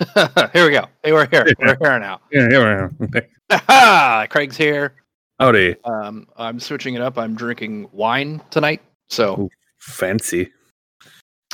[0.52, 0.86] here we go.
[1.02, 1.46] Hey, we're here.
[1.58, 2.20] We're here now.
[2.32, 2.58] Yeah, here
[3.00, 3.26] we are.
[3.50, 4.26] Aha!
[4.30, 4.94] Craig's here.
[5.38, 5.76] Howdy.
[5.84, 7.18] Um, I'm switching it up.
[7.18, 8.80] I'm drinking wine tonight.
[9.08, 9.50] So Ooh.
[9.78, 10.50] Fancy.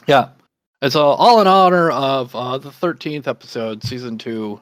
[0.06, 0.30] yeah,
[0.83, 4.61] it's all, all in honor of uh, the 13th episode, season two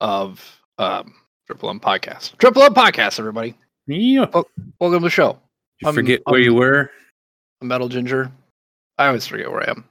[0.00, 1.14] of um,
[1.46, 2.36] Triple M Podcast.
[2.38, 3.54] Triple M Podcast, everybody.
[3.86, 4.26] Yeah.
[4.80, 5.38] Welcome to the show.
[5.80, 6.90] You I'm- forget where I'm- you were?
[7.60, 8.30] I'm Metal Ginger.
[8.98, 9.84] I always forget where I am.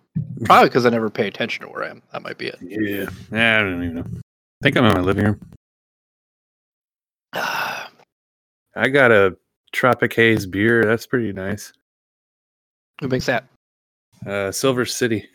[0.43, 2.01] Probably because I never pay attention to where I am.
[2.11, 2.57] That might be it.
[2.61, 3.09] Yeah.
[3.31, 4.05] Yeah, I don't even know.
[4.07, 5.39] I think I'm in my living room.
[7.33, 9.37] I got a
[9.71, 10.83] Tropic Haze beer.
[10.85, 11.71] That's pretty nice.
[13.01, 13.45] Who makes that?
[14.25, 15.27] Uh, Silver City.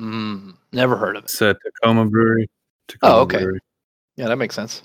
[0.00, 1.30] Mm, never heard of it.
[1.30, 2.48] It's a Tacoma brewery.
[2.88, 3.38] Tacoma Oh, okay.
[3.38, 3.60] Brewery.
[4.16, 4.82] Yeah, that makes sense.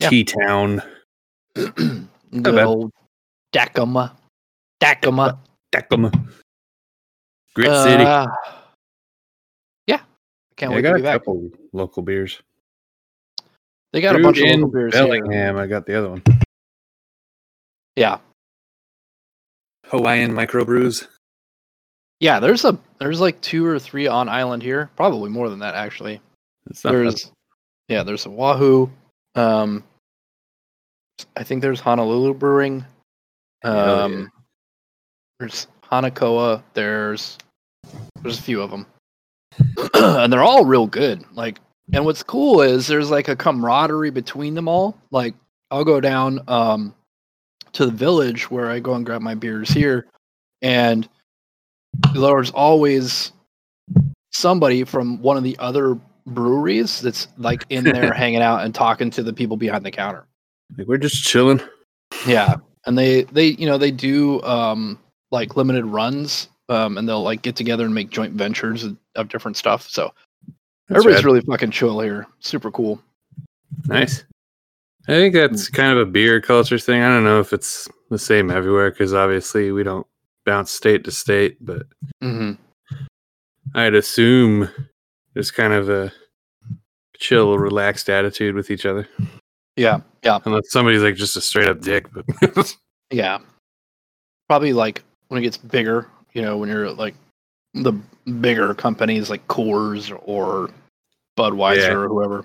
[0.00, 0.10] Yeah.
[0.10, 0.82] T Town.
[1.54, 2.90] Good old
[3.52, 4.16] Dacoma.
[4.80, 5.38] Dacoma.
[5.72, 6.10] Tacoma.
[7.54, 8.04] Grit City.
[8.04, 8.26] Uh,
[9.86, 9.96] yeah.
[9.96, 10.00] I
[10.56, 11.20] can't Yeah, wait got to a be back.
[11.20, 12.40] couple local beers.
[13.92, 15.02] They got a bunch of local beers here.
[15.04, 15.56] Bellingham.
[15.56, 16.22] I got the other one.
[17.96, 18.18] Yeah.
[19.86, 21.08] Hawaiian microbrews.
[22.20, 24.90] Yeah, there's a there's like two or three on island here.
[24.94, 26.20] Probably more than that actually.
[26.68, 26.98] It's not bad.
[27.00, 27.32] there's
[27.88, 28.88] yeah, there's a Wahoo.
[29.34, 29.82] Um
[31.36, 32.84] I think there's Honolulu Brewing.
[33.64, 34.26] Um yeah.
[35.40, 37.38] there's Hanakoa, there's
[38.22, 38.86] there's a few of them.
[39.94, 41.24] and they're all real good.
[41.34, 41.58] Like
[41.92, 44.96] and what's cool is there's like a camaraderie between them all.
[45.10, 45.34] Like
[45.70, 46.94] I'll go down um
[47.72, 50.06] to the village where I go and grab my beers here
[50.62, 51.08] and
[52.14, 53.32] there's always
[54.32, 59.10] somebody from one of the other breweries that's like in there hanging out and talking
[59.10, 60.26] to the people behind the counter.
[60.76, 61.60] Like, we're just chilling.
[62.26, 62.56] Yeah,
[62.86, 64.98] and they they you know they do um
[65.30, 68.84] like limited runs um and they'll like get together and make joint ventures
[69.16, 69.88] of, different stuff.
[69.88, 70.12] So
[70.88, 71.24] That's everybody's rad.
[71.24, 72.26] really fucking chill here.
[72.40, 73.00] Super cool.
[73.86, 74.24] nice.
[75.08, 77.02] I think that's kind of a beer culture thing.
[77.02, 80.06] I don't know if it's the same everywhere because obviously we don't
[80.46, 81.82] bounce state to state, but
[82.22, 82.52] hmm
[83.74, 84.68] I'd assume
[85.34, 86.12] there's kind of a
[87.18, 89.08] chill, relaxed attitude with each other.
[89.76, 92.76] Yeah, yeah, Unless somebody's like just a straight up dick, but
[93.10, 93.38] yeah.
[94.48, 97.14] Probably like when it gets bigger, you know, when you're like
[97.74, 97.92] the
[98.40, 100.70] bigger companies like Coors or
[101.38, 101.92] Budweiser Yeah.
[101.92, 102.44] or whoever.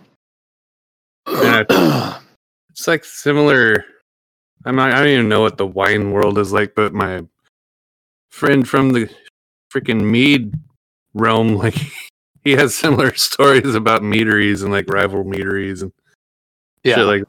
[1.28, 2.19] Yeah.
[2.69, 3.84] it's like similar.
[4.66, 7.23] I'm not, I don't even know what the wine world is like, but my
[8.29, 9.09] friend from the
[9.73, 10.53] freaking mead
[11.16, 11.75] realm, like
[12.44, 15.91] he has similar stories about meaderies and like rival meaderies and
[16.84, 17.23] yeah, like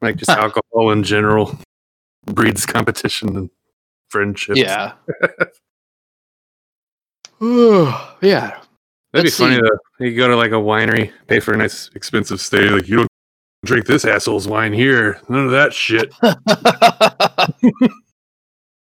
[0.00, 1.58] like just alcohol in general
[2.26, 3.50] breeds competition and
[4.10, 4.58] friendships.
[4.58, 4.92] yeah.
[8.20, 8.58] yeah,
[9.12, 9.60] That'd be Let's funny see.
[9.62, 9.78] though.
[10.04, 13.08] You go to like a winery, pay for a nice expensive stay, like you don't
[13.64, 15.20] drink this asshole's wine here.
[15.28, 16.12] None of that shit.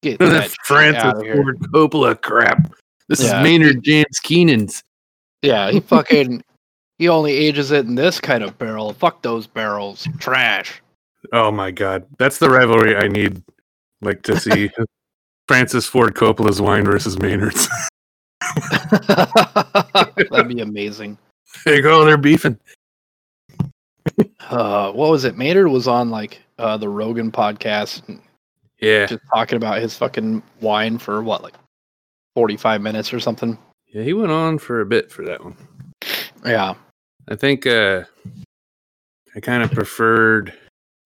[0.02, 1.12] Get None of that that Francis.
[1.34, 2.72] Ford Coppola crap.
[3.08, 3.38] This Yeah.
[3.38, 4.82] is Maynard James Keenan's.
[5.42, 6.42] Yeah, he fucking
[6.98, 8.92] he only ages it in this kind of barrel.
[8.94, 10.80] Fuck those barrels, trash.
[11.32, 12.06] Oh my god.
[12.18, 13.42] That's the rivalry I need
[14.00, 14.70] like to see.
[15.49, 17.69] Francis Ford Coppola's wine versus Maynard's.
[20.31, 21.19] That'd be amazing.
[21.65, 22.59] there you go, they're beefing.
[24.50, 25.37] Uh, what was it?
[25.37, 28.21] Maynard was on like uh, the Rogan podcast, and
[28.81, 29.06] Yeah.
[29.06, 31.54] just talking about his fucking wine for what, like
[32.34, 33.56] forty five minutes or something.
[33.93, 35.56] Yeah, he went on for a bit for that one.
[36.44, 36.75] Yeah,
[37.28, 38.03] I think uh
[39.34, 40.53] I kind of preferred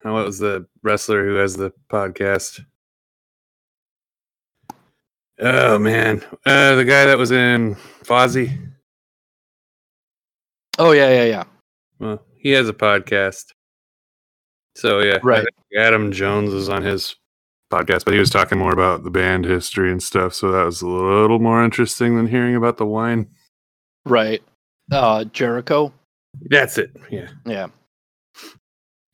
[0.04, 2.60] oh, what was the wrestler who has the podcast?
[5.40, 6.22] Oh man.
[6.46, 8.58] Uh the guy that was in Fozzy.
[10.78, 11.44] Oh yeah, yeah, yeah.
[11.98, 13.46] Well, he has a podcast.
[14.76, 15.18] So yeah.
[15.22, 15.46] Right.
[15.76, 17.16] Adam Jones is on his
[17.70, 20.82] podcast, but he was talking more about the band history and stuff, so that was
[20.82, 23.28] a little more interesting than hearing about the wine.
[24.06, 24.42] Right.
[24.90, 25.92] Uh, Jericho.
[26.42, 26.96] That's it.
[27.10, 27.28] Yeah.
[27.44, 27.66] Yeah,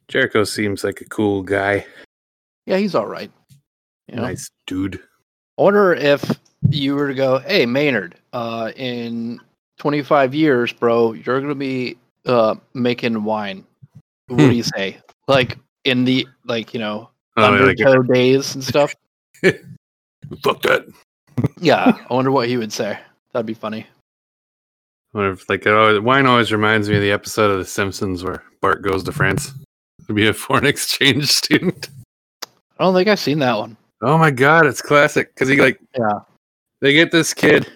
[0.08, 1.86] Jericho seems like a cool guy.
[2.66, 3.30] yeah, he's all right.
[4.08, 4.22] You know?
[4.22, 5.00] Nice dude.
[5.58, 6.24] I wonder if
[6.70, 9.40] you were to go, hey Maynard, uh, in
[9.78, 11.96] 25 years, bro, you're gonna be
[12.26, 13.64] uh making wine.
[14.28, 14.52] What do Hmm.
[14.52, 14.98] you say?
[15.28, 18.94] Like in the like you know Oh, like, undertow days and stuff.
[19.42, 20.86] fuck that.
[21.60, 22.98] Yeah, I wonder what he would say.
[23.32, 23.86] That'd be funny.
[25.12, 27.64] I Wonder if, like, it always, wine always reminds me of the episode of The
[27.64, 29.52] Simpsons where Bart goes to France
[30.06, 31.88] to be a foreign exchange student.
[32.78, 33.76] I don't think I've seen that one.
[34.02, 36.20] Oh my god, it's classic because he like Yeah.
[36.80, 37.66] they get this kid.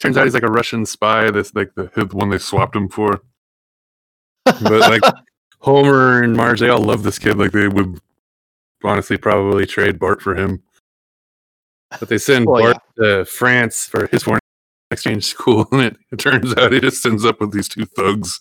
[0.00, 1.30] Turns out he's like a Russian spy.
[1.30, 3.20] This like the, the one they swapped him for.
[4.44, 5.02] But like
[5.60, 7.38] Homer and Marge, they all love this kid.
[7.38, 8.00] Like they would
[8.82, 10.62] honestly probably trade Bart for him.
[12.00, 14.40] But they send Well, Bart to France for his foreign
[14.90, 18.40] exchange school, and it, it turns out he just ends up with these two thugs,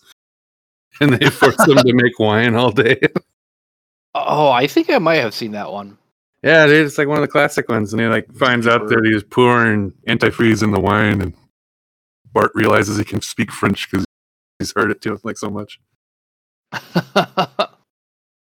[1.00, 3.00] and they force him to make wine all day.
[4.16, 5.98] Oh, I think I might have seen that one.
[6.44, 9.06] Yeah, dude, it's like one of the classic ones, and he like finds out that
[9.06, 11.34] he's pouring antifreeze in the wine, and
[12.34, 14.06] Bart realizes he can speak French because
[14.58, 15.80] he's heard it too like so much.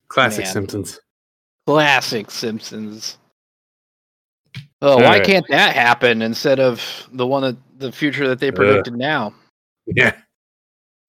[0.07, 0.53] Classic Man.
[0.53, 0.99] Simpsons.
[1.67, 3.17] Classic Simpsons.
[4.81, 5.23] Oh, All why right.
[5.25, 9.33] can't that happen instead of the one that the future that they predicted now?
[9.85, 10.15] Yeah,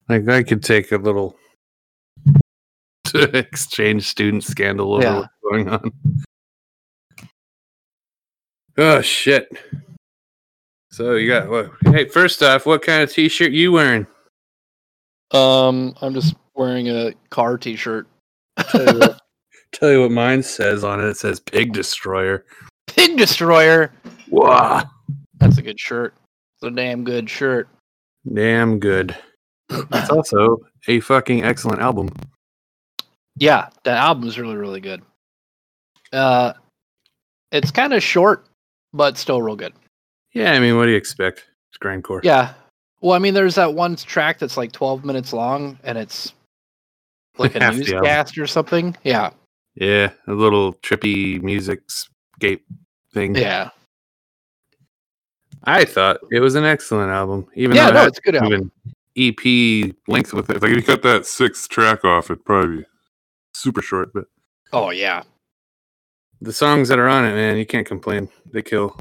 [0.09, 1.37] like I could take a little
[3.15, 5.15] exchange student scandal over Yeah.
[5.19, 5.91] what's going on.
[8.77, 9.49] Oh shit!
[10.91, 11.71] So you got what?
[11.85, 14.07] Hey, first off, what kind of t-shirt you wearing?
[15.31, 18.07] Um, I'm just wearing a car T-shirt.
[18.69, 19.19] Tell you what,
[19.73, 21.05] tell you what mine says on it.
[21.05, 22.45] It says "Pig Destroyer."
[22.87, 23.91] Pig Destroyer.
[24.29, 24.83] Wow.
[25.37, 26.13] That's a good shirt.
[26.55, 27.67] It's a damn good shirt.
[28.31, 29.15] Damn good.
[29.69, 32.09] It's also a fucking excellent album.
[33.37, 35.01] Yeah, that album is really really good.
[36.11, 36.53] Uh,
[37.51, 38.45] it's kind of short,
[38.93, 39.73] but still real good.
[40.33, 41.45] Yeah, I mean, what do you expect?
[41.69, 42.23] It's grindcore.
[42.23, 42.53] Yeah.
[43.01, 46.33] Well, I mean, there's that one track that's like 12 minutes long, and it's
[47.37, 47.95] like a Half the album.
[48.03, 48.95] newscast or something.
[49.03, 49.31] Yeah.
[49.75, 52.65] Yeah, a little trippy music scape
[53.13, 53.35] thing.
[53.35, 53.69] Yeah.
[55.63, 57.87] I thought it was an excellent album, even Yeah.
[57.87, 58.71] though No, had it's a good album.
[59.17, 60.61] EP length with it.
[60.61, 62.85] Like if you cut that sixth track off, it'd probably be
[63.53, 64.11] super short.
[64.13, 64.25] But
[64.73, 65.23] Oh yeah.
[66.43, 68.27] The songs that are on it, man, you can't complain.
[68.51, 68.99] They kill.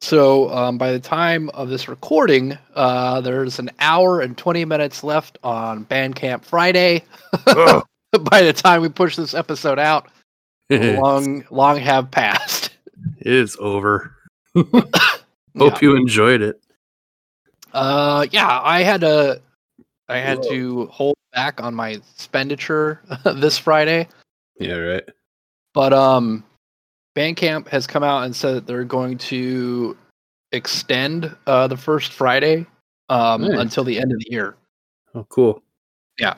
[0.00, 5.04] So um, by the time of this recording, uh, there's an hour and 20 minutes
[5.04, 7.04] left on Bandcamp Friday.
[7.46, 7.82] oh,
[8.22, 10.08] by the time we push this episode out,
[10.70, 12.70] long long have passed.
[13.18, 14.14] It is over.
[15.56, 15.70] Yeah.
[15.70, 16.60] Hope you enjoyed it.
[17.72, 19.40] Uh, yeah, I had to,
[20.08, 20.48] I had Whoa.
[20.50, 24.08] to hold back on my expenditure this Friday,
[24.58, 25.08] Yeah, right.
[25.74, 26.42] But um,
[27.14, 29.96] Bandcamp has come out and said that they're going to
[30.52, 32.64] extend uh the first Friday
[33.08, 33.58] um Nice.
[33.58, 34.54] until the end of the year.
[35.14, 35.62] Oh, cool.
[36.18, 36.34] Yeah.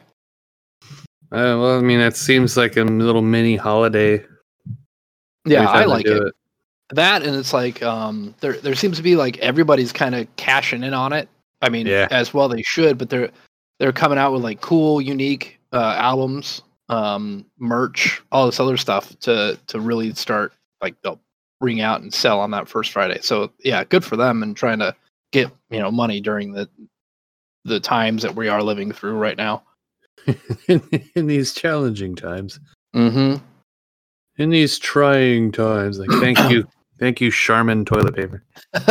[1.32, 4.24] Uh, well, I mean, that seems like a little mini holiday.
[5.44, 6.34] Yeah, I like do it.
[6.90, 10.82] That and it's like um there there seems to be like everybody's kind of cashing
[10.82, 11.28] in on it.
[11.62, 12.08] I mean, Yeah.
[12.10, 13.30] as well they should, but they're
[13.78, 19.18] they're coming out with like cool, unique uh albums, um merch, all this other stuff
[19.20, 21.20] to to really start like they'll
[21.60, 23.18] bring out and sell on that first Friday.
[23.22, 24.94] So, yeah, good for them and trying to
[25.32, 26.68] get, you know, money during the
[27.64, 29.62] the times that we are living through right now.
[30.68, 32.58] in, these challenging times,
[32.94, 33.42] Mm-hmm.
[34.38, 35.98] in these trying times.
[35.98, 36.66] Like, thank you,
[36.98, 38.42] thank you, Charmin toilet paper.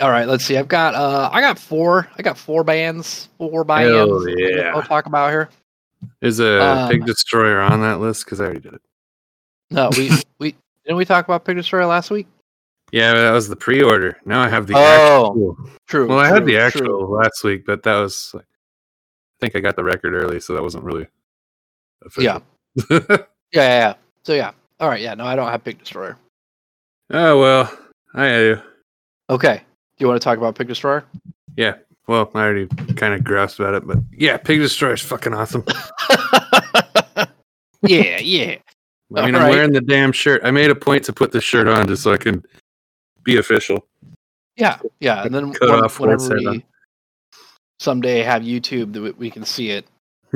[0.00, 0.56] All right, let's see.
[0.56, 2.08] I've got uh I got four.
[2.18, 4.24] I got four bands, four bands.
[4.24, 4.74] That yeah.
[4.74, 5.48] I'll talk about here.
[6.20, 8.24] Is a Um, pig destroyer on that list?
[8.24, 8.82] Because I already did it.
[9.70, 10.54] No, we we
[10.84, 12.26] didn't we talk about Pig Destroyer last week?
[12.90, 14.18] Yeah, that was the pre-order.
[14.26, 15.56] Now I have the Oh, actual.
[15.86, 16.08] True.
[16.08, 17.16] Well, I had the actual true.
[17.18, 18.32] last week, but that was.
[18.34, 21.06] Like, I think I got the record early, so that wasn't really.
[22.18, 22.40] Yeah.
[22.88, 23.94] Yeah, yeah, yeah.
[24.24, 24.52] So yeah.
[24.80, 26.16] All right, yeah, no, I don't have Pig Destroyer.
[27.10, 27.78] oh well,
[28.14, 28.60] I do.
[29.30, 29.56] Okay.
[29.58, 29.62] Do
[30.04, 31.04] you want to talk about Pig Destroyer?
[31.56, 31.74] Yeah.
[32.08, 32.66] Well, I already
[32.96, 35.64] kind of grasped about it, but yeah, Pig Destroyer is fucking awesome.
[37.82, 38.56] yeah, yeah.
[39.14, 39.50] I mean, All I'm right.
[39.50, 40.40] wearing the damn shirt.
[40.44, 42.42] I made a point to put this shirt on just so I can
[43.22, 43.86] be official.
[44.56, 45.22] Yeah, yeah.
[45.24, 46.64] And then Cut when- off whenever we
[47.78, 49.86] someday have YouTube that we- we can see it.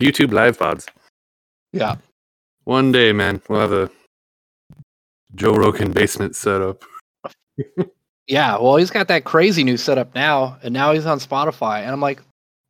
[0.00, 0.86] YouTube live pods.
[1.72, 1.96] Yeah.
[2.64, 3.90] One day, man, we'll have a
[5.34, 6.82] Joe Rogan basement set up.
[8.28, 11.90] Yeah, well, he's got that crazy new setup now, and now he's on Spotify, and
[11.90, 12.20] I'm like,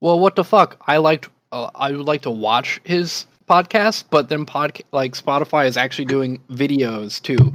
[0.01, 0.77] well, what the fuck?
[0.87, 5.67] I liked, uh, I would like to watch his podcast, but then pod like Spotify
[5.67, 7.53] is actually doing videos too.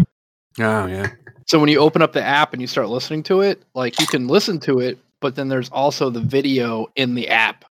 [0.60, 1.08] Oh yeah.
[1.48, 4.06] So when you open up the app and you start listening to it, like you
[4.08, 7.66] can listen to it, but then there's also the video in the app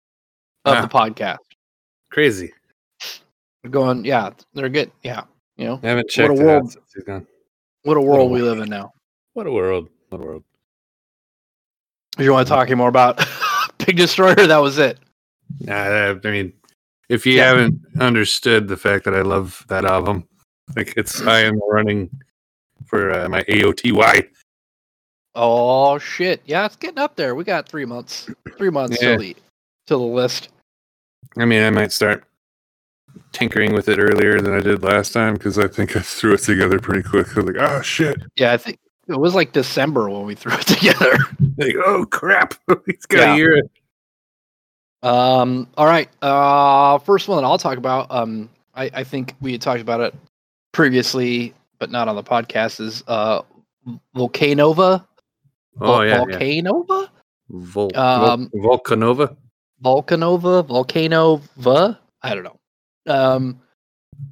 [0.66, 0.82] of Ah.
[0.82, 1.38] the podcast.
[2.12, 2.52] Crazy.
[3.70, 4.92] Going, yeah, they're good.
[5.04, 5.24] Yeah,
[5.58, 6.66] you know, I haven't What a checked world.
[6.66, 7.22] out since he's
[7.84, 8.92] what a world we live in now.
[9.34, 9.90] What a world.
[10.10, 10.44] What a world.
[12.18, 13.18] If you want to talk any more about
[13.78, 15.00] Pig Destroyer, that was it.
[15.60, 16.54] Nah, I I mean,
[17.10, 17.46] if you Yeah.
[17.48, 20.28] haven't understood the fact that I love that album,
[20.76, 22.10] like it's I am running
[22.88, 24.30] for uh, my AOTY.
[25.38, 26.42] Oh shit!
[26.46, 27.36] Yeah, it's getting up there.
[27.36, 28.30] We got three months.
[28.58, 29.10] Three months Yeah.
[29.10, 29.36] till the
[29.88, 30.50] till the list.
[31.38, 32.24] I mean, I might start
[33.34, 36.38] tinkering with it earlier than I did last time because I think I threw it
[36.40, 37.28] together pretty quick.
[37.36, 38.22] I was like, oh shit!
[38.38, 41.18] Yeah, I think it was like December when we threw it together.
[41.58, 42.56] Like, oh crap!
[42.86, 43.34] He's got Yeah.
[43.34, 43.62] a year.
[45.04, 45.68] Um.
[45.78, 46.10] All right.
[46.22, 46.98] Uh.
[47.00, 48.08] First one that I'll talk about.
[48.10, 48.50] Um.
[48.74, 50.14] I I think we had talked about it
[50.72, 52.80] previously, but not on the podcast.
[52.80, 53.42] Is uh
[54.16, 55.06] Volcanova.
[55.80, 56.38] Oh Vol- yeah, yeah.
[56.40, 57.10] Volcanova.
[57.50, 59.36] Vol- Vol- Um, Volcanova.
[59.84, 61.98] Volcanova, Volcanova.
[62.24, 62.58] I don't know.
[63.08, 63.62] Um,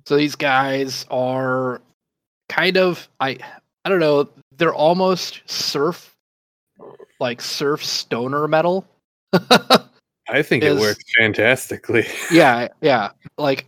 [0.08, 1.82] so these guys are
[2.50, 3.38] kind of I
[3.86, 4.30] I don't know.
[4.58, 6.16] They're almost surf,
[7.20, 8.86] like surf stoner metal.
[10.30, 12.06] I think is- it works fantastically.
[12.32, 13.12] yeah, yeah.
[13.38, 13.66] Like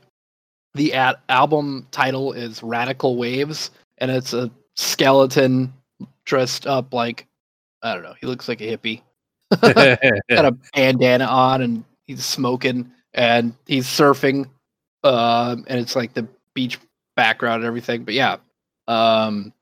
[0.74, 5.74] the ad- album title is Radical Waves, and it's a skeleton
[6.26, 7.28] dressed up like
[7.82, 8.16] I don't know.
[8.20, 9.02] He looks like a hippie.
[9.62, 14.50] got a bandana on and he's smoking and he's surfing
[15.04, 16.80] um and it's like the beach
[17.16, 18.38] background and everything but yeah
[18.88, 19.54] um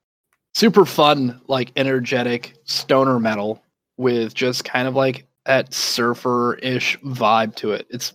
[0.56, 3.64] super fun like energetic stoner metal
[3.98, 8.14] with just kind of like that surfer-ish vibe to it it's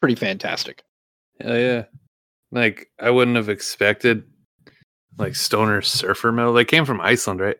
[0.00, 0.82] pretty fantastic
[1.40, 1.84] Hell yeah.
[2.52, 4.24] Like I wouldn't have expected
[5.18, 6.52] like stoner surfer metal.
[6.52, 7.56] They came from Iceland, right?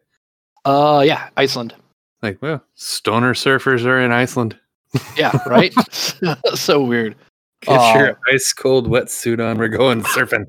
[0.67, 1.75] uh yeah iceland
[2.23, 4.59] Like, well, stoner surfers are in Iceland.
[5.17, 5.73] yeah right
[6.55, 7.17] so weird
[7.63, 8.35] Get your Oh.
[8.35, 9.59] ice cold wetsuit on.
[9.59, 10.45] We're going surfing.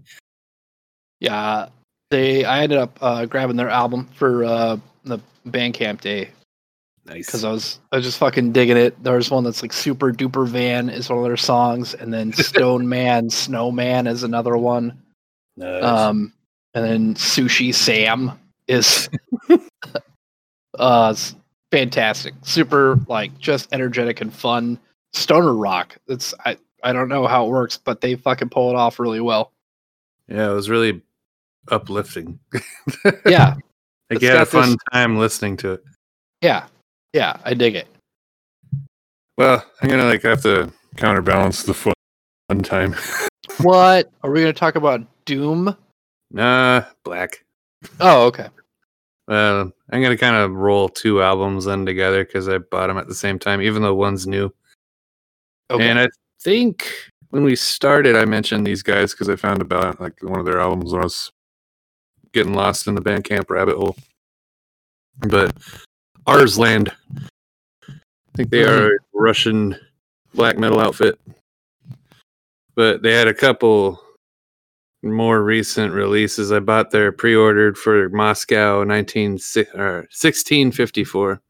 [1.19, 1.67] yeah
[2.11, 6.29] they i ended up uh grabbing their album for uh the bandcamp day
[7.07, 7.25] Nice.
[7.25, 9.03] because I was I was just fucking digging it.
[9.03, 12.87] There's one that's like Super Duper Van is one of their songs, and then Stone
[12.87, 15.01] Man Snowman is another one.
[15.57, 15.83] Nice.
[15.83, 16.31] Um,
[16.75, 18.33] and then Sushi Sam
[18.67, 19.09] is
[20.79, 21.15] uh
[21.71, 22.33] fantastic.
[22.43, 24.77] Super like just energetic and fun
[25.13, 25.97] stoner rock.
[26.07, 29.21] It's I I don't know how it works, but they fucking pull it off really
[29.21, 29.51] well.
[30.27, 31.01] yeah, it was really
[31.69, 32.39] uplifting.
[33.25, 33.55] Yeah,
[34.09, 35.83] like you had a got this- fun time listening to it.
[36.41, 36.67] yeah,
[37.13, 37.37] yeah.
[37.45, 37.87] I dig it.
[39.37, 41.93] Well, I'm gonna like have to counterbalance the fun
[42.63, 42.95] time.
[43.61, 45.01] What are we gonna talk about?
[45.25, 45.75] Doom?
[46.31, 47.43] nah, black.
[47.99, 48.47] Oh, okay.
[49.27, 53.07] Uh, I'm gonna kind of roll two albums in together because I bought them at
[53.07, 54.51] the same time, even though one's new.
[55.69, 55.89] Okay.
[55.89, 56.07] And I
[56.41, 56.87] think
[57.29, 60.59] when we started, I mentioned these guys because I found about like one of their
[60.59, 61.29] albums when I was
[62.33, 63.95] getting lost in the Bandcamp rabbit hole.
[65.27, 65.55] But
[66.25, 66.91] Ars Land,
[67.87, 67.93] I
[68.35, 69.75] think they are a Russian
[70.33, 71.19] black metal outfit.
[72.75, 74.01] But they had a couple
[75.03, 76.51] more recent releases.
[76.51, 79.39] I bought their pre-ordered for Moscow 19
[79.73, 81.41] or 1654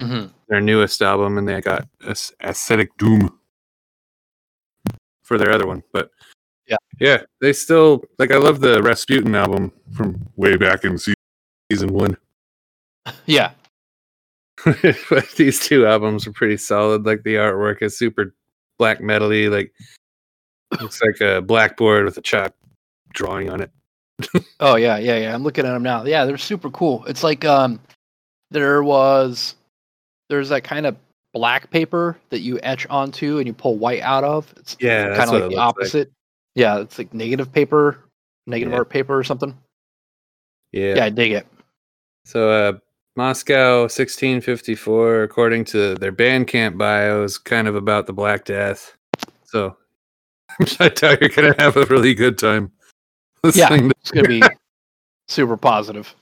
[0.00, 0.32] Mhm.
[0.48, 3.38] their newest album, and they got As- Ascetic Doom
[5.22, 5.84] for their other one.
[5.92, 6.10] But
[6.66, 6.76] Yeah.
[7.00, 8.32] yeah, they still like.
[8.32, 12.16] I love the Rasputin album from way back in season one.
[13.26, 13.50] Yeah.
[14.64, 17.04] but these two albums are pretty solid.
[17.04, 18.32] Like the artwork is super
[18.78, 19.50] black metally.
[19.50, 19.74] Like
[20.80, 22.54] looks like a blackboard with a chalk
[23.12, 23.70] drawing on it.
[24.60, 25.34] Oh yeah, yeah, yeah.
[25.34, 26.04] I'm looking at them now.
[26.04, 27.04] Yeah, they're super cool.
[27.06, 27.78] It's like um,
[28.50, 29.54] there was
[30.30, 30.96] there's that kind of
[31.34, 34.50] black paper that you etch onto and you pull white out of.
[34.56, 36.08] It's Yeah, kind of like the opposite.
[36.08, 36.14] like.
[36.54, 37.98] Yeah, it's like negative paper,
[38.46, 38.78] negative Yeah.
[38.78, 39.56] art paper or something.
[40.72, 40.94] Yeah.
[40.96, 41.46] Yeah, I dig it.
[42.24, 42.72] So, uh,
[43.16, 48.96] Moscow 1654, according to their Bandcamp bio, is kind of about the Black Death.
[49.44, 49.76] So,
[50.80, 52.72] I tell you, you're going to have a really good time
[53.44, 53.68] Yeah.
[53.70, 54.42] listening It's gonna be
[55.28, 56.14] super positive.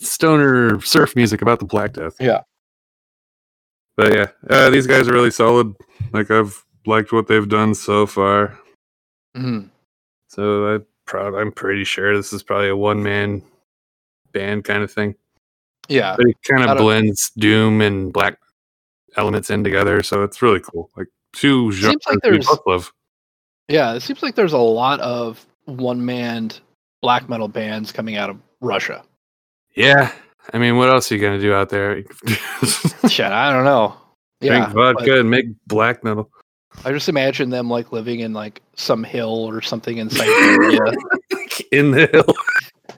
[0.00, 2.16] stoner surf music about the Black Death.
[2.20, 2.42] Yeah.
[3.96, 5.74] But yeah, uh, these guys are really solid.
[6.12, 8.58] Like, I've liked what they've done so far.
[9.36, 9.68] Mhm.
[10.30, 13.42] So, I proud, I'm pretty sure this is probably a one man
[14.32, 15.14] band kind of thing.
[15.88, 18.38] Yeah, but it kind of blends doom and black
[19.16, 22.92] elements in together so it's really cool like two genres like we both love
[23.70, 23.94] yeah.
[23.94, 26.50] It seems like there's a lot of one man
[27.00, 29.04] black metal bands coming out of Russia.
[29.74, 30.12] yeah
[30.52, 32.02] I mean, what else are you gonna do out there?
[33.08, 33.94] Shit, I don't know.
[34.40, 36.30] Drink Yeah, vodka but and make black metal.
[36.84, 40.92] I just imagine them like living in like some hill or something in Siberia.
[41.72, 42.34] in the hill.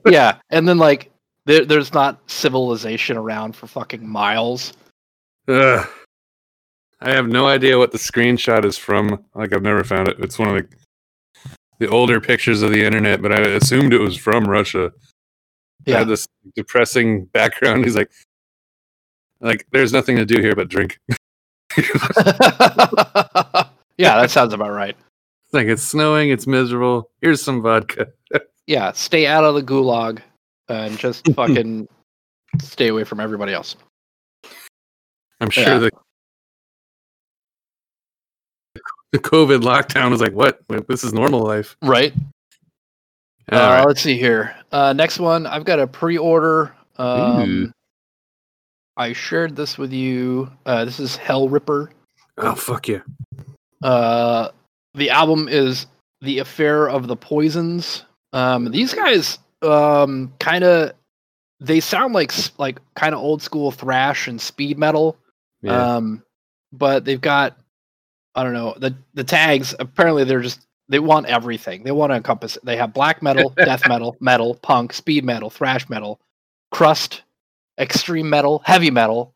[0.06, 1.10] yeah, and then like
[1.46, 4.72] there, there's not civilization around for fucking miles.
[5.48, 5.88] Ugh.
[7.00, 9.24] I have no idea what the screenshot is from.
[9.34, 10.16] Like I've never found it.
[10.20, 10.68] It's one of the
[11.80, 14.92] the older pictures of the internet, but I assumed it was from Russia.
[15.84, 17.84] Yeah, had this depressing background.
[17.84, 18.12] He's like,
[19.40, 21.00] like there's nothing to do here but drink.
[23.96, 24.96] yeah, that sounds about right.
[25.52, 27.10] like it's snowing, it's miserable.
[27.20, 28.08] Here's some vodka.
[28.68, 30.20] Yeah, stay out of the gulag
[30.68, 31.88] and just fucking
[32.60, 33.74] stay away from everybody else.
[35.40, 35.78] I'm sure Yeah.
[35.78, 35.90] the
[39.10, 40.60] the COVID lockdown was like, what?
[40.88, 41.76] This is normal life.
[41.82, 42.14] Right.
[43.50, 43.84] All uh, right.
[43.84, 44.54] Let's see here.
[44.70, 46.72] Uh, next one, I've got a pre-order.
[46.98, 47.72] Um.
[48.96, 50.50] I shared this with you.
[50.66, 51.88] Uh, this is Hellripper.
[52.38, 53.00] Oh fuck yeah.
[53.82, 54.50] Uh,
[54.94, 55.86] the album is
[56.20, 58.04] The Affair of the Poisons.
[58.32, 60.92] Um, these guys, um, kind of,
[61.60, 65.16] they sound like like kind of old school thrash and speed metal.
[65.62, 65.96] Yeah.
[65.96, 66.22] Um,
[66.72, 67.58] but they've got,
[68.34, 69.74] I don't know, the the tags.
[69.78, 71.84] Apparently, they're just they want everything.
[71.84, 72.56] They want to encompass.
[72.56, 72.64] it.
[72.64, 76.20] They have black metal, death metal, metal, punk, speed metal, thrash metal,
[76.70, 77.22] crust,
[77.78, 79.34] extreme metal, heavy metal,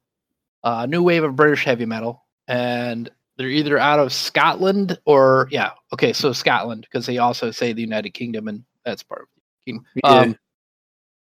[0.64, 5.70] uh, new wave of British heavy metal, and they're either out of Scotland or yeah,
[5.92, 9.72] okay, so Scotland because they also say the United Kingdom and that's part of the
[9.72, 9.86] kingdom.
[10.02, 10.10] Yeah.
[10.10, 10.38] Um,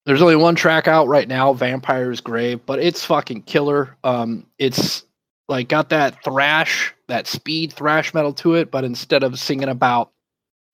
[0.04, 3.96] there's only one track out right now, Vampire's Grave, but it's fucking killer.
[4.04, 5.04] Um, it's
[5.48, 10.12] like got that thrash, that speed thrash metal to it, but instead of singing about,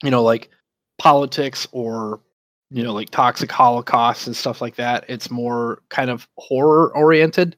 [0.03, 0.51] you know, like
[0.99, 2.21] politics or
[2.73, 7.57] you know, like toxic holocaust and stuff like that, it's more kind of horror oriented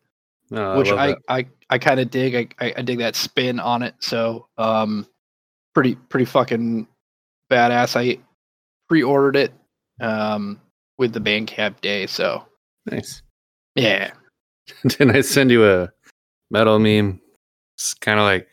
[0.51, 1.39] No, which love I.
[1.39, 2.35] I, I kind of dig.
[2.35, 3.95] I, I I dig that spin on it.
[4.01, 5.07] So um,
[5.75, 6.89] pretty pretty fucking
[7.51, 7.97] badass.
[7.97, 8.19] I
[8.89, 9.53] pre-ordered it
[10.01, 10.61] um
[10.99, 12.07] with the Bandcamp day.
[12.07, 12.45] So
[12.87, 13.23] nice.
[13.77, 14.11] yeah,
[14.87, 15.91] Didn't I send you a
[16.51, 17.21] metal meme?
[17.77, 18.49] It's kind of like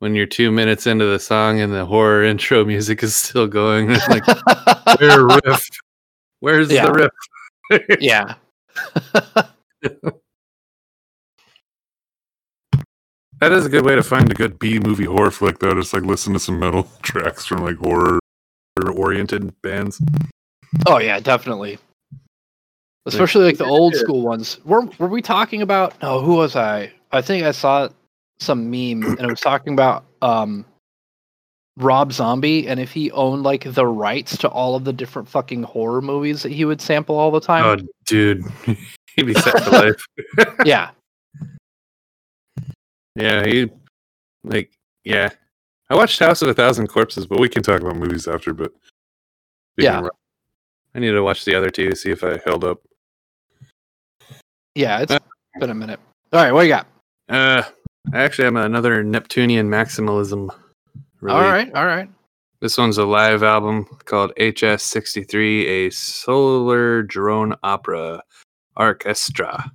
[0.00, 3.90] when you're two minutes into the song and the horror intro music is still going.
[3.90, 4.26] It's like,
[5.00, 5.68] where riff?
[6.40, 6.86] Where's Yeah.
[6.86, 6.92] the
[7.70, 8.00] riff?
[8.00, 8.34] yeah.
[13.40, 15.74] That is a good way to find a good B movie horror flick, though.
[15.74, 18.18] Just like listen to some metal tracks from like horror
[18.94, 20.00] oriented bands.
[20.86, 21.78] oh yeah, definitely.
[23.06, 24.58] Especially like the old school ones.
[24.64, 26.00] Were were we talking about?
[26.02, 26.92] No, who was I?
[27.12, 27.88] I think I saw
[28.40, 30.64] some meme and it was talking about um
[31.76, 35.62] Rob Zombie and if he owned like the rights to all of the different fucking
[35.62, 37.64] horror movies that he would sample all the time.
[37.64, 38.44] oh, dude,
[39.16, 40.04] he'd be set for life.
[40.64, 40.90] yeah.
[43.16, 43.70] Yeah, he
[44.44, 44.72] like
[45.04, 45.30] yeah.
[45.88, 48.54] I watched House of a Thousand Corpses, but we can talk about movies after.
[48.54, 48.72] But
[49.76, 50.00] Yeah.
[50.00, 50.12] Rob,
[50.94, 52.80] I need to watch the other two to see if I held up.
[54.74, 55.18] Yeah, it's
[55.58, 55.98] been a minute.
[56.32, 56.86] All right, what you got?
[57.28, 57.62] Uh,
[58.12, 60.48] I actually have another Neptunian maximalism.
[61.22, 62.08] All right, all right.
[62.60, 68.22] This one's a live album called HS63, a solar drone opera
[68.76, 69.70] orchestra.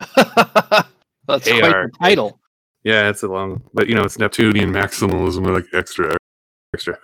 [0.16, 1.60] That's AR.
[1.60, 2.40] quite the title.
[2.84, 4.70] Yeah, it's a long, but you know, it's Neptunian.
[4.70, 6.16] Neptunian maximalism, like extra,
[6.72, 6.96] extra.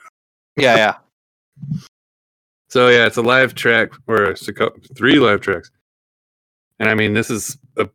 [0.57, 1.79] Yeah, yeah.
[2.69, 4.37] So yeah, it's a live track, or a
[4.97, 5.71] three live tracks.
[6.79, 7.89] And I mean, this is a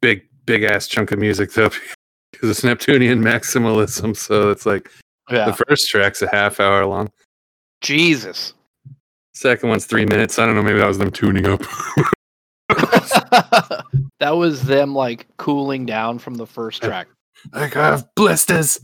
[0.00, 1.70] big, big ass chunk of music, though,
[2.32, 4.16] because it's Neptunian maximalism.
[4.16, 4.90] So it's like
[5.30, 5.46] Yeah.
[5.46, 7.10] the first track's a half hour long.
[7.80, 8.54] Jesus.
[9.34, 10.38] Second one's three minutes.
[10.38, 10.62] I don't know.
[10.62, 11.60] Maybe that was them Tuning up.
[14.20, 17.08] that was them like cooling down from the first track.
[17.52, 18.80] Like I have blisters.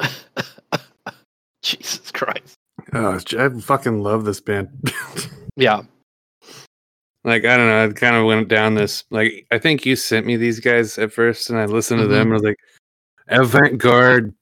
[1.62, 2.56] Jesus Christ.
[2.92, 4.68] Oh, I fucking love this band.
[5.56, 5.82] Yeah.
[7.24, 9.04] Like I don't know, I kind of went down this.
[9.10, 12.28] Like I think you sent me these guys at first, and I listened to them,
[12.28, 12.32] mm-hmm.
[12.32, 12.58] and I was like,
[13.28, 14.34] Avant-garde,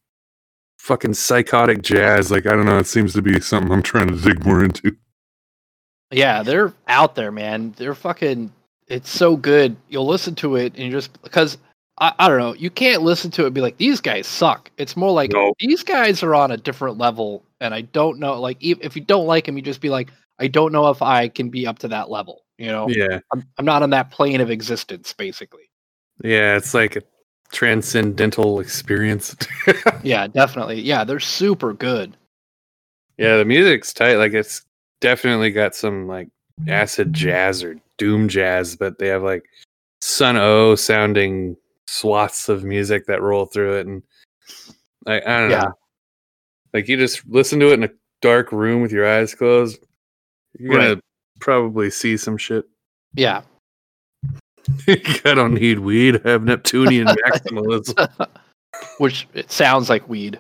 [0.79, 2.31] fucking psychotic jazz.
[2.31, 2.79] Like I don't know.
[2.79, 4.97] It seems to be something I'm trying to dig more into.
[6.11, 7.75] Yeah, they're out there, man.
[7.77, 8.53] They're fucking
[8.91, 9.77] it's so good.
[9.89, 11.57] You'll listen to it and you just because
[11.99, 14.71] I, I don't know, you can't listen to it and be like, these guys suck.
[14.77, 15.55] It's more like No.
[15.61, 19.27] these guys are on a different level and I don't know like if you don't
[19.27, 21.89] like them, you just be like, I don't know if I can be up to
[21.89, 22.43] that level.
[22.61, 22.89] You know?
[22.91, 25.71] yeah, I'm, I'm not on that plane of existence, basically.
[26.23, 27.03] yeah, it's like a
[27.51, 29.35] transcendental experience.
[30.03, 30.81] Yeah, definitely.
[30.83, 32.17] Yeah, they're super good.
[33.19, 34.17] yeah, the music's tight.
[34.17, 34.63] Like it's
[35.01, 36.29] definitely got some like
[36.69, 39.45] acid jazz or doom jazz, but they have like
[40.03, 44.03] Sunn O))) sounding swaths of music that roll through it, and
[45.07, 45.65] I, I don't Yeah.
[45.65, 45.73] know.
[46.75, 47.91] Like you just listen to it in a
[48.23, 49.79] dark room with your eyes closed,
[50.59, 51.01] you're gonna Right.
[51.41, 52.65] Probably see some shit.
[53.15, 53.43] Yeah.
[54.87, 56.21] I don't need weed.
[56.25, 58.29] I have Neptunian maximalism.
[58.99, 60.39] Which it sounds like weed.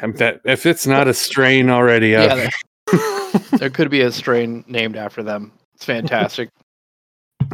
[0.00, 2.48] That, if it's not a strain already, Yeah.
[2.92, 5.50] Uh, there, there could be a strain named after them.
[5.74, 6.48] It's fantastic.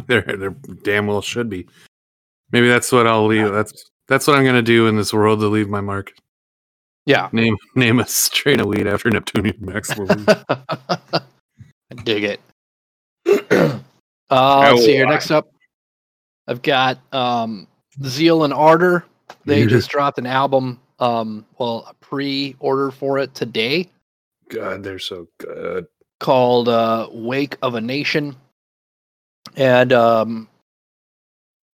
[0.05, 0.51] there, there
[0.83, 1.67] damn well should be.
[2.51, 3.51] Maybe that's what I'll leave.
[3.51, 6.11] That's that's what I'm gonna do in this world to leave my mark.
[7.07, 7.27] yeah.
[7.31, 11.23] Name name a strain of weed after Neptunian maximalism.
[11.91, 12.39] I dig it.
[14.29, 15.05] uh, let's see here.
[15.05, 15.51] Next up,
[16.47, 17.67] I've got um,
[18.05, 19.05] Zeal and Ardor.
[19.45, 19.67] They Yeah.
[19.67, 20.79] just dropped an album.
[20.99, 23.89] Um, well, a pre-order for it today
[24.49, 25.87] God, they're so good.
[26.19, 28.35] called uh, "Wake of a Nation,"
[29.57, 30.47] and um,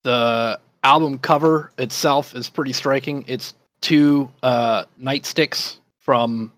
[0.02, 3.24] the album cover itself is pretty striking.
[3.28, 6.52] It's two uh, nightsticks from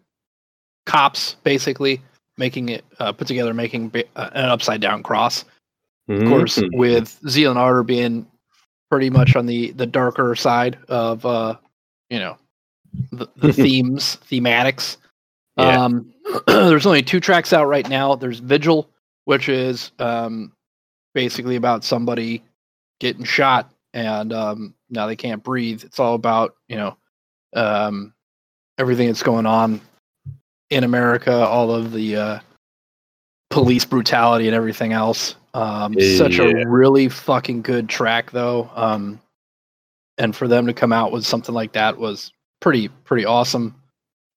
[0.86, 2.00] cops, basically
[2.37, 5.44] making it uh, put together, making ba- uh, an upside down cross.
[6.09, 8.27] Of course, with Zeal and Ardor being
[8.90, 11.57] pretty much on the the darker side of uh,
[12.11, 12.37] you know
[13.12, 14.99] the, the themes, thematics.
[15.57, 15.83] Yeah.
[15.83, 16.12] Um,
[16.47, 18.16] there's only two tracks out right now.
[18.16, 18.90] There's Vigil,
[19.25, 20.53] which is um,
[21.14, 22.44] basically about somebody
[23.01, 25.85] getting shot and um, now they can't breathe.
[25.85, 26.97] It's all about you know
[27.55, 28.12] um,
[28.77, 29.81] everything that's going on
[30.74, 32.38] in America, all of the uh,
[33.50, 35.37] police brutality and everything else.
[35.54, 38.68] Um, Such a really fucking good track, though.
[38.74, 39.20] Um,
[40.18, 43.74] and for them to come out with something like that was pretty pretty awesome.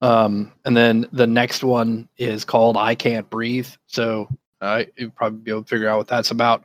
[0.02, 4.30] Um, and then the next one is called "I Can't Breathe," so
[4.62, 6.64] uh, you'd probably be able to figure out what that's about.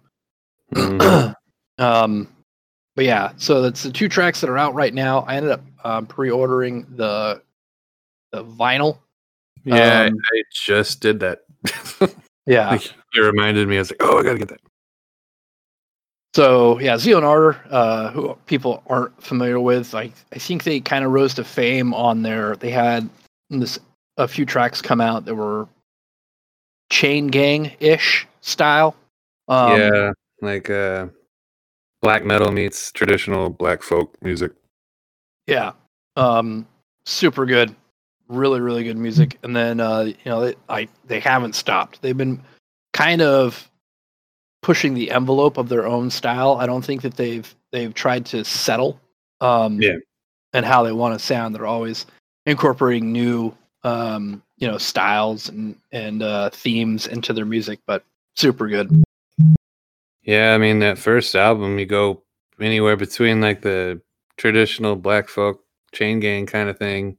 [0.75, 1.35] Mhm.
[1.79, 2.29] um,
[2.95, 5.21] but yeah, so that's the two tracks that are out right now.
[5.21, 7.43] I ended up um, pre-ordering the
[8.33, 8.99] the vinyl.
[9.65, 11.41] Yeah, Um, I just did that.
[12.47, 12.71] Yeah.
[12.71, 13.77] Like, it reminded me.
[13.77, 14.61] I was like, oh, I gotta get that.
[16.35, 20.81] So yeah, Zeal and Ardor, uh, who people aren't familiar with, like I think they
[20.81, 22.57] kind of rose to fame on their.
[22.57, 23.09] They had
[23.51, 23.79] this
[24.17, 25.69] a few tracks come out that were
[26.91, 28.97] chain gang ish style.
[29.49, 31.09] Um, yeah, like uh,
[32.01, 34.53] black metal meets traditional black folk music.
[35.47, 35.73] Yeah.
[36.17, 36.67] Um
[37.05, 37.75] super good.
[38.33, 39.39] Really really good music.
[39.43, 42.01] And then uh you know they, I they haven't stopped.
[42.01, 42.41] They've been
[42.95, 43.71] kind of
[44.63, 46.55] pushing the envelope of their own style.
[46.55, 48.99] I don't think that they've they've tried to settle
[49.43, 49.97] um Yeah.
[50.55, 51.55] and how they want to sound.
[51.55, 52.07] They're always
[52.47, 58.03] incorporating new um you know styles and and uh themes into their music, but
[58.35, 59.05] super good.
[60.23, 62.23] Yeah, I mean that first album, you go
[62.59, 64.01] anywhere between like the
[64.39, 67.19] traditional black folk chain gang kind of thing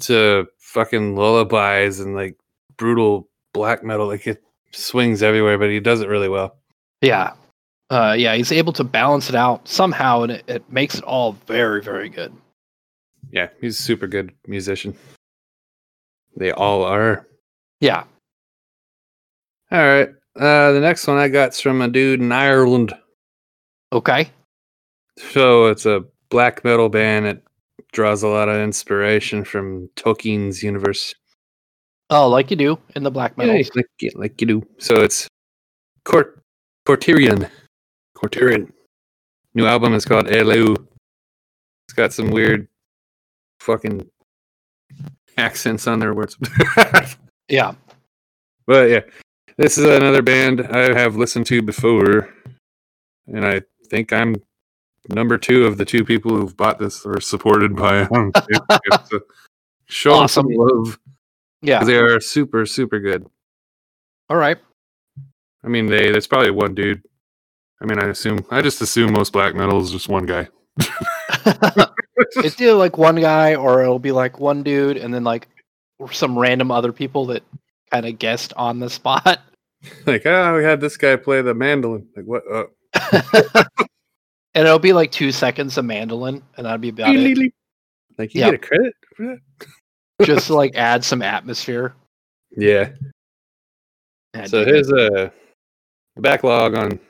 [0.00, 2.36] to fucking lullabies and like
[2.76, 4.06] brutal black metal.
[4.06, 6.56] Like it swings everywhere, but he does it really well.
[7.00, 7.34] Yeah.
[7.90, 11.32] Uh yeah, he's able to balance it out somehow and it, it makes it all
[11.46, 12.32] very, very good.
[13.30, 14.96] Yeah, he's a super good musician.
[16.36, 17.26] They all are.
[17.80, 18.04] Yeah.
[19.70, 20.08] All right.
[20.36, 22.92] Uh, the next one I got's from a dude in Ireland.
[23.92, 24.30] Okay.
[25.16, 27.42] So it's a black metal band that
[27.94, 31.14] draws a lot of inspiration from Tolkien's universe.
[32.10, 33.54] Oh, like you do in the black metal.
[33.54, 34.62] Yeah, like, like you do.
[34.78, 35.26] So it's
[36.04, 36.42] Court
[36.86, 37.48] Cortirion.
[38.14, 38.70] Cortirion.
[39.54, 40.76] New album is called Elu.
[41.86, 42.68] It's got some weird
[43.60, 44.06] fucking
[45.38, 46.36] accents on their words.
[47.46, 47.74] Yeah.
[48.66, 49.00] but yeah,
[49.58, 52.32] this is another band I have listened to before,
[53.26, 54.36] and I think I'm
[55.08, 59.06] number two of the two people who've bought this or supported by on Facebook.
[59.08, 59.20] so
[59.86, 60.98] show 'em some love
[61.62, 61.84] Yeah.
[61.84, 63.26] they are super super good.
[64.30, 64.58] All right.
[65.64, 67.02] I mean, they there's probably one dude.
[67.82, 70.48] I mean, I assume I just assume most black metal is just one guy.
[72.36, 75.48] it's either like one guy or it'll be like one dude and then like
[76.10, 77.42] some random other people that
[77.90, 79.40] kind of guessed on the spot.
[80.06, 82.08] like, ah, we had this guy play the mandolin.
[82.16, 82.42] Like, what?
[82.50, 83.64] Uh,
[84.54, 87.52] and it'll be like two seconds of mandolin and that'd be about it.
[88.18, 88.50] like, you Yep.
[88.50, 89.68] get a credit for that?
[90.26, 91.94] Just to like add some atmosphere.
[92.56, 92.90] Yeah.
[94.34, 94.78] Yeah, So dig it.
[94.78, 95.30] his uh
[96.16, 97.00] backlog on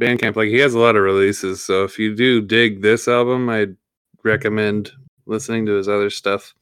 [0.00, 1.62] Bandcamp, like he has a lot of releases.
[1.62, 3.76] So if you do dig this album, I'd
[4.24, 4.90] recommend
[5.26, 6.52] listening to his other stuff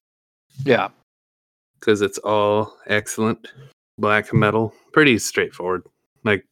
[0.64, 0.88] yeah.
[1.80, 3.48] because it's all excellent.
[3.98, 4.74] black metal.
[4.92, 5.84] Pretty straightforward.
[6.24, 6.44] Like,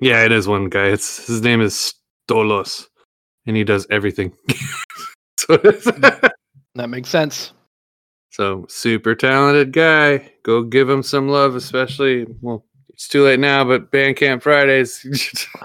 [0.00, 0.86] yeah, it is one guy.
[0.86, 1.94] It's his name is
[2.28, 2.86] Stolos,
[3.46, 4.32] and he does everything.
[5.38, 7.52] so, That makes sense.
[8.30, 10.30] so super talented guy.
[10.44, 12.26] Go give him some love, especially.
[12.40, 15.46] Well, it's too late now, but Bandcamp Fridays.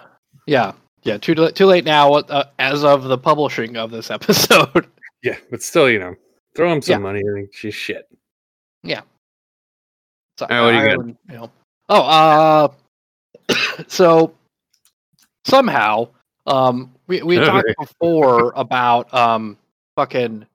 [0.45, 0.73] Yeah,
[1.04, 1.17] yeah.
[1.19, 2.15] Too too late now.
[2.15, 4.88] Uh, as of the publishing of this episode.
[5.23, 6.15] yeah, but still, you know,
[6.54, 6.97] throw him some Yeah.
[6.97, 7.21] money.
[7.21, 8.06] I think she's shit.
[10.38, 11.52] So, Alright, what you you know.
[11.89, 12.67] Oh, uh,
[13.88, 14.34] so
[15.45, 16.10] somehow,
[16.45, 19.58] um, we we had talked before about um,
[19.95, 20.45] fucking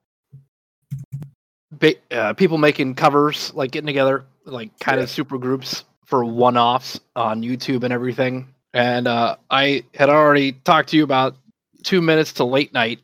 [1.73, 7.01] ba- uh, people making covers, like getting together, like kind of super groups for one-offs
[7.17, 8.49] on YouTube and everything.
[8.75, 11.37] And uh, I had already talked to you about
[11.85, 13.01] two minutes to late night.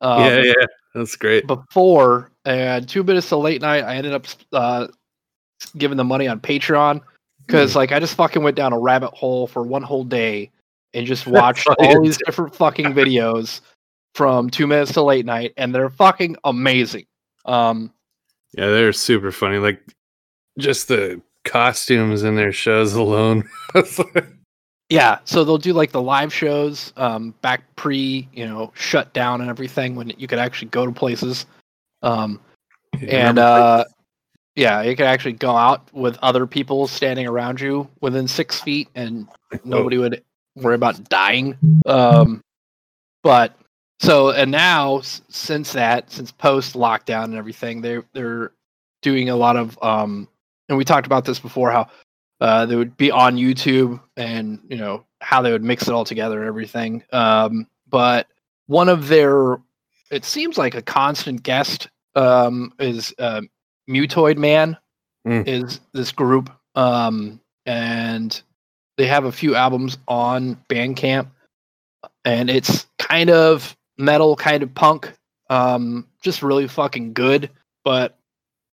[0.00, 1.46] Um, yeah, yeah, that's great.
[1.46, 4.88] before and two minutes to late night i ended up uh
[5.78, 7.00] giving the money on patreon
[7.46, 10.50] because like i just fucking went down a rabbit hole for one whole day
[10.94, 13.60] and just watched all you all these different fucking videos
[14.14, 17.06] from two minutes to late night and they're fucking amazing
[17.46, 17.92] um
[18.52, 19.58] Yeah, they're super funny.
[19.58, 19.82] Like
[20.58, 23.48] just the costumes in their shows alone.
[24.92, 29.40] Yeah so they'll do like the live shows um back pre you know shut down
[29.40, 31.46] and everything when you could actually go to places
[32.02, 32.38] um
[33.00, 33.86] and uh
[34.54, 38.86] yeah you could actually go out with other people standing around you within six feet
[38.94, 39.26] and
[39.64, 40.22] nobody would
[40.56, 41.56] worry about dying.
[41.86, 42.42] Um
[43.22, 43.56] but
[44.00, 48.52] so and now since that since post lockdown and everything they're they're
[49.00, 50.28] doing a lot of um
[50.68, 51.86] and we talked about this before how
[52.40, 56.04] uh they would be on youtube and you know how they would mix it all
[56.04, 57.02] together and everything.
[57.12, 58.26] Um but
[58.66, 59.60] one of their
[60.10, 63.40] it seems like a constant guest um is uh,
[63.88, 64.76] mutoid man
[65.24, 65.46] Mm.
[65.46, 66.50] is this group.
[66.74, 68.42] Um and
[68.96, 71.28] they have a few albums on bandcamp
[72.24, 75.12] and it's kind of metal kind of punk
[75.50, 77.50] um just really fucking good.
[77.84, 78.16] But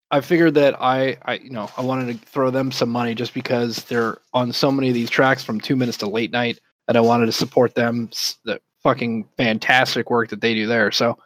[0.09, 3.33] i figured that i i you know i wanted to throw them some money just
[3.33, 6.97] because they're on so many of these tracks from two minutes to late night and
[6.97, 8.09] i wanted to support them
[8.45, 10.91] the fucking fantastic work that they do there.
[10.91, 11.17] So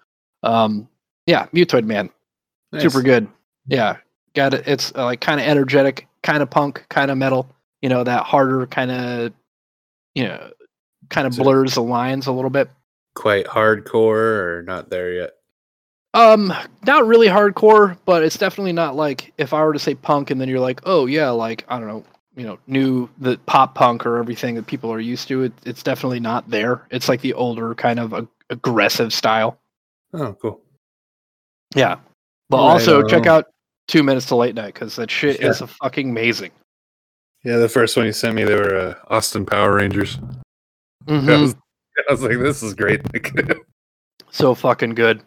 [0.44, 0.88] um
[1.28, 2.10] yeah mutoid man.
[2.72, 2.82] Nice.
[2.82, 3.28] super good.
[3.68, 3.98] Yeah.
[4.34, 4.64] Got it.
[4.66, 8.24] It's uh, like kind of energetic kind of punk kind of metal you know that
[8.24, 9.34] harder kind of
[10.16, 10.52] you know
[11.10, 12.70] kind of blurs the lines a little bit
[13.16, 15.32] quite hardcore or not there yet.
[16.14, 16.54] um
[16.86, 20.40] not really hardcore but it's definitely not like if i were to say punk and
[20.40, 22.04] then you're like oh yeah like i don't know
[22.38, 25.84] you know new the pop punk or everything that people are used to it, it's
[25.84, 29.58] definitely not there it's like the older kind of ag- aggressive style
[30.14, 30.62] Oh, cool.
[31.76, 31.96] yeah
[32.50, 33.48] but Right also check out
[33.88, 35.48] two minutes to late night because that shit Yeah.
[35.50, 36.52] is fucking amazing
[37.44, 40.18] Yeah, the first one you sent me, they were uh, Austin Power Rangers.
[41.08, 41.42] I, Mhm.
[41.42, 41.56] was,
[42.08, 43.02] I was like, this is great.
[44.32, 45.24] so fucking good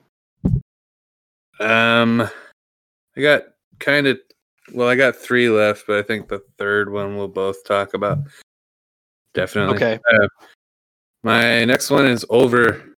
[1.60, 2.20] um,
[3.16, 3.42] I got
[3.78, 4.18] kind of,
[4.72, 8.18] well, I got three left, but I think the third one we'll both talk about.
[9.34, 9.76] Definitely.
[9.76, 9.98] Okay.
[10.12, 10.26] Uh,
[11.22, 12.96] my next one is Ulver.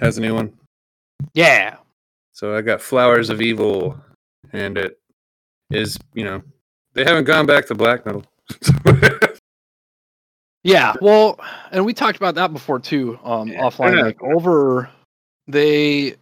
[0.00, 0.52] Has a new one.
[1.34, 1.76] yeah
[2.32, 3.98] So I got Flowers of Evil,
[4.52, 4.98] and it
[5.70, 6.40] is, you know,
[6.94, 8.24] they haven't gone back to black metal.
[10.64, 11.40] Yeah, well,
[11.72, 13.62] and we talked about that before too, um, Yeah.
[13.62, 14.00] offline.
[14.00, 14.88] Like Ulver,
[15.48, 16.14] they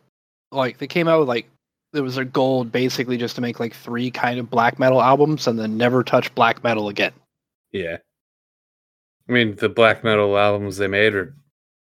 [0.50, 1.46] like they came out with like
[1.92, 5.46] it was a goal basically just to make like three kind of black metal albums
[5.46, 7.12] and then never touch black metal again.
[7.72, 7.98] yeah.
[9.28, 11.32] I mean, the black metal albums they made are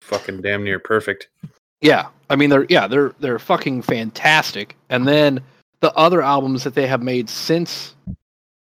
[0.01, 1.27] fucking damn near perfect.
[1.81, 4.75] Yeah, I mean they're yeah they're they're fucking fantastic.
[4.89, 5.41] And then
[5.79, 7.95] the other albums that they have made since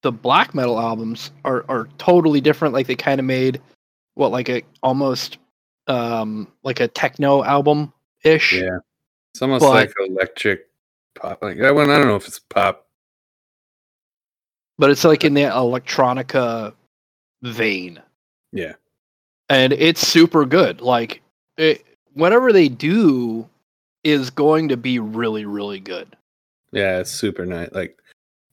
[0.02, 2.74] the black metal albums are are totally different.
[2.74, 3.60] Like they kind of made
[4.14, 5.38] what like a almost
[5.88, 7.92] um like a techno album
[8.24, 8.52] ish.
[8.54, 8.78] Yeah.
[9.32, 10.68] It's almost But- like electric
[11.14, 11.42] pop.
[11.42, 12.86] Like that one, I don't know if it's pop.
[14.78, 16.74] but it's like in the electronica
[17.42, 18.00] vein
[18.52, 18.74] Yeah.
[19.48, 21.22] and it's super good like
[21.56, 21.84] it,
[22.14, 23.48] whatever they do
[24.04, 26.16] is going to be really really good
[26.72, 27.70] Yeah, it's super nice.
[27.72, 27.98] Like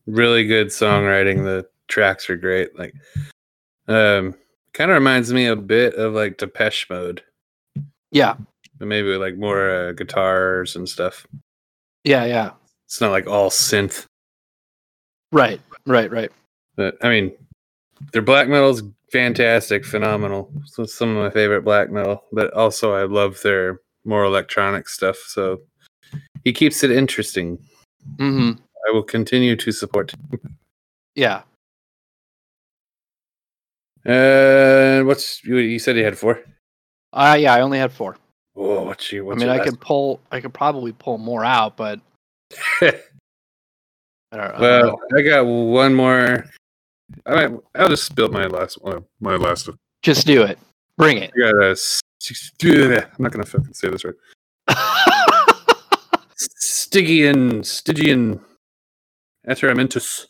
[0.10, 1.44] really good songwriting.
[1.44, 2.78] The tracks are great.
[2.78, 2.94] Like
[3.88, 4.36] um
[4.74, 7.24] kind of reminds me a bit of like Depeche Mode.
[8.12, 8.36] yeah
[8.78, 11.26] But maybe like more uh, guitars and stuff.
[12.04, 12.52] yeah yeah
[12.86, 14.06] It's not like all synth.
[15.32, 16.32] right right right
[16.76, 17.32] But I mean,
[18.14, 20.52] their black metal's fantastic, phenomenal.
[20.66, 22.24] So some of my favorite black metal.
[22.32, 25.18] But also I love their more electronic stuff.
[25.28, 25.62] So
[26.44, 27.58] he keeps it interesting.
[28.18, 28.52] hmm
[28.88, 30.14] I will continue to support.
[31.16, 31.42] yeah
[34.06, 36.42] Uh, what's you, you said you had four?
[37.14, 38.18] Uh yeah, I only had four.
[38.56, 39.32] Oh, what's your?
[39.32, 42.00] I mean, your I could pull, I could probably pull more out, but?
[42.82, 42.92] I
[44.32, 45.00] don't, I don't well.
[45.18, 46.46] I got one more.
[47.26, 49.06] I might, I'll just spill my last one.
[49.20, 50.60] My last of just do it.
[50.98, 51.32] Bring it.
[51.36, 53.08] I got a.
[53.18, 54.14] I'm not gonna fucking say this right.
[56.36, 58.40] Stygian, Stygian
[59.50, 60.26] Atramentus.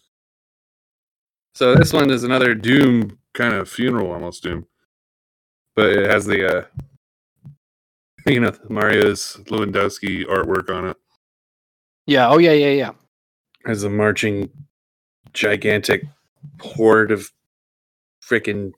[1.56, 4.66] So this one is another Doom kind of funeral almost doom.
[5.76, 6.66] but it has the uh
[8.26, 10.98] you know Mariusz Lewandowski artwork on it.
[12.08, 12.30] yeah.
[12.30, 12.92] Oh yeah, yeah, yeah.
[13.66, 14.50] has a marching
[15.34, 16.04] gigantic
[16.62, 17.30] horde of
[18.28, 18.72] freaking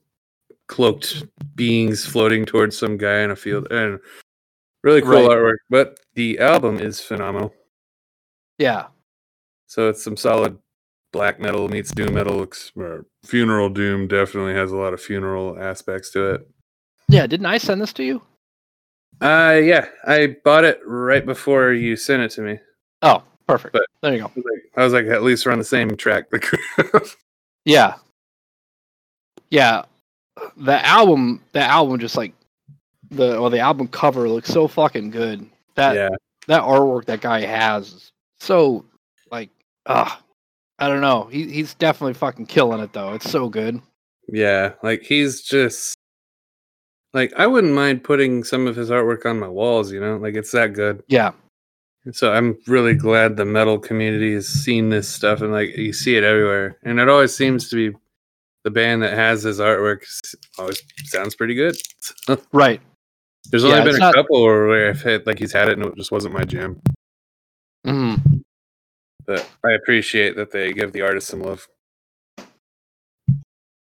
[0.68, 1.24] cloaked
[1.54, 3.98] beings floating towards some guy in a field and
[4.82, 5.28] really cool Right.
[5.38, 7.52] artwork but the album is phenomenal
[8.58, 8.86] Yeah.
[9.72, 10.58] So it's some solid
[11.12, 16.10] black metal meets doom metal Or funeral doom definitely has a lot of funeral aspects
[16.10, 16.48] to it.
[17.08, 17.26] Yeah.
[17.26, 18.20] Didn't I send this to you?
[19.20, 22.58] uh yeah i bought it right before you sent it to me
[23.02, 23.72] Oh, perfect.
[23.74, 24.26] But- there you go.
[24.26, 26.26] I was like, I was like at least we're on the same track
[27.64, 27.94] Yeah.
[29.50, 29.84] Yeah.
[30.56, 32.32] The album, the album just like
[33.10, 35.46] the well, the album cover looks so fucking good.
[35.76, 36.08] That yeah
[36.48, 38.84] that artwork that guy has is so
[39.30, 39.50] like
[39.86, 40.22] ah
[40.78, 41.24] I don't know.
[41.24, 43.14] He he's definitely fucking killing it though.
[43.14, 43.80] It's so good.
[44.28, 45.96] Yeah, like he's just
[47.14, 50.34] like I wouldn't mind putting some of his artwork on my walls, you know, like
[50.34, 51.02] it's that good.
[51.08, 51.32] Yeah.
[52.12, 56.16] So I'm really glad the metal community has seen this stuff and like you see
[56.16, 56.78] it everywhere.
[56.82, 57.96] And it always seems to be
[58.64, 60.02] the band that has his artwork
[60.58, 61.76] always sounds pretty good.
[62.52, 62.80] Right.
[63.50, 65.78] There's Yeah, only it's been a not- couple where I've had like he's had it
[65.78, 66.80] and it just wasn't my jam.
[67.84, 68.14] hmm
[69.26, 71.66] But I appreciate that they give the artist some love.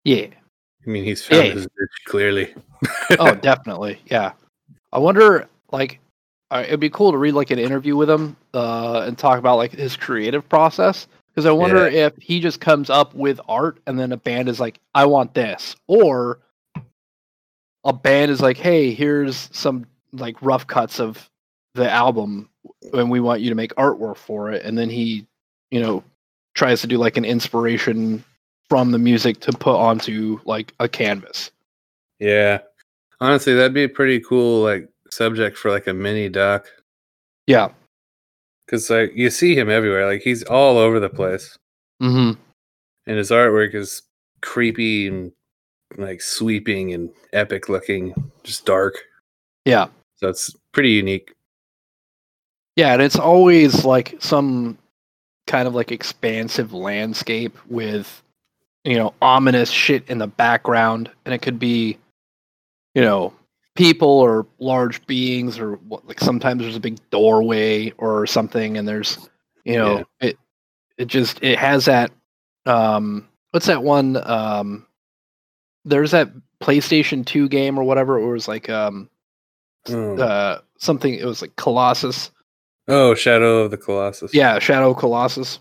[0.04, 0.26] Yeah.
[0.86, 1.52] I mean, he's found Yeah.
[1.52, 2.54] his niche clearly.
[3.18, 4.00] Oh, definitely.
[4.06, 4.32] Yeah.
[4.92, 6.00] I wonder, like,
[6.52, 9.72] it'd be cool to read like an interview with him uh, and talk about like
[9.72, 11.06] his creative process.
[11.28, 14.58] Because I wonder if he just comes up with art and then a band is
[14.58, 16.40] like, "I want this," or
[17.84, 21.30] a band is like, "Hey, here's some like rough cuts of
[21.74, 22.48] the album,
[22.92, 25.26] and we want you to make artwork for it." And then he,
[25.70, 26.02] you know,
[26.54, 28.24] tries to do like an inspiration
[28.68, 31.50] from the music to put onto like a canvas.
[32.18, 32.60] Yeah.
[33.20, 36.66] Honestly, that'd be a pretty cool like subject for like a mini doc.
[37.46, 37.70] Yeah.
[38.68, 40.06] Cause like you see him everywhere.
[40.06, 41.58] Like he's all over the place.
[42.00, 42.40] Mm-hmm.
[43.06, 44.02] And his artwork is
[44.40, 45.32] creepy and
[45.98, 48.14] like sweeping and epic looking,
[48.44, 48.94] just dark.
[49.64, 49.88] Yeah.
[50.16, 51.34] So it's pretty unique.
[52.80, 54.78] Yeah, and it's always like some
[55.46, 58.22] kind of like expansive landscape with
[58.84, 61.98] you know ominous shit in the background and it could be
[62.94, 63.34] you know
[63.74, 68.88] people or large beings or what like sometimes there's a big doorway or something and
[68.88, 69.28] there's
[69.64, 70.28] you know Yeah.
[70.28, 70.38] it
[70.96, 72.10] it just it has that
[72.64, 74.86] um what's that one um
[75.84, 76.30] there's that
[76.62, 79.10] PlayStation 2 game or whatever it was like um
[79.90, 82.30] Oh, uh something it was like Colossus
[82.90, 84.34] Oh, Shadow of the Colossus.
[84.34, 85.60] Yeah, Shadow Colossus.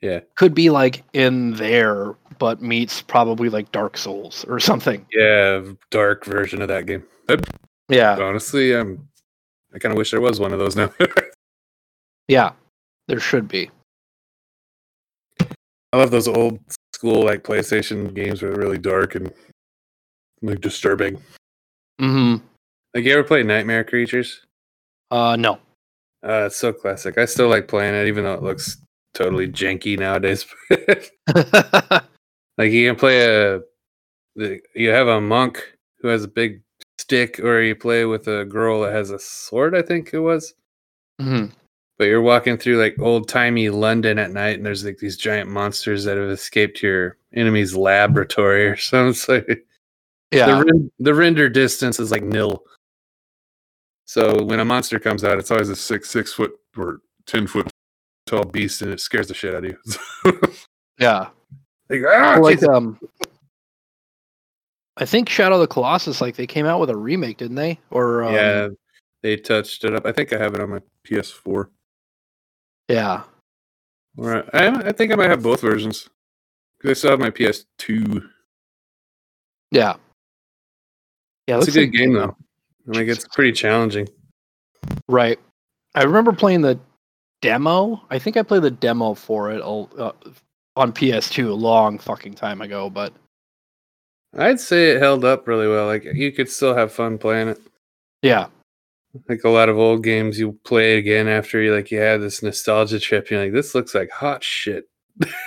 [0.00, 0.20] Yeah.
[0.36, 5.06] Could be like in there, but meets probably like Dark Souls or something.
[5.12, 7.04] Yeah, dark version of that game.
[7.26, 7.48] But
[7.88, 8.18] Yeah.
[8.18, 9.08] honestly, I'm
[9.74, 10.92] I kind of wish there was one of those now.
[12.28, 12.52] Yeah.
[13.06, 13.70] There should be.
[15.92, 16.58] I love those old
[16.94, 19.30] school like PlayStation games where they're really dark and
[20.42, 21.16] like disturbing.
[22.00, 22.42] Mm-hmm.
[22.94, 24.40] Like you ever play Nightmare Creatures?
[25.10, 25.58] Uh no.
[26.24, 27.18] Uh, it's so classic.
[27.18, 28.78] I still like playing it, even though it looks
[29.14, 30.46] totally janky nowadays.
[32.58, 33.60] like you can play a,
[34.74, 35.62] you have a monk
[36.00, 36.62] who has a big
[36.98, 39.74] stick, or you play with a girl that has a sword.
[39.76, 40.54] I think it was.
[41.20, 41.46] hmm
[41.98, 45.50] But you're walking through like old timey London at night, and there's like these giant
[45.50, 49.10] monsters that have escaped your enemy's laboratory or something.
[49.10, 49.46] It's like
[50.32, 50.62] Yeah.
[50.64, 52.64] the, the render distance is like nil.
[54.06, 57.68] So when a monster comes out, it's always a Six six foot or ten foot
[58.26, 60.32] tall beast, and it scares the shit out of you.
[60.98, 61.28] yeah.
[61.88, 62.98] like, ah, like Jesus." um
[64.96, 67.80] I think Shadow of the Colossus, like they came out with a remake, didn't they?
[67.90, 68.68] Or um, yeah,
[69.22, 70.06] they touched it up.
[70.06, 71.68] I think I have it on my PS4.
[72.88, 73.22] yeah.
[74.16, 76.08] Or I, I think I might have both versions.
[76.80, 78.28] 'Cause I still have my PS2.
[79.72, 79.94] Yeah.
[81.48, 82.36] Yeah, It's a good like- game though.
[82.86, 84.08] Like it's pretty challenging.
[85.08, 85.38] Right.
[85.94, 86.78] I remember playing the
[87.40, 88.02] demo.
[88.10, 90.12] I think I played the demo for it uh,
[90.76, 93.12] on PS2 a long fucking time ago, but
[94.36, 95.86] I'd say it held up really well.
[95.86, 97.60] Like you could still have fun playing it.
[98.22, 98.46] Yeah,
[99.28, 102.42] Like a lot of old games, you play again after you like you had this
[102.42, 103.30] nostalgia trip.
[103.30, 104.88] You're like, this looks like hot shit.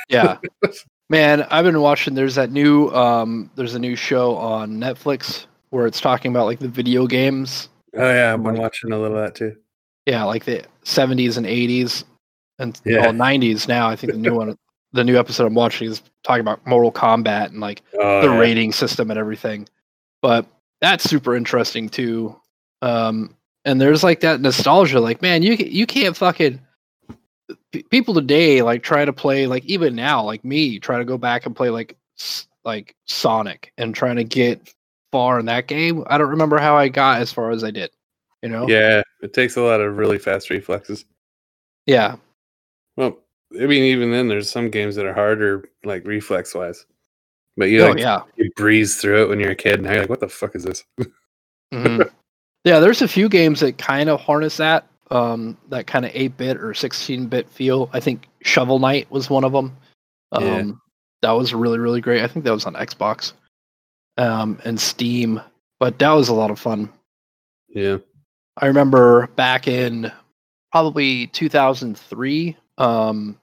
[0.10, 0.38] yeah.
[1.10, 2.14] Man, I've been watching.
[2.16, 6.60] There's that new um, there's a new show on Netflix where it's talking about like
[6.60, 7.70] the video games.
[7.96, 9.56] Oh yeah, I've been watching a little of that too.
[10.06, 12.04] Yeah, like the 70s and 80s
[12.60, 13.02] and Yeah.
[13.02, 13.90] well, 90s now.
[13.90, 14.58] I think the new one,
[14.94, 18.40] the new episode I'm watching is talking about Mortal Kombat and like Oh, the yeah.
[18.40, 19.68] rating system and everything.
[20.22, 20.46] But
[20.82, 22.40] that's super interesting too.
[22.82, 25.00] Um, and there's like that nostalgia.
[25.02, 26.62] Like, man, you you can't fucking
[27.90, 31.46] people today like try to play like even now like me try to go back
[31.46, 31.96] and play like
[32.66, 34.74] like Sonic and trying to get
[35.12, 36.04] far in that game.
[36.08, 37.92] I don't remember how I got as far as I did.
[38.42, 38.68] You know?
[38.68, 41.06] Yeah, it takes a lot of really fast reflexes.
[41.86, 42.18] Yeah.
[42.96, 43.18] Well,
[43.56, 46.86] I mean, even then, there's some games that are harder, like reflex wise.
[47.56, 48.22] But you oh like yeah.
[48.36, 50.56] you breeze through it when you're a kid, and now you're like, "What the fuck
[50.56, 50.84] is this?"
[51.74, 52.10] Mhm.
[52.64, 56.56] yeah, there's a few games that kind of harness that um, that kind of 8-bit
[56.56, 57.90] or 16-bit feel.
[57.92, 59.76] I think Shovel Knight was one of them.
[60.32, 60.72] Um, Yeah.
[61.24, 62.22] That was really really great.
[62.24, 63.34] I think that was on Xbox
[64.18, 65.42] um, and Steam,
[65.80, 66.90] but that was a lot of fun.
[67.70, 67.98] Yeah,
[68.58, 70.12] I remember back in
[70.72, 73.40] probably 2003, um,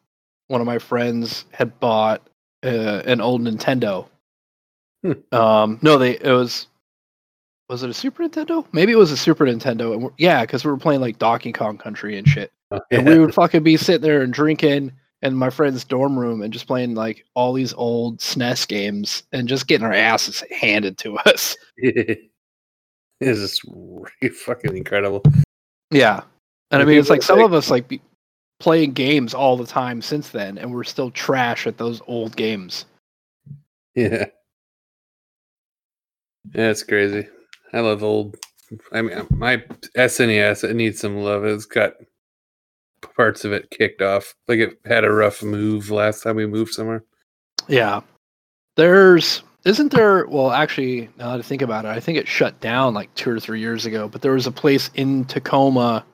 [0.49, 2.29] one of my friends had bought
[2.65, 4.09] uh, an old Nintendo.
[5.03, 5.13] Hmm.
[5.33, 6.69] Um, no, they it was
[7.69, 8.67] was it a Super Nintendo?
[8.73, 9.95] Maybe it was a Super Nintendo.
[9.95, 12.53] And yeah, because we were playing like Donkey Kong Country and shit.
[12.71, 14.93] Oh, And we would fucking be sitting there and drinking
[15.25, 19.49] in my friend's dorm room and just playing like all these old SNES games and
[19.49, 21.57] just getting our asses handed to us.
[21.77, 22.21] it's
[23.21, 25.23] just really fucking incredible.
[25.91, 26.23] Yeah.
[26.71, 28.03] And I mean, it's like some of us like be
[28.61, 32.87] playing games all the time since then, and we're still trash at those old games.
[33.97, 34.25] Yeah,
[36.53, 37.29] yeah, it's crazy.
[37.73, 38.37] I love old.
[38.91, 39.59] I mean, my
[39.97, 41.45] SNES it needs some love.
[41.45, 41.93] It's got
[43.17, 44.35] parts of it kicked off.
[44.49, 47.05] Like it had a rough move last time we moved somewhere.
[47.69, 48.01] Yeah.
[48.77, 52.61] There's isn't there well actually now that I think about it, I think it shut
[52.61, 56.05] down like two or three years ago, but there was a place in Tacoma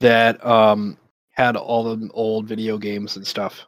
[0.00, 0.96] that um
[1.32, 3.64] had all the old video games and stuff.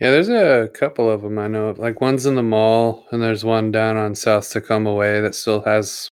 [0.00, 1.78] Yeah, there's a couple of them I know of.
[1.78, 5.62] Like one's in the mall, and there's one down on South Tacoma Way that still
[5.62, 6.08] has.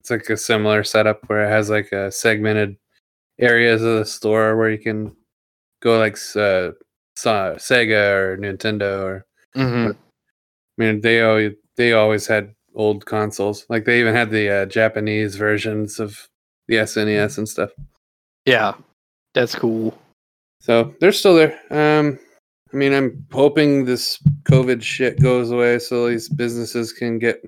[0.00, 2.76] It's like a similar setup where it has like a segmented
[3.38, 5.16] areas of the store where you can
[5.80, 6.72] go like uh,
[7.16, 9.26] Sega or Nintendo or.
[9.56, 9.92] Mm-hmm.
[9.92, 13.64] I mean, they always they always had old consoles.
[13.68, 16.28] Like they even had the uh, Japanese versions of
[16.68, 17.70] the SNES and stuff.
[18.44, 18.74] Yeah.
[19.34, 19.96] That's cool.
[20.60, 21.58] So they're still there.
[21.70, 22.18] Um,
[22.72, 27.42] I mean, I'm hoping this COVID shit goes away so these businesses can get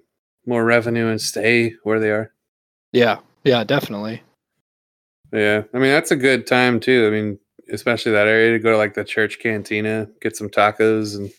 [0.47, 2.33] more revenue and stay where they are.
[2.93, 3.19] Yeah.
[3.45, 4.23] Yeah, definitely.
[5.33, 7.07] Yeah, I mean that's a good time too.
[7.07, 7.39] I mean,
[7.73, 11.31] especially that area to go to like the church cantina, get some tacos and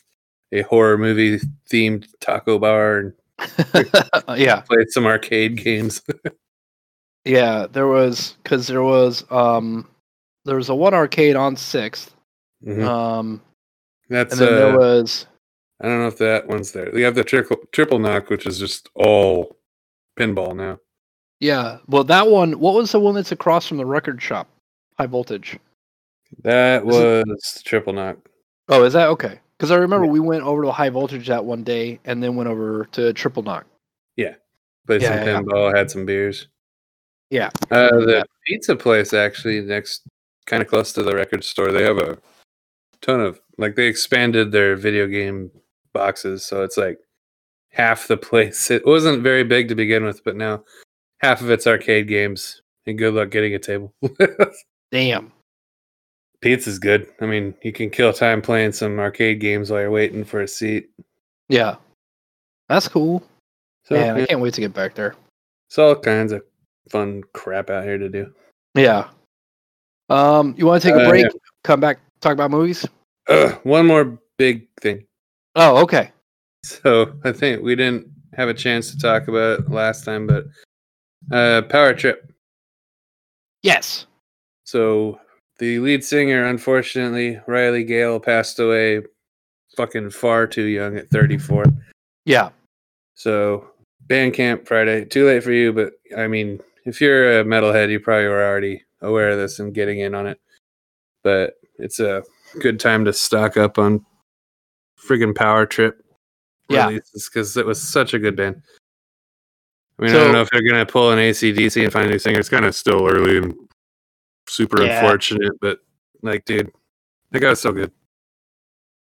[0.52, 3.14] a horror movie themed taco bar and
[4.38, 4.62] yeah.
[4.62, 6.02] play some arcade games.
[7.26, 9.88] Yeah, there was because there was um
[10.46, 12.16] there was a one arcade on Sixth.
[12.66, 12.82] Mhm.
[12.84, 13.42] Um,
[14.10, 15.28] That's and then uh, there was
[15.82, 16.90] I don't know if that one's there.
[16.94, 19.58] We have the triple triple knock, which is just all
[20.18, 20.80] pinball now.
[21.42, 21.80] yeah.
[21.88, 22.54] Well, that one.
[22.54, 24.48] What was the one that's across from the record shop?
[24.98, 25.60] High voltage.
[26.44, 28.18] That Is it- was triple knock.
[28.70, 29.40] Oh, is that okay?
[29.58, 32.50] Because I remember we went over to high voltage that one day, and then went
[32.50, 33.66] over to triple knock.
[34.16, 34.36] Yeah,
[34.88, 35.40] played Yeah, some yeah, yeah.
[35.42, 36.48] pinball, had some beers.
[37.30, 37.50] Yeah.
[37.72, 38.28] Uh, the that.
[38.46, 40.04] pizza place actually next,
[40.46, 41.72] kind of close to the record store.
[41.72, 42.18] They have a
[43.02, 45.52] ton of like they expanded their video game
[45.94, 47.00] boxes, so it's like
[47.72, 48.72] half the place.
[48.72, 50.64] It wasn't very big to begin with, but now
[51.20, 52.62] half of it's arcade games.
[52.88, 53.94] And good luck getting a table.
[54.92, 55.32] Damn.
[56.42, 57.08] Pizza's good.
[57.22, 60.48] I mean, you can kill time playing some arcade games while you're waiting for a
[60.48, 60.90] seat.
[61.50, 61.76] Yeah.
[62.70, 63.24] That's cool.
[63.84, 65.16] So Man, I can't wait to get back there.
[65.68, 66.44] it's all kinds of
[66.90, 68.32] fun crap out here to do.
[68.76, 69.10] Yeah.
[70.10, 71.26] Um, you want to take a Uh, break?
[71.64, 72.86] Come back, talk about movies.
[73.28, 75.06] Ugh, one more big thing.
[75.56, 76.12] Oh, okay.
[76.64, 80.46] So I think we didn't have a chance to talk about it last time, but
[81.32, 82.32] uh, Power Trip.
[83.64, 84.06] Yes.
[84.66, 85.20] So
[85.60, 89.02] the lead singer, unfortunately, Riley Gale, passed away
[89.78, 91.66] fucking far too young at 34.
[92.26, 92.50] Yeah.
[93.16, 93.72] So
[94.08, 95.06] Bandcamp Friday.
[95.06, 98.84] Too late for you, but I mean, if you're a metalhead, you probably were already
[99.02, 100.40] aware of this and getting in on it.
[101.24, 102.24] But it's a
[102.60, 104.06] good time to stock up on
[105.00, 106.04] friggin' Power Trip.
[106.70, 106.88] Yeah.
[106.88, 108.62] releases because it was such a good band.
[109.98, 112.20] I mean, I don't know if they're gonna pull an ACDC and find a new
[112.20, 112.40] singer.
[112.40, 113.69] It's kind of still early and
[114.50, 115.00] super Yeah.
[115.00, 115.80] unfortunate, but
[116.22, 116.72] like, dude,
[117.32, 117.92] that guy was so good.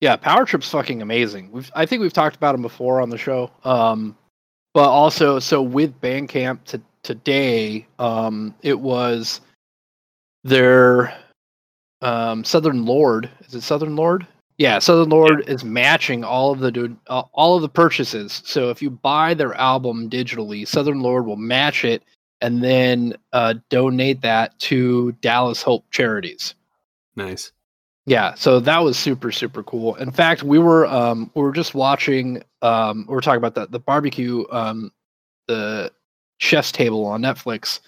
[0.00, 1.50] Yeah, Power Trip's fucking amazing.
[1.52, 3.50] We've I think we've talked about him before on the show.
[3.64, 4.16] Um,
[4.74, 9.40] but also, so with Bandcamp to, today, um, it was
[10.44, 11.14] their
[12.00, 13.30] um, Southern Lord.
[13.46, 14.26] Is it Southern Lord?
[14.58, 18.42] Yeah, Southern Lord is matching all of the uh, all of the purchases.
[18.44, 22.02] So if you buy their album digitally, Southern Lord will match it
[22.42, 26.54] and then uh, donate that to Dallas Hope charities.
[27.16, 27.52] Nice.
[28.04, 29.94] Yeah, so that was super super cool.
[29.94, 33.66] In fact, we were um we were just watching um we were talking about the
[33.66, 34.90] the barbecue um
[35.46, 35.92] the
[36.38, 37.78] chef's table on Netflix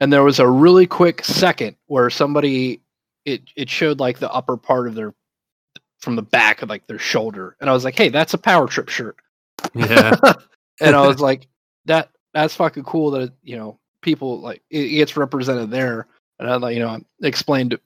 [0.00, 2.82] and there was a really quick second where somebody
[3.24, 5.14] it it showed like the upper part of their
[5.98, 8.66] from the back of like their shoulder and I was like, "Hey, that's a power
[8.66, 9.16] trip shirt."
[9.72, 10.14] Yeah.
[10.80, 11.46] and I was like,
[11.86, 16.06] "That that's fucking cool that you know people like it gets represented there."
[16.38, 17.76] And I like you know explained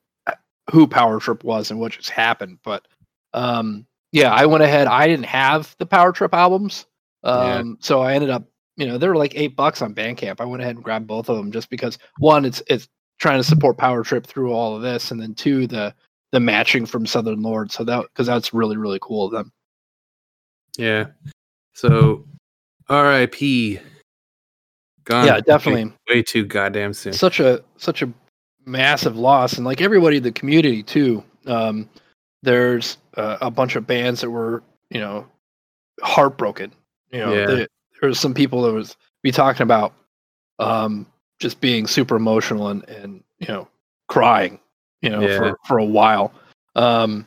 [0.71, 2.59] who Power Trip was and what just happened.
[2.63, 2.87] But
[3.33, 4.87] um, yeah, I went ahead.
[4.87, 6.85] I didn't have the Power Trip albums,
[7.25, 7.57] Yeah.
[7.57, 8.45] um, so I ended up
[8.77, 10.41] you know they were like eight bucks on Bandcamp.
[10.41, 12.89] I went ahead and grabbed both of them just because one, it's it's
[13.19, 15.95] trying to support Power Trip through all of this, and then two, the
[16.33, 17.73] the matching from Southern Lord.
[17.73, 19.53] So that because that's really really cool of them.
[20.77, 21.07] yeah.
[21.73, 22.27] So,
[22.89, 23.79] R.I.P.
[25.09, 25.25] Gone.
[25.27, 25.91] Yeah, definitely.
[26.09, 27.15] Way too goddamn soon.
[27.15, 28.13] such a such a
[28.67, 31.89] massive loss and like everybody in the community too um
[32.43, 35.27] there's uh, a bunch of bands that were you know
[36.03, 36.71] heartbroken
[37.11, 37.47] you know Yeah.
[37.47, 37.69] there,
[38.01, 39.95] there was some people that was be talking about
[40.59, 41.07] um
[41.41, 43.67] just being super emotional and and you know
[44.09, 44.61] crying
[45.01, 45.39] you know Yeah.
[45.39, 46.35] for for a while
[46.77, 47.25] um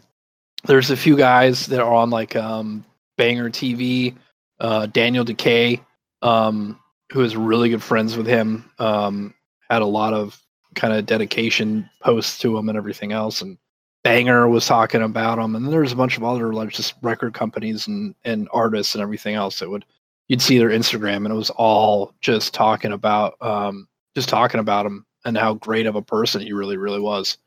[0.66, 2.86] there's a few guys that are on like um
[3.18, 4.16] banger tv
[4.60, 5.80] uh daniel dekay
[6.22, 6.78] um
[7.12, 9.34] who is really good friends with him um
[9.70, 10.42] had a lot of
[10.76, 13.58] kind of dedication posts to him and everything else and
[14.04, 17.34] banger was talking about him and then there's a bunch of other like just record
[17.34, 19.86] companies and and artists and everything else that would
[20.28, 24.86] you'd see their instagram and it was all just talking about um just talking about
[24.86, 27.38] him and how great of a person he really really was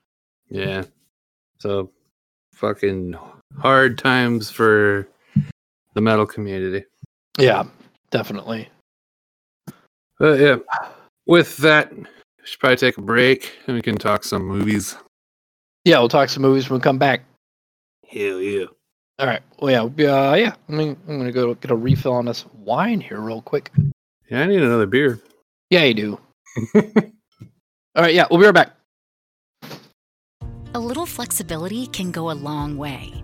[0.48, 0.84] Yeah.
[1.58, 1.90] So,
[2.52, 3.16] fucking
[3.58, 5.08] hard times for
[5.94, 6.84] the metal community.
[7.38, 7.64] yeah
[8.10, 8.68] definitely
[10.24, 10.56] But yeah,
[11.26, 12.06] with that, we
[12.44, 14.96] should probably take a break and we can talk some movies.
[15.84, 17.24] yeah we'll talk some movies when we come back
[18.08, 18.64] Hell yeah.
[19.18, 22.24] all right well yeah uh, yeah i mean i'm gonna go get a refill on
[22.24, 23.70] this wine here real quick
[24.30, 25.20] Yeah, I need another beer.
[25.68, 26.20] yeah you do
[26.74, 26.82] all
[27.96, 28.70] right yeah we'll be right back
[30.74, 33.23] A little flexibility can go a long way.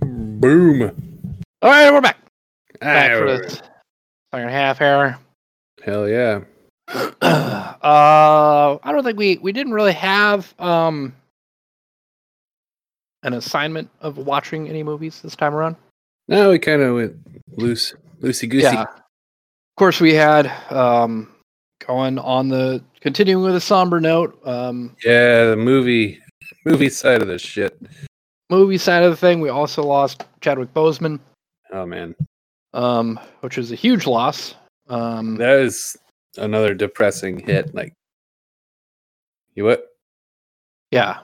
[0.00, 1.14] Boom.
[1.62, 2.18] All right, we're back.
[2.80, 3.62] Back for the
[4.32, 5.18] second half here.
[5.82, 6.40] Hell yeah.
[6.88, 11.14] uh, I don't think we we didn't really have um
[13.22, 15.76] an assignment of watching any movies this time around.
[16.28, 17.16] No, we kind of went
[17.56, 18.64] loose, loosey goosey.
[18.64, 18.82] Yeah.
[18.82, 21.32] Of course, we had um
[21.86, 24.38] going on the continuing with a somber note.
[24.46, 26.20] Um, Yeah, the movie,
[26.64, 27.78] movie side of this shit.
[28.50, 31.18] Movie side of the thing, we also lost Chadwick Boseman,
[31.72, 32.14] Oh man,
[32.74, 34.54] um, which is a huge loss.
[34.88, 35.96] Um, that is
[36.36, 37.74] another depressing hit.
[37.74, 37.92] Like,
[39.54, 39.86] you what?
[40.92, 41.18] yeah,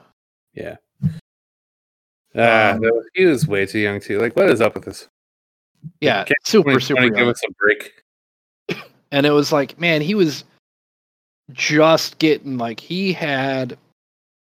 [0.55, 0.77] Yeah.
[2.35, 4.19] Ah, Um, no, he was way too young too.
[4.19, 5.07] Like, what is up with this?
[6.01, 7.93] Yeah, Can't super 2020 super Give us a break.
[9.11, 10.45] and it was like man he was
[11.53, 13.77] just getting like he had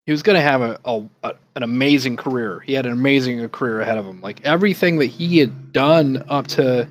[0.08, 2.60] he was going to have a, a, a an amazing career.
[2.60, 4.22] He had an amazing career ahead of him.
[4.22, 6.88] Like everything that he had done up to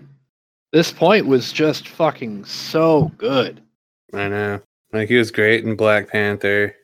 [0.71, 3.59] this point was just fucking so good.
[4.13, 4.61] I know.
[4.93, 6.75] Like, he was great in Black Panther.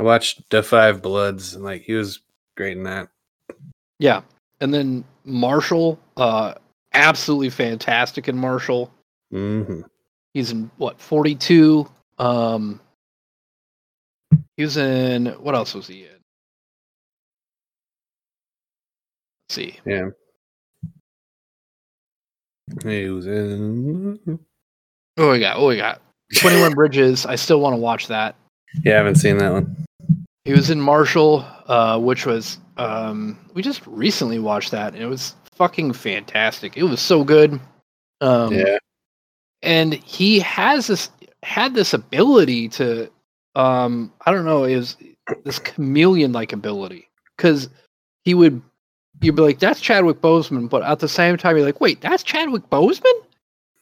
[0.00, 2.22] I watched The Five Bloods, and like, he was
[2.56, 3.08] great in that.
[4.00, 4.22] yeah.
[4.60, 6.54] And then marshall uh
[6.92, 8.90] absolutely fantastic in marshall.
[9.30, 9.82] Hmm
[10.34, 12.80] he's in what 42 um
[14.58, 16.10] he was in what else was he in
[19.48, 20.10] let's see Yeah.
[22.84, 24.38] He was in.
[25.16, 25.56] Oh, we got.
[25.56, 26.02] Oh, we got.
[26.36, 27.24] Twenty One Bridges.
[27.24, 28.36] I still want to watch that.
[28.84, 29.74] Yeah, I haven't seen that one.
[30.44, 35.06] He was in Marshall, uh, which was um, we just recently watched that, and it
[35.06, 36.76] was fucking fantastic.
[36.76, 37.58] It was so good.
[38.20, 38.78] Um, yeah.
[39.62, 41.10] and he has this
[41.42, 43.08] had this ability to,
[43.54, 44.96] um, I don't know, is
[45.44, 47.68] this chameleon like ability because
[48.24, 48.62] he would
[49.20, 52.22] you'd be like, that's Chadwick Boseman, but at the same time you're like, wait, that's
[52.22, 53.12] Chadwick Boseman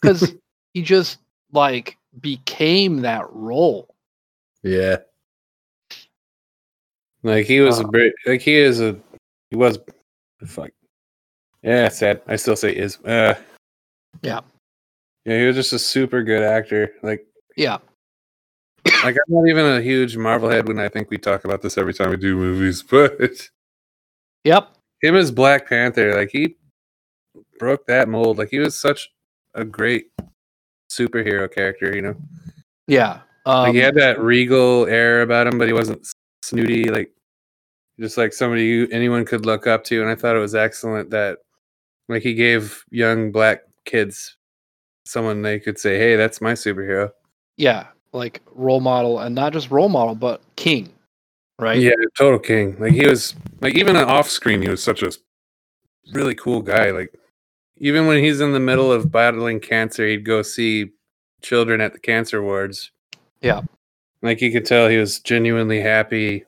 [0.01, 0.35] because
[0.75, 1.19] he just
[1.53, 3.95] like became that role.
[4.63, 4.97] Yeah.
[7.23, 8.13] Like he was a Uh, great.
[8.27, 8.97] Like he is a.
[9.51, 9.79] He was.
[10.45, 10.71] Fuck.
[11.63, 12.23] Yeah, sad.
[12.27, 12.99] I still say is.
[13.05, 13.35] Uh,
[14.23, 14.41] Yeah.
[15.25, 16.93] Yeah, he was just a super good actor.
[17.03, 17.79] Like, Yeah,
[19.07, 21.79] like I'm not even a huge Marvel head when I think we talk about this
[21.79, 23.49] every time we do movies, but
[24.45, 26.57] yep, him as Black Panther, like he
[27.59, 28.39] broke that mold.
[28.39, 29.09] Like he was such
[29.55, 30.11] a great
[30.91, 32.17] superhero character, you know.
[32.87, 33.21] yeah.
[33.47, 36.07] Um, Like he had that regal air about him, but he wasn't
[36.43, 36.91] snooty.
[36.91, 37.13] Like
[38.01, 40.03] just like somebody you, anyone could look up to.
[40.03, 41.39] And I thought it was excellent that
[42.09, 44.37] like he gave young black kids
[45.05, 47.11] someone they could say, "Hey, that's my superhero."
[47.57, 50.93] yeah, like role model, and not just role model, but king,
[51.59, 51.79] right?
[51.79, 52.77] Yeah, total king.
[52.79, 55.13] Like he was like even off screen, he was such a
[56.13, 56.91] really cool guy.
[56.91, 57.15] Like
[57.79, 60.91] even when he's in the middle of battling cancer, he'd go see
[61.43, 62.91] children at the cancer wards.
[63.43, 63.61] Yeah.
[64.23, 66.45] Like you could tell he was genuinely happy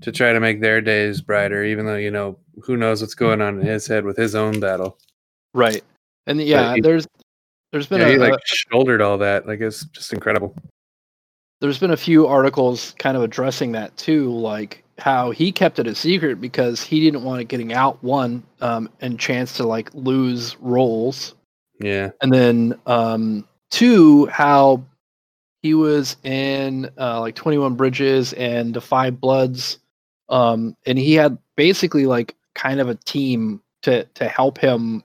[0.00, 3.42] to try to make their days brighter, even though, you know, who knows what's going
[3.42, 4.98] on in his head with his own battle.
[5.52, 5.84] right.
[6.26, 7.06] And yeah, he- there's
[7.72, 9.46] there's been Yeah, a, he like a- shouldered all that.
[9.46, 10.54] Like it's just incredible.
[11.60, 15.86] there's been a few articles kind of addressing that too, like how he kept it
[15.86, 19.90] a secret because he didn't want it getting out one um, and chance to like
[19.94, 21.34] lose roles,
[21.80, 22.10] Yeah.
[22.22, 24.82] and then um, two how
[25.62, 29.78] he was in uh, like 21 Bridges and the Five Bloods,
[30.28, 35.02] um, and he had basically like kind of a team to to help him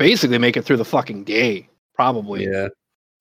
[0.00, 2.68] basically make it through the fucking day, probably Yeah.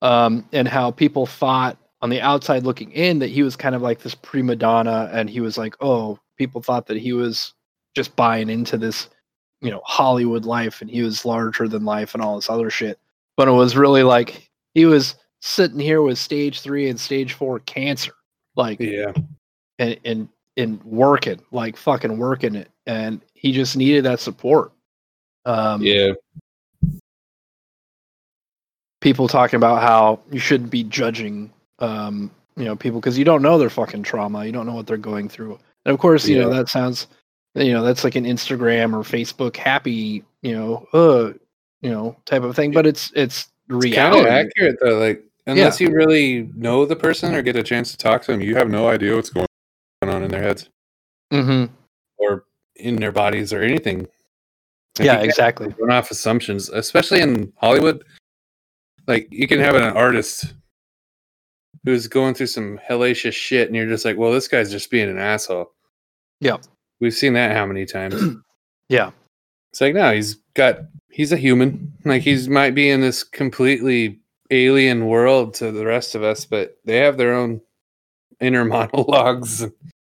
[0.02, 3.82] um, and how people thought on the outside looking in that he was kind of
[3.82, 7.54] like this prima donna, and he was like, oh, people thought that he was
[7.96, 9.10] just buying into this,
[9.62, 12.98] you know, Hollywood life, and he was larger than life and all this other shit.
[13.36, 17.60] But it was really like he was sitting here with stage three and stage four
[17.60, 18.14] cancer,
[18.56, 19.12] like, Yeah.
[19.80, 24.72] and and and working, like fucking working it, and he just needed that support.
[25.46, 26.14] Um, Yeah.
[29.02, 33.42] People talking about how you shouldn't be judging um you know people because you don't
[33.42, 36.38] know their fucking trauma you don't know what they're going through and of course you
[36.38, 37.08] know that sounds
[37.56, 41.32] you know that's like an instagram or facebook happy you know uh
[41.82, 44.98] you know type of thing but it's it's It's kind of accurate though.
[44.98, 48.42] Like unless you really know the person or get a chance to talk to them,
[48.42, 49.46] you have no idea what's going
[50.02, 50.70] on in their heads
[51.32, 51.66] hmm
[52.18, 52.46] or
[52.76, 54.08] in their bodies or anything.
[54.98, 58.04] Like, yeah exactly run off assumptions, especially in Hollywood.
[59.10, 60.54] Like you can have an artist
[61.84, 65.10] who's going through some hellacious shit, and you're just like, "Well, this guy's just being
[65.10, 65.72] an asshole."
[66.42, 66.62] Yep.
[67.02, 68.16] we've seen that how many times?
[68.90, 69.12] yeah
[69.72, 71.92] It's like no, he's got he's a human.
[72.06, 74.20] Like he's might be in this completely
[74.52, 77.62] alien world to the rest of us, but they have their own
[78.40, 79.66] inner monologues,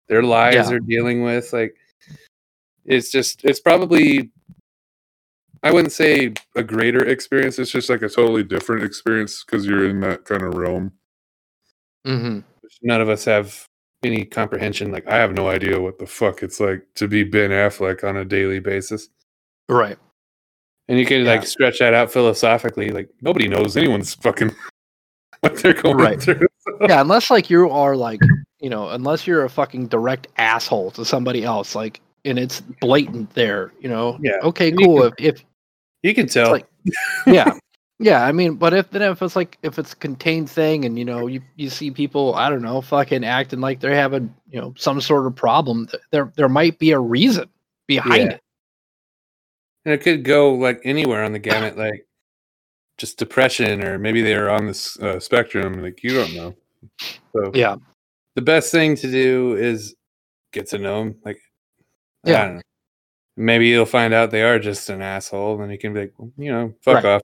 [0.07, 0.63] their lives Yeah.
[0.69, 1.51] they're dealing with.
[1.51, 1.75] Like
[2.85, 4.31] it's just it's probably
[5.65, 7.57] I wouldn't say a greater experience.
[7.59, 10.91] It's just like a totally different experience because you're in that kind of realm.
[12.05, 12.39] hmm
[12.81, 13.65] none of us have
[14.03, 14.91] any comprehension.
[14.91, 18.17] Like I have no idea what the fuck it's like to be Ben Affleck on
[18.17, 19.09] a daily basis.
[19.69, 19.97] right
[20.87, 21.31] And you can Yeah.
[21.33, 22.91] like stretch that out philosophically.
[22.91, 24.51] Like nobody knows anyone's fucking
[25.39, 26.21] what they're going Right.
[26.21, 26.45] through.
[26.87, 28.19] yeah unless like you are like
[28.59, 33.29] you know unless you're a fucking direct asshole to somebody else like and it's blatant
[33.35, 33.71] there.
[33.79, 34.17] You know.
[34.21, 34.37] Yeah.
[34.43, 34.71] Okay.
[34.71, 35.03] Cool.
[35.03, 35.43] If, if
[36.05, 36.51] You can tell.
[36.51, 36.67] like-
[37.27, 37.51] yeah
[37.97, 40.99] yeah i mean but if then if it's like if it's a contained thing and
[40.99, 44.59] you know you, you see people i don't know fucking acting like they're having you
[44.61, 47.49] know some sort of problem there there might be a reason
[47.87, 48.29] behind Yeah.
[48.35, 48.41] it
[49.85, 52.05] and it could go like anywhere on the gamut, like
[52.97, 55.81] just depression, or maybe they're on this uh, spectrum.
[55.81, 56.55] Like you don't know.
[57.33, 57.75] So yeah
[58.35, 59.95] the best thing to do is
[60.51, 61.15] get to know them.
[61.23, 61.39] Like,
[62.25, 62.61] I Yeah.
[63.37, 66.51] Maybe you'll find out they are just an asshole, and you can be like, you
[66.51, 67.05] know, fuck Right.
[67.05, 67.21] off.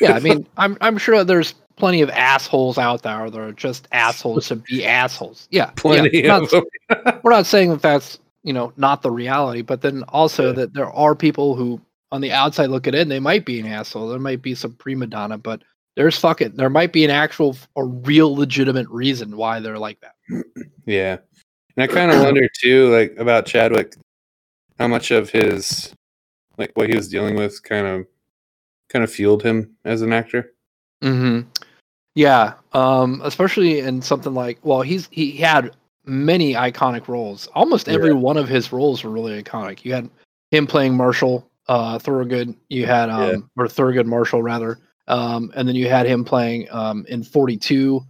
[0.00, 3.86] yeah i mean i'm i'm sure there's plenty of assholes out there that are just
[3.92, 8.54] assholes to be assholes yeah plenty yeah, of not- we're not saying that that's you
[8.54, 10.52] know not the reality but then also Yeah.
[10.52, 11.78] that there are people who
[12.10, 14.54] on the outside look at it and they might be an asshole there might be
[14.54, 15.60] some prima donna but
[15.94, 20.14] there's fucking there might be an actual a real legitimate reason why they're like that
[20.86, 21.18] yeah,
[21.76, 23.92] and I kind of wonder too, like about Chadwick,
[24.80, 25.94] how much of his,
[26.56, 28.06] like what he was dealing with, kind of,
[28.88, 30.52] kind of fueled him as an actor.
[31.04, 31.46] mm-hmm.
[32.16, 35.70] yeah um especially in something like well he's he had
[36.04, 40.10] many iconic roles almost every one of his roles were really iconic you had
[40.50, 43.20] him playing marshall uh thurgood you had um
[43.56, 43.62] Yeah.
[43.62, 48.00] or thurgood marshall rather um and then you had him playing um in 42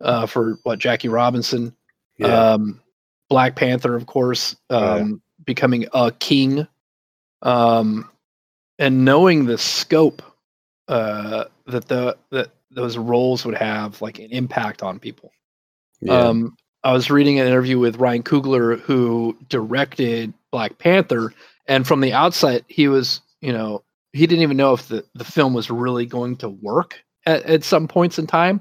[0.00, 1.76] uh for what jackie robinson
[2.16, 2.80] Yeah, um
[3.28, 5.12] black panther of course um Oh, yeah.
[5.44, 6.66] Becoming a king
[7.42, 8.08] um
[8.78, 10.22] and knowing the scope
[10.88, 15.30] uh that the that those roles would have like an impact on people.
[16.00, 21.32] Yeah, um i was reading an interview with ryan coogler who directed black panther
[21.66, 25.24] and from the outset he was you know he didn't even know if the, the
[25.24, 28.60] film was really going to work at, at some points in time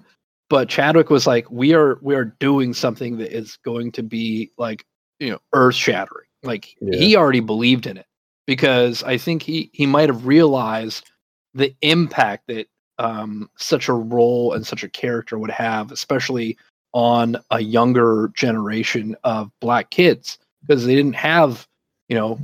[0.50, 4.52] but chadwick was like we are we are doing something that is going to be
[4.58, 4.86] like
[5.20, 7.00] you know earth shattering like Yeah.
[7.00, 8.06] he already believed in it
[8.48, 11.10] because i think he he might have realized
[11.54, 12.68] the impact that
[12.98, 16.58] um such a role and such a character would have especially
[16.94, 21.68] on a younger generation of black kids because they didn't have
[22.10, 22.40] you know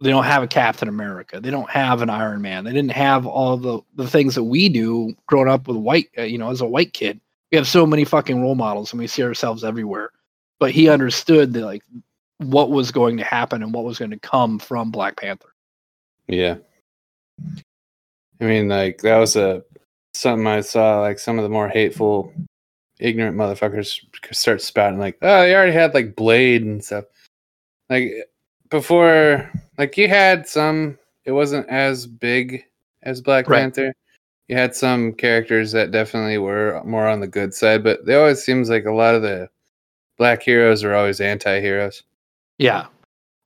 [0.00, 1.40] they don't have a captain america.
[1.40, 2.64] They don't have an iron man.
[2.64, 6.22] They didn't have all the the things that we do growing up with white uh,
[6.22, 7.20] you know as a white kid.
[7.52, 10.12] We have so many fucking role models and we see ourselves everywhere.
[10.60, 11.82] But he understood that like
[12.40, 15.50] what was going to happen and what was going to come from black panther
[16.30, 16.56] yeah.
[18.40, 19.62] I mean, like that was a
[20.14, 21.00] something I saw.
[21.00, 22.32] Like some of the more hateful,
[22.98, 24.00] ignorant motherfuckers
[24.32, 27.04] start spouting like, "Oh, they already had like Blade and stuff."
[27.88, 28.12] Like
[28.70, 30.98] before, like you had some.
[31.24, 32.64] It wasn't as big
[33.02, 33.60] as Black Right.
[33.60, 33.92] Panther.
[34.48, 38.42] You had some characters that definitely were more on the good side, but they always
[38.42, 39.48] seems like a lot of the
[40.16, 42.02] black heroes are always anti-heroes.
[42.60, 42.86] Yeah.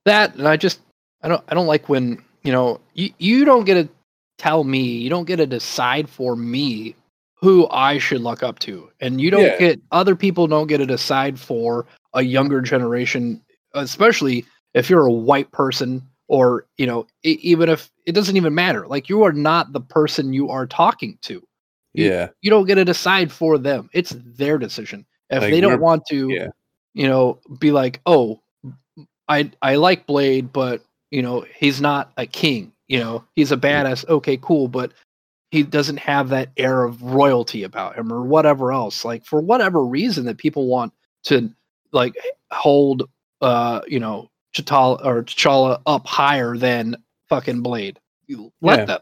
[0.05, 0.81] That and I just
[1.23, 3.89] I don't I don't like when, you know, you, you don't get to
[4.37, 6.93] tell me, you don't get to decide for me
[7.35, 8.89] who I should look up to.
[8.99, 9.57] And you don't Yeah.
[9.57, 13.41] get other people don't get to decide for a younger generation,
[13.73, 18.53] especially if you're a white person or, you know, e- even if it doesn't even
[18.53, 18.85] matter.
[18.87, 21.41] Like you are not the person you are talking to.
[21.93, 23.89] You- Yeah, you don't get to decide for them.
[23.93, 25.05] It's their decision.
[25.29, 26.47] If Like, they don't want to, yeah.
[26.93, 28.41] you know, be like, oh,
[29.27, 32.71] I I like Blade, but you know, he's not a king.
[32.87, 34.07] You know, he's a badass.
[34.07, 34.91] Okay, cool, but
[35.51, 39.05] he doesn't have that air of royalty about him or whatever else.
[39.05, 40.93] Like for whatever reason that people want
[41.25, 41.51] to
[41.91, 42.15] like
[42.51, 43.09] hold,
[43.41, 46.97] uh, you know, T'Challa or T'Challa up higher than
[47.29, 47.99] fucking Blade.
[48.27, 48.85] You Let Yeah.
[48.85, 48.99] them.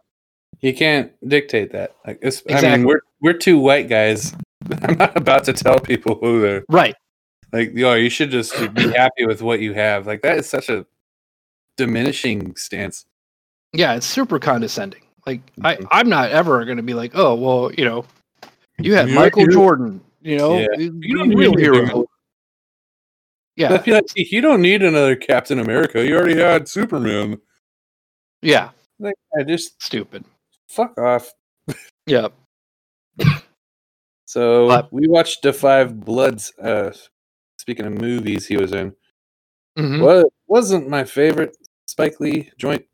[0.62, 1.96] You can't dictate that.
[2.06, 4.34] Like, it's, I mean, we're we're two white guys.
[4.84, 6.96] I'm not about to tell people who they're Right.
[7.54, 7.74] Like.
[7.74, 10.06] Yo, you should just be happy with what you have.
[10.08, 10.86] Like that is such a
[11.78, 13.06] diminishing stance.
[13.72, 15.02] Yeah, it's super condescending.
[15.26, 15.88] Like I, Mhm.
[15.92, 18.06] I'm not ever going to be like, oh well, you know,
[18.78, 19.54] you have You Michael like it?
[19.54, 20.68] Jordan, you know, Yeah.
[20.78, 22.06] you You don't real need hero.
[23.56, 26.04] Yeah, I feel like you don't need another Captain America.
[26.06, 27.40] You already had Superman.
[28.42, 30.26] yeah, Like, I just stupid.
[30.68, 31.32] fuck off.
[32.08, 32.30] Yeah,
[34.26, 36.52] So But- we watched The Five Bloods.
[36.62, 36.92] Uh,
[37.64, 38.94] speaking of movies, he was in.
[39.80, 40.02] Mhm.
[40.04, 41.56] What wasn't my favorite
[41.88, 42.86] Spike Lee joint.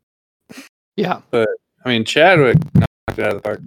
[0.96, 1.48] yeah, but
[1.84, 3.60] I mean, Chadwick knocked it out of the park.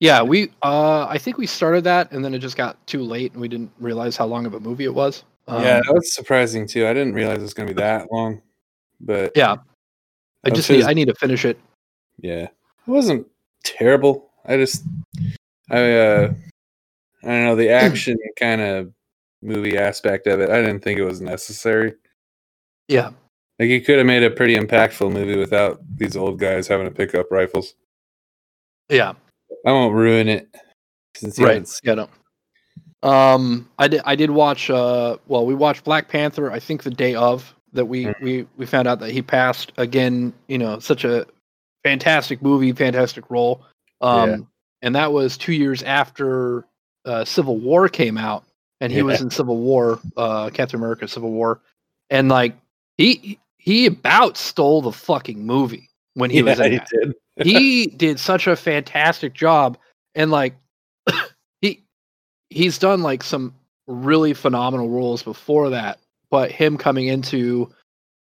[0.00, 0.22] yeah.
[0.22, 3.40] We, uh, I think we started that, and then it just got too late, and
[3.40, 5.24] we didn't realize how long of a movie it was.
[5.46, 6.86] Um, yeah, that was surprising too.
[6.86, 8.40] I didn't realize it was going to be that long.
[8.98, 9.56] But yeah.
[10.44, 11.58] I just need, I need to finish it.
[12.18, 12.50] yeah, it
[12.86, 13.26] wasn't
[13.62, 14.30] terrible.
[14.46, 14.84] I just,
[15.68, 16.34] I, uh,
[17.22, 18.92] I don't know the action kind of
[19.46, 20.50] movie aspect of it.
[20.50, 21.94] I didn't think it was necessary.
[22.88, 23.10] Yeah,
[23.58, 26.92] Like you could have made a pretty impactful movie without these old guys having to
[26.94, 27.74] pick up rifles.
[28.88, 29.14] Yeah.
[29.64, 30.48] I won't ruin it.
[31.16, 31.66] Since right.
[31.82, 31.94] Yeah.
[31.94, 32.08] No.
[33.02, 34.02] Um, I did.
[34.04, 34.70] I did watch.
[34.70, 36.52] Uh, well, we watched Black Panther.
[36.52, 38.20] I think the day of that we Mhm.
[38.20, 40.32] we we found out that he passed again.
[40.48, 41.26] You know, such a
[41.84, 43.64] fantastic movie, fantastic role.
[44.00, 44.36] Um, Yeah.
[44.82, 46.64] and that was two years after
[47.04, 48.44] uh, Civil War came out,
[48.80, 51.60] and he was in Civil War, uh, Captain America: Civil War,
[52.10, 52.56] and like
[52.96, 57.14] he he about stole the fucking movie when he was in he that did.
[57.46, 59.76] he did such a fantastic job
[60.14, 60.54] and like
[61.60, 61.82] he
[62.50, 63.54] he's done like some
[63.86, 65.98] really phenomenal roles before that
[66.30, 67.68] but him coming into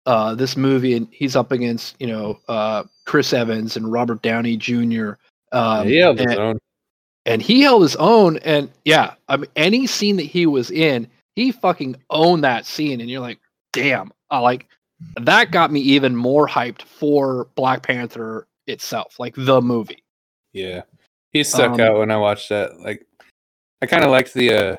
[0.05, 4.57] uh this movie and he's up against you know uh chris evans and robert downey
[4.57, 5.11] jr
[5.51, 6.59] um held and.
[7.25, 11.07] And he held his own and yeah i mean any scene that he was in
[11.35, 13.39] he fucking owned that scene and you're like
[13.71, 14.67] damn i like
[15.21, 20.03] that got me even more hyped for black panther itself like the movie
[20.53, 20.83] Yeah,
[21.31, 22.79] he stuck Um, out when I watched that.
[22.79, 23.05] Like,
[23.81, 24.75] I kind of liked the uh,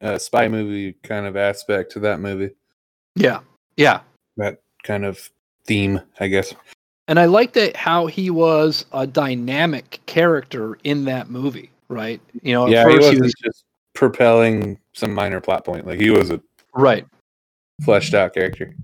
[0.00, 2.54] uh, spy movie kind of aspect to that movie.
[3.16, 3.40] yeah
[3.76, 4.00] yeah
[4.36, 5.28] That kind of
[5.66, 6.54] theme, I guess.
[7.08, 12.52] And i liked it how he was a dynamic character in that movie right you
[12.52, 13.64] know yeah, he wasn't was just
[13.96, 15.86] propelling some minor plot point.
[15.86, 16.40] Like he was a
[16.74, 17.04] right
[17.82, 18.76] fleshed out character.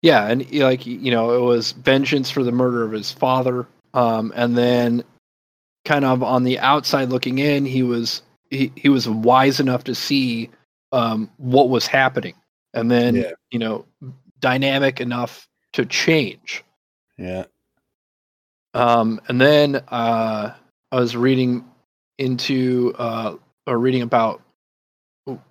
[0.00, 4.32] Yeah, and like you know, it was vengeance for the murder of his father, um,
[4.34, 5.04] and then
[5.84, 9.94] kind of on the outside looking in, he was he, he was wise enough to
[9.94, 10.50] see
[10.92, 12.34] um, what was happening,
[12.72, 13.32] and then Yeah.
[13.50, 13.84] you know,
[14.40, 16.64] dynamic enough to change.
[17.18, 17.44] Yeah,
[18.74, 20.54] Um, and then uh,
[20.92, 21.64] I was reading
[22.18, 24.42] into uh, or reading about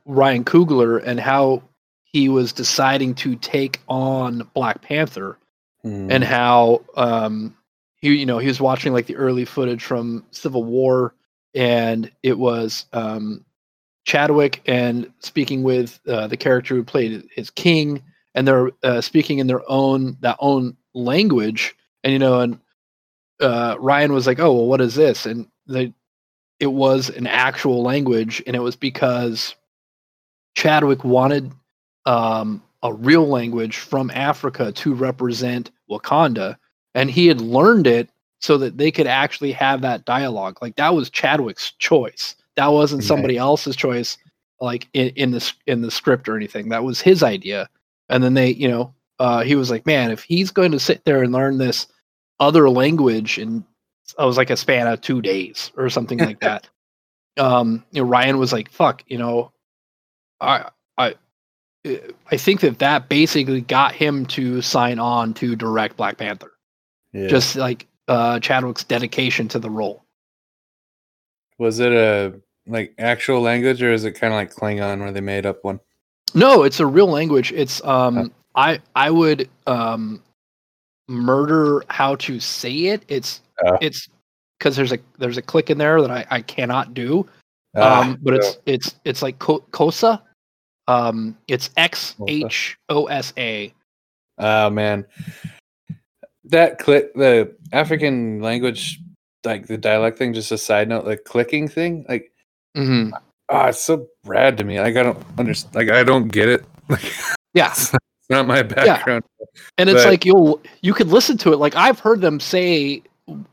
[0.06, 1.64] Ryan Coogler and how
[2.04, 5.38] he was deciding to take on Black Panther
[5.86, 6.12] Mm.
[6.12, 7.58] and how um
[7.98, 11.14] he you know he was watching like the early footage from Civil War
[11.56, 13.46] and it was um
[14.06, 18.04] Chadwick and speaking with uh, the character who played his king
[18.36, 22.60] and they're uh, speaking in their own that own language and you know and
[23.44, 25.94] uh Ryan was like oh well what is this and they
[26.60, 29.56] it was an actual language and it was because
[30.56, 31.52] Chadwick wanted
[32.06, 36.58] um, a real language from Africa to represent Wakanda,
[36.96, 40.60] and he had learned it so that they could actually have that dialogue.
[40.62, 42.36] Like that was Chadwick's choice.
[42.56, 43.08] That wasn't Right.
[43.08, 44.18] somebody else's choice,
[44.62, 46.70] like in, in the in the script or anything.
[46.70, 47.70] That was his idea.
[48.10, 51.04] And then they, you know, uh, he was like, man, if he's going to sit
[51.06, 51.88] there and learn this
[52.44, 53.64] other language, and
[54.20, 56.70] I was like a span of two days or something like that.
[57.38, 59.52] Um, you know, Ryan was like, fuck, you know,
[60.42, 61.16] I I
[62.32, 66.52] I think that that basically got him to sign on to direct Black Panther.
[67.12, 67.28] yeah.
[67.28, 70.04] Just like uh, Chadwick's dedication to the role.
[71.58, 72.34] was it a
[72.68, 75.80] like actual language or is it kind of like Klingon where they made up one?
[76.34, 77.52] No, it's a real language.
[77.52, 78.30] It's um Huh.
[78.56, 80.22] I I would um
[81.08, 83.04] murder how to say it.
[83.08, 83.78] It's Oh.
[83.82, 84.10] it's
[84.58, 87.28] because there's a there's a click in there that I, I cannot do.
[87.76, 90.22] Ah, um but it's it's it's like Ko- Kosa.
[90.88, 93.74] Um it's X H O S A.
[94.38, 95.06] Oh man,
[96.46, 99.00] that click the African language,
[99.44, 100.34] like the dialect thing.
[100.34, 102.32] Just a side note, like clicking thing, like
[102.76, 103.12] hmm
[103.50, 104.80] ah, it's so rad to me.
[104.80, 105.76] Like I don't understand.
[105.76, 106.66] Like I don't get it.
[106.90, 107.14] Like
[107.54, 107.74] Yeah.
[108.34, 109.24] Not my background.
[109.78, 111.58] And it's But- like you'll you could listen to it.
[111.58, 113.02] Like I've heard them say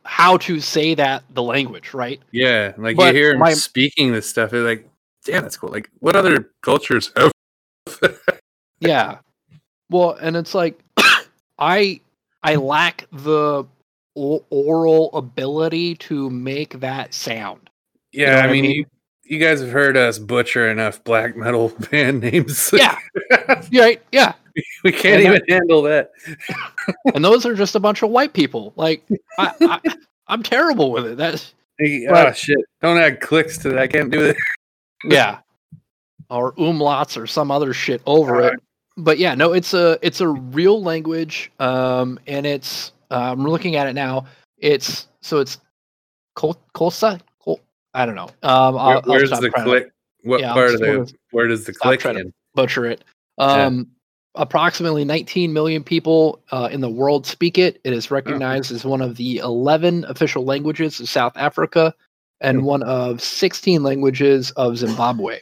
[0.05, 2.21] how to say that the language, right?
[2.33, 4.53] Yeah, like But you hear my- speaking this stuff.
[4.53, 4.89] It's like,
[5.25, 5.71] damn, that's cool.
[5.71, 7.33] Like what other cultures have?
[8.81, 9.19] Yeah.
[9.91, 10.81] Well, and it's like
[11.59, 12.01] I
[12.43, 13.65] I lack the
[14.15, 17.69] oral ability to make that sound.
[18.13, 18.71] Yeah, know I what I mean, mean?
[18.73, 18.87] You,
[19.25, 22.71] you guys have heard us butcher enough black metal band names.
[22.73, 22.97] Yeah.
[23.73, 24.01] Right?
[24.13, 24.33] Yeah.
[24.85, 26.11] we can't even handle that.
[27.15, 28.73] And those are just a bunch of white people.
[28.77, 29.03] Like
[29.39, 29.81] I, I
[30.29, 31.17] I'm terrible with it.
[31.17, 32.59] That's Hey, oh shit!
[32.83, 33.79] Don't add clicks to that.
[33.79, 34.37] I can't do that.
[35.05, 35.39] yeah.
[36.29, 38.61] Or umlauts or some other shit over it.
[38.97, 41.51] But yeah, no, it's a it's a real language.
[41.59, 44.27] Um and it's uh, I'm looking at it now.
[44.59, 45.59] It's so it's
[46.37, 47.21] Kol- Kolsa?
[47.43, 47.61] Kol-
[47.95, 48.29] I don't know.
[48.43, 49.91] Um I'll, Where, I'll where's the to- click?
[50.23, 51.11] What Yeah, part of the?
[51.31, 52.33] Where does the click in?
[52.55, 53.05] butcher it.
[53.39, 53.71] Yeah.
[54.37, 57.81] Approximately 19 million people uh, in the world speak it.
[57.85, 58.15] It Oh.
[58.15, 61.95] recognized as one of the 11 official languages of South Africa
[62.41, 62.65] and Hmm.
[62.65, 65.41] one of 16 languages of Zimbabwe.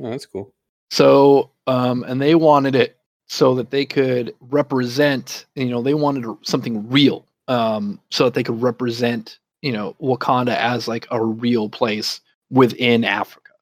[0.00, 0.52] Oh, that's cool.
[0.90, 5.46] So, um, and they wanted it so that they could represent.
[5.54, 9.38] You know, they wanted something real, um, so that they could represent.
[9.62, 12.20] You know, Wakanda as like a real place
[12.50, 13.52] within Africa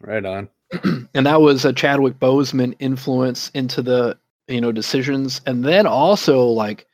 [0.00, 0.50] Right on.
[1.14, 6.44] and that was a Chadwick Boseman influence into the you know decisions, and then also
[6.46, 6.86] like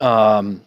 [0.00, 0.62] um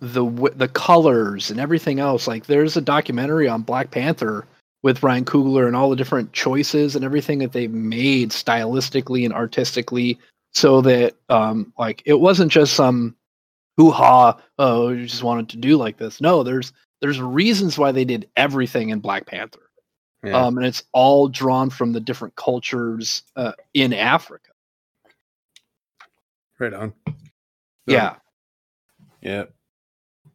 [0.00, 0.24] the
[0.56, 2.26] the colors and everything else.
[2.26, 4.46] Like there's a documentary on Black Panther
[4.82, 9.32] with Ryan Coogler and all the different choices and everything that they made stylistically and
[9.32, 10.18] artistically,
[10.52, 13.14] so that um like it wasn't just some
[13.76, 16.20] hoo ha oh you just wanted to do like this.
[16.20, 19.70] No, there's there's reasons why they did everything in Black Panther
[20.24, 20.46] Yeah.
[20.46, 24.50] um, and it's all drawn from the different cultures uh, in Africa.
[26.60, 26.92] right on.
[27.86, 28.14] Yeah,
[29.20, 29.44] Yeah.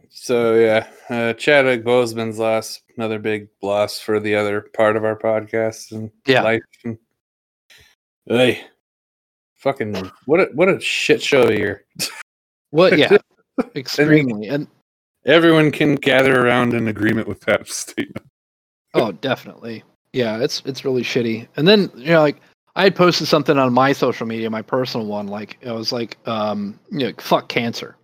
[0.10, 5.18] So yeah, uh, Chadwick Boseman's loss, another big loss for the other part of our
[5.18, 6.42] podcast and Yeah.
[6.42, 6.62] life.
[6.84, 6.98] And,
[8.26, 8.66] hey,
[9.56, 11.86] fucking what a what a shit show here.
[12.72, 12.98] What?
[12.98, 13.18] yeah,
[13.76, 14.68] extremely, and
[15.26, 18.26] Everyone can gather around in agreement with that statement.
[18.98, 19.84] Oh, definitely,
[20.14, 21.48] yeah, it's it's really shitty.
[21.58, 22.38] And then you know, like
[22.76, 26.18] I had posted something on my social media, my personal one, like it was like,
[26.28, 27.96] um, you know, fuck cancer,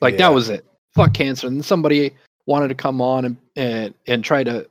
[0.00, 0.18] like Yeah.
[0.28, 0.64] that was it,
[0.94, 1.46] fuck cancer.
[1.46, 2.12] And somebody
[2.46, 4.66] wanted to come on and and and try to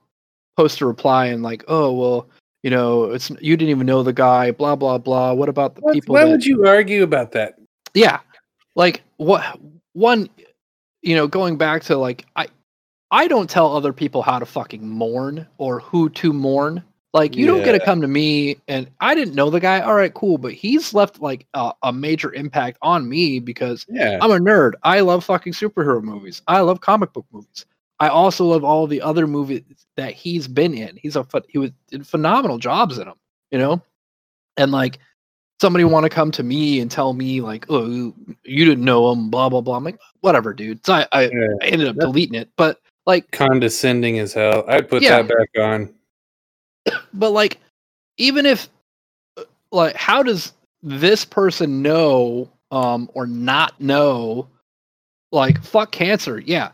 [0.57, 2.27] post a reply and like, oh well.
[2.65, 4.51] You know, it's you didn't even know the guy.
[4.51, 5.33] Blah blah blah.
[5.33, 6.13] What about the What- people?
[6.15, 7.55] why that, would you argue about that?
[7.93, 8.19] yeah
[8.75, 9.43] like what
[9.91, 10.29] one
[11.01, 12.47] you know going back to like i
[13.13, 16.83] i don't tell other people how to fucking mourn or who to mourn.
[17.13, 19.79] Like you don't get to come to me and i didn't know the guy.
[19.81, 20.39] All right cool.
[20.39, 24.73] But he's left like a, a major impact on me because Yeah, i'm a nerd.
[24.81, 26.41] I love fucking superhero movies.
[26.47, 27.67] I love comic book movies.
[27.99, 29.61] I also love all the other movies
[29.95, 30.97] that he's been in.
[30.97, 33.15] He's a he was did phenomenal jobs in them
[33.53, 33.81] you know?
[34.57, 34.97] And like
[35.61, 39.11] somebody want to come to me and tell me like oh you, you didn't know
[39.11, 39.77] him blah blah blah.
[39.77, 40.85] I'm like whatever dude.
[40.85, 41.47] So i i, Yeah.
[41.61, 42.49] I ended up deleting it.
[42.57, 44.63] But like condescending as hell.
[44.67, 45.21] I'd put Yeah.
[45.21, 45.93] that back on.
[47.13, 47.59] but like
[48.17, 48.69] even if
[49.37, 54.47] uh, like how does this person know um or not know
[55.31, 56.71] like fuck cancer yeah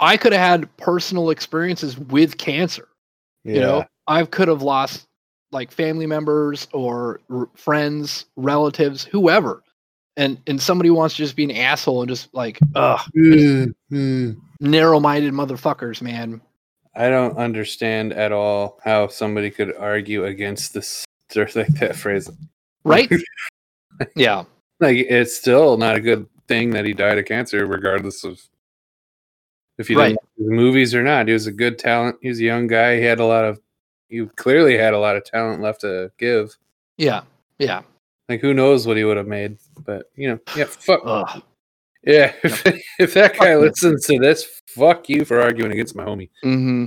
[0.00, 2.86] i could have had personal experiences with cancer
[3.44, 3.54] Yeah.
[3.54, 5.06] you know i could have lost
[5.52, 9.62] like family members or r- friends relatives whoever
[10.18, 13.00] and and somebody wants to just be an asshole and just like ugh
[14.64, 16.40] narrow-minded motherfuckers man
[16.96, 21.04] I don't understand at all how somebody could argue against this
[21.36, 22.30] or like that phrase.
[22.84, 23.10] right
[24.16, 24.44] yeah
[24.80, 28.40] Like it's still not a good thing that he died of cancer, regardless of
[29.78, 30.08] if you Right.
[30.08, 31.26] didn't like his movies or not.
[31.26, 32.16] He was a good talent.
[32.20, 32.96] He was a young guy.
[32.96, 33.60] He had a lot of
[34.08, 36.56] he clearly had a lot of talent left to give.
[36.98, 37.22] yeah
[37.58, 37.82] yeah
[38.28, 39.56] Like who knows what he would have made.
[39.84, 41.42] But you know, yeah, fuck Ugh.
[42.06, 42.32] Yeah.
[42.44, 42.66] If,
[42.98, 46.30] if that guy listens to this, fuck you for arguing against my homie.
[46.42, 46.86] hmm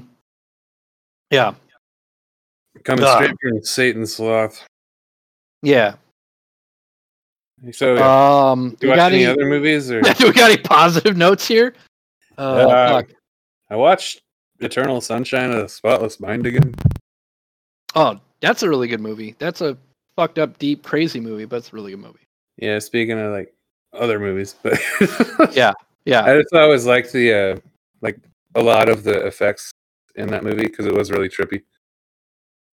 [1.32, 1.54] yeah
[2.84, 3.16] Coming Ugh.
[3.24, 4.64] straight from Satan's sloth.
[5.62, 5.96] yeah
[7.72, 8.52] So yeah.
[8.52, 11.18] um do you watch got any any, other movies or do we got any positive
[11.18, 11.74] notes here
[12.38, 13.10] uh, Uh, fuck.
[13.70, 14.22] I watched
[14.60, 16.74] Eternal Sunshine of the Spotless Mind again.
[17.96, 19.78] oh that's a really good movie that's a
[20.16, 22.26] fucked up deep crazy movie but it's a really good movie
[22.58, 23.54] Yeah, speaking of like
[23.98, 24.80] other movies, but
[25.56, 25.74] Yeah.
[26.06, 27.60] yeah I just always liked the uh
[28.02, 28.18] like
[28.56, 29.72] a lot of the effects
[30.16, 31.64] in that movie because it was really trippy.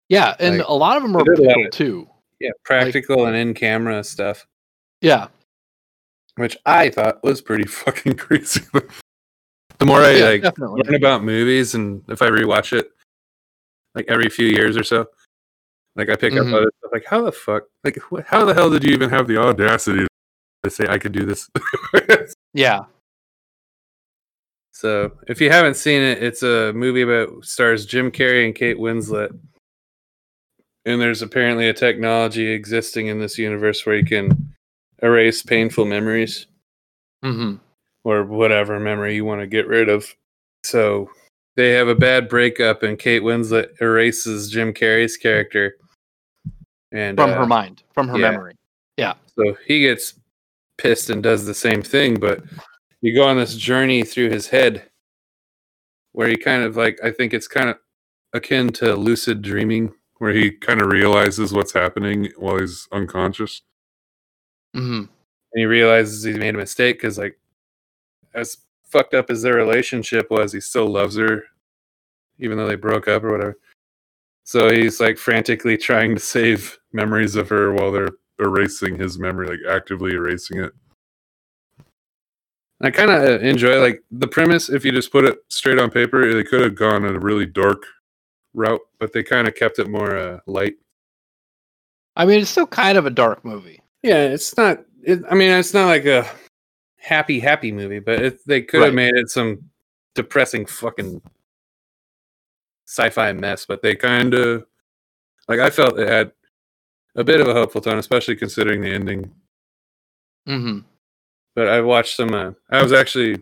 [0.10, 2.10] yeah and like, a lot of them are they did a lot cool too
[2.40, 4.46] Yeah, practical and in camera stuff,
[5.02, 5.28] yeah
[6.36, 8.62] which I thought was pretty fucking crazy.
[9.80, 12.92] the more I yeah like definitely learn about movies and if I rewatch it
[13.96, 15.06] like every few years or so,
[15.96, 16.48] like I pick Mhm.
[16.50, 19.10] up other stuff like how the fuck like wh- how the hell did you even
[19.10, 20.08] have the audacity
[20.64, 21.50] to say I could do this?
[22.54, 22.82] yeah
[24.72, 28.78] So, if you haven't seen it, it's a movie about stars Jim Carrey and Kate
[28.78, 29.38] Winslet.
[30.86, 34.54] And there's apparently a technology existing in this universe where you can
[35.02, 36.48] erase painful memories
[37.24, 37.56] hmm
[38.06, 40.14] or whatever memory you want to get rid of.
[40.64, 41.10] So,
[41.56, 45.78] they have a bad breakup, and Kate Winslet erases Jim Carrey's character.
[46.92, 48.32] And from uh, her mind from her yeah.
[48.32, 48.56] memory
[48.98, 49.14] Yeah.
[49.38, 50.16] So he gets
[50.78, 52.44] pissed and does the same thing, but
[53.02, 54.90] you go on this journey through his head
[56.14, 57.78] where he kind of like I think it's kind of
[58.34, 63.62] akin to lucid dreaming where he kind of realizes what's happening while he's unconscious.
[64.74, 65.04] hmm
[65.54, 67.38] and he realizes he's made a mistake because like
[68.34, 71.44] as fucked up as their relationship was, he still loves her
[72.40, 73.58] even though they broke up or whatever.
[74.44, 78.10] So he's like frantically trying to save memories of her while they're
[78.40, 80.74] erasing his memory, like actively erasing it.
[82.82, 84.70] I kind of enjoy like the premise.
[84.70, 87.84] If you just put it straight on paper, they could have gone a really dark
[88.54, 90.76] route, but they kind of kept it more uh, light.
[92.16, 93.82] I mean, it's still kind of a dark movie.
[94.02, 94.84] Yeah, it's not.
[95.02, 96.30] It, I mean, it's not like a
[96.98, 99.12] happy, happy movie, but it, they could have Right.
[99.12, 99.70] made it some
[100.14, 101.22] depressing fucking
[102.86, 103.66] sci-fi mess.
[103.66, 104.66] But they kind of
[105.48, 106.34] like I felt it had
[107.16, 109.32] a bit of a hopeful tone, especially considering the ending.
[110.48, 110.80] Mm-hmm.
[111.56, 112.34] But I watched some.
[112.34, 113.42] Uh, I was actually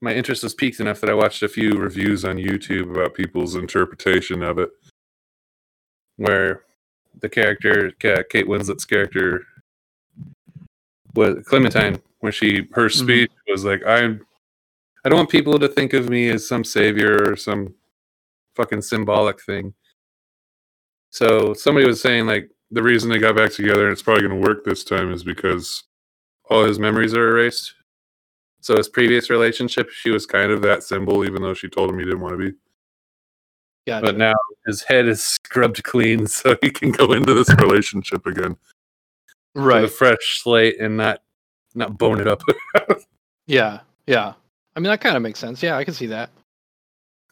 [0.00, 3.54] my interest was peaked enough that I watched a few reviews on YouTube about people's
[3.54, 4.70] interpretation of it,
[6.16, 6.64] where
[7.20, 9.46] the character, Kate Winslet's character,
[11.14, 12.98] was Clementine, when she her Mhm.
[12.98, 14.26] speech was like, "I'm,
[15.04, 17.74] I don't want people to think of me as some savior or some
[18.56, 19.74] fucking symbolic thing."
[21.10, 24.40] So somebody was saying like the reason they got back together and it's probably going
[24.42, 25.84] to work this time is because
[26.50, 27.74] all his memories are erased.
[28.60, 31.98] So his previous relationship, she was kind of that symbol, even though she told him
[31.98, 32.56] he didn't want to be.
[33.86, 34.06] Gotcha.
[34.06, 34.34] But now
[34.66, 38.56] his head is scrubbed clean, so he can go into this relationship again
[39.54, 41.20] with a fresh slate and not
[41.74, 42.42] not bone it up.
[43.46, 43.80] Yeah.
[44.06, 44.34] Yeah.
[44.76, 45.62] I mean, that kind of makes sense.
[45.62, 46.30] Yeah, I can see that.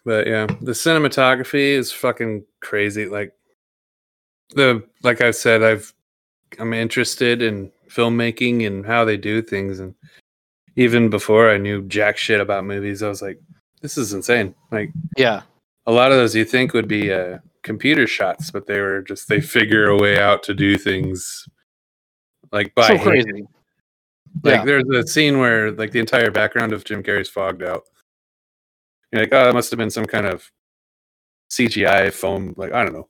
[0.04, 3.06] but yeah, the cinematography is fucking crazy.
[3.06, 3.32] Like
[4.54, 5.92] the like I said, I've
[6.58, 9.94] I'm interested in filmmaking and how they do things, and
[10.76, 13.40] even before I knew jack shit about movies, I was like,
[13.82, 14.54] this is insane.
[14.70, 15.42] Like Yeah.
[15.86, 19.28] a lot of those you think would be uh, computer shots, but they were just
[19.28, 21.46] they figure a way out to do things
[22.52, 23.48] like by so hand.
[24.44, 24.64] Like Yeah.
[24.64, 27.82] there's a scene where like the entire background of Jim Carrey's fogged out.
[29.12, 30.50] You're like, oh, it must have been some kind of
[31.50, 32.54] CGI foam.
[32.56, 33.08] Like I don't know.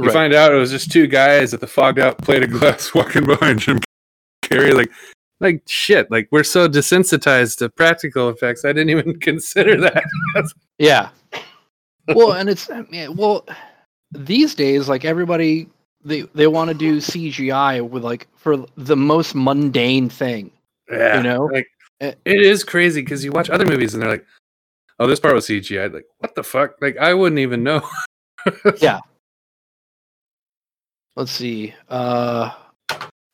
[0.00, 0.12] You Right.
[0.14, 3.24] find out it was just two guys at the fogged out plate of glass walking
[3.26, 3.80] behind Jim
[4.44, 4.74] Carrey.
[4.74, 4.90] Like,
[5.40, 6.10] like shit.
[6.10, 8.64] Like we're so desensitized to practical effects.
[8.64, 10.04] I didn't even consider that.
[10.78, 11.10] Yeah.
[12.08, 13.46] Well, and it's yeah, well
[14.12, 15.68] these days, like everybody,
[16.02, 20.50] they they want to do CGI with like for the most mundane thing.
[20.90, 21.44] yeah, You know?
[21.44, 21.66] like
[22.00, 22.14] Eh.
[22.24, 24.24] it is crazy because you watch other movies and they're like,
[24.98, 25.92] oh, this part was CGI.
[25.92, 26.76] Like, what the fuck?
[26.80, 27.82] Like, I wouldn't even know.
[31.20, 31.74] Let's see.
[31.90, 32.50] Uh,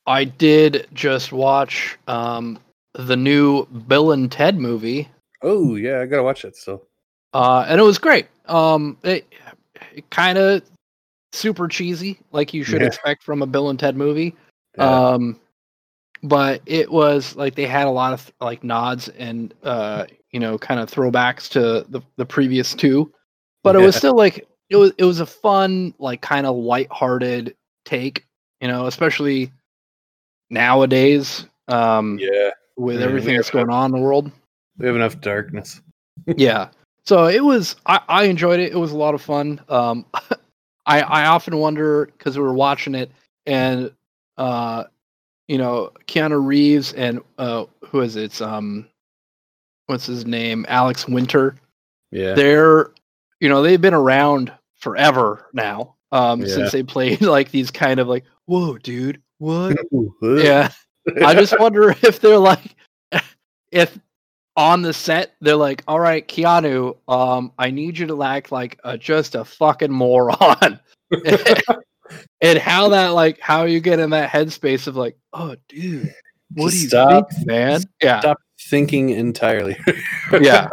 [0.07, 2.59] I did just watch um
[2.95, 5.07] the new Bill and Ted movie.
[5.41, 6.83] oh yeah, I gotta watch that still.
[7.33, 8.27] Uh, and it was great.
[8.47, 9.25] Um, it,
[9.95, 10.63] it kind of
[11.31, 12.87] super cheesy, like you should Yeah.
[12.87, 14.35] expect from a Bill and Ted movie.
[14.77, 15.11] Yeah.
[15.13, 15.39] Um,
[16.23, 20.57] but it was like they had a lot of like nods and uh, you know,
[20.57, 23.13] kind of throwbacks to the the previous two.
[23.63, 27.55] But it was still like it was it was a fun, like kind of lighthearted
[27.87, 28.25] take,
[28.61, 29.51] you know, especially
[30.49, 31.45] nowadays.
[31.67, 34.31] Um, yeah, with Yeah, everything that's going on in the world.
[34.77, 35.81] we have enough darkness.
[36.37, 36.69] yeah.
[37.05, 38.71] So it was I, I enjoyed it.
[38.71, 39.61] It was a lot of fun.
[39.69, 40.05] Um
[40.85, 43.11] i i often wonder because we were watching it
[43.45, 43.91] and
[44.37, 44.85] uh
[45.49, 48.23] you know keanu reeves and uh who is it?
[48.25, 48.87] It's um
[49.87, 50.65] what's his name?
[50.69, 51.55] Alex winter.
[52.11, 52.91] Yeah, they're
[53.41, 56.47] you know they've been around forever now um Yeah.
[56.47, 59.77] since they played like these kind of like whoa dude what
[60.21, 60.69] yeah.
[61.23, 62.75] I just wonder if they're like,
[63.71, 63.97] if
[64.55, 68.79] on the set they're like, "All right, Keanu, um, I need you to act like
[68.83, 70.79] a, just a fucking moron,"
[72.41, 76.13] and how that like how you get in that headspace of like, "Oh, dude,
[76.55, 79.77] what do you stop- think, man?" Yeah, Stop thinking entirely.
[80.41, 80.69] yeah.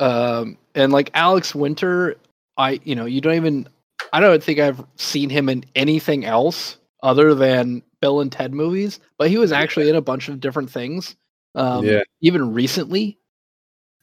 [0.00, 2.16] Um, and like Alex Winter,
[2.56, 3.68] I you know you don't even
[4.14, 9.00] I don't think I've seen him in anything else other than Bill and Ted movies,
[9.18, 11.16] but he was actually in a bunch of different things.
[11.56, 12.04] Um, Yeah.
[12.20, 13.18] even recently.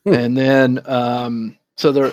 [0.06, 0.14] Hmm.
[0.14, 2.12] And then um, so there,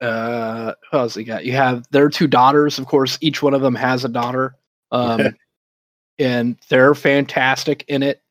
[0.00, 1.44] uh, who else you got?
[1.44, 3.18] You have their two daughters, of course.
[3.20, 4.56] Each one of them has a daughter,
[4.90, 5.36] um,
[6.18, 8.22] and they're fantastic in it.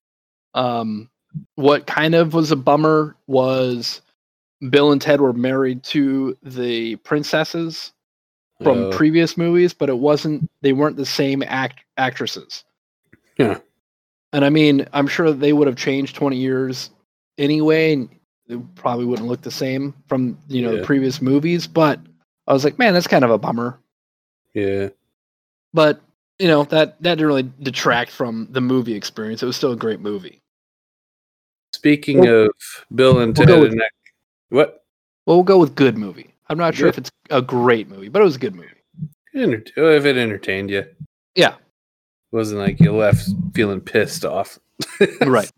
[0.56, 1.12] Um,
[1.56, 4.02] what kind of was a bummer was
[4.68, 7.92] Bill and Ted were married to the princesses
[8.64, 10.50] from previous movies, but it wasn't.
[10.62, 12.64] They weren't the same act actresses.
[13.38, 13.60] Yeah.
[14.34, 16.90] And I mean, I'm sure they would have changed 20 years
[17.38, 18.10] anyway, and
[18.48, 20.80] it probably wouldn't look the same from you know Yeah.
[20.80, 21.68] the previous movies.
[21.68, 22.00] But
[22.48, 23.80] I was like, man, that's kind of a bummer.
[24.54, 24.90] yeah.
[25.74, 26.02] But
[26.40, 29.42] you know that that didn't really detract from the movie experience.
[29.44, 30.42] It was still a great movie.
[31.74, 32.52] Speaking of
[32.94, 33.82] Bill and We'll Ted, with- and
[34.50, 34.84] what?
[35.26, 36.35] Well, we'll go with good movie.
[36.48, 38.70] I'm not sure if it's a great movie, but it was a good movie.
[39.36, 40.86] Enter- if it entertained you,
[41.36, 41.58] Yeah, It
[42.32, 44.60] wasn't like you left feeling pissed off.
[45.26, 45.52] right.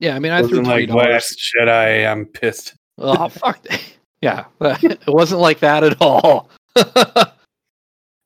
[0.00, 1.10] Yeah, I mean, I threw wasn't twenty like.
[1.10, 2.10] Last Jedi.
[2.10, 2.74] I'm pissed.
[2.98, 3.64] Oh fuck!
[4.22, 6.50] yeah, it wasn't like that at all.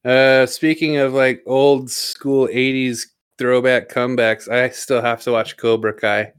[0.05, 3.07] Uh, speaking of like old school '80s
[3.39, 6.32] throwback comebacks, I still have to watch Cobra Kai.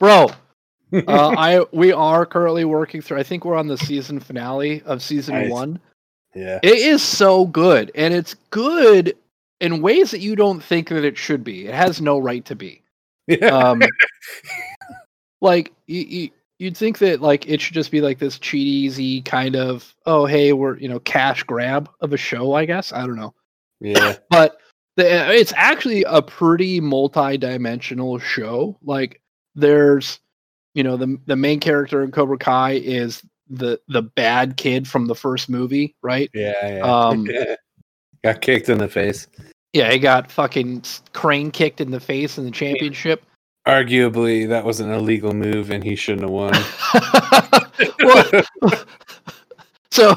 [0.00, 0.30] Bro,
[0.92, 1.02] uh,
[1.38, 3.18] I we are currently working through.
[3.18, 5.50] I think we're on the season finale of season Nice.
[5.50, 5.80] one.
[6.34, 9.16] yeah, It is so good, and it's good
[9.60, 11.66] in ways that you don't think that it should be.
[11.66, 12.82] It has no right to be.
[13.28, 13.82] yeah, Um,
[15.40, 19.56] like you, you, you'd think that like it should just be like this cheesy kind
[19.56, 22.54] of oh hey we're you know cash grab of a show.
[22.54, 23.34] I guess I don't know,
[23.80, 24.16] yeah.
[24.30, 24.58] but
[24.96, 28.76] the, it's actually a pretty multi-dimensional show.
[28.82, 29.20] Like
[29.54, 30.20] there's
[30.74, 35.06] you know the the main character in Cobra Kai is the the bad kid from
[35.06, 36.30] the first movie, right?
[36.34, 36.80] Yeah, yeah.
[36.80, 37.26] Um,
[38.24, 39.26] Got kicked in the face.
[39.72, 43.24] Yeah, he got fucking crane kicked in the face in the championship.
[43.66, 46.54] Arguably, that was an illegal move, and he shouldn't have won.
[48.04, 48.42] Well,
[49.90, 50.14] so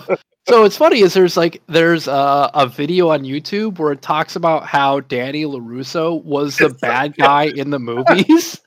[0.48, 4.36] so it's funny is there's like there's a, a video on YouTube where it talks
[4.36, 8.62] about how Danny Larusso was the bad guy in the movies,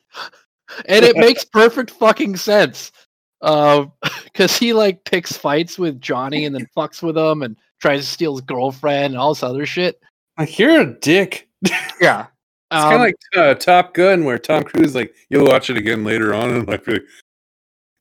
[0.86, 2.92] and it makes perfect fucking sense.
[3.42, 8.06] Because he like picks fights with Johnny and then fucks with him and tries to
[8.06, 10.00] steal his girlfriend and all this other shit.
[10.38, 11.48] like you're a dick.
[12.00, 12.26] Yeah.
[12.70, 15.70] It's Yeah, kind Um, of like uh, Top Gun, where Tom Cruise like you'll watch
[15.70, 17.00] it again later on, and like, be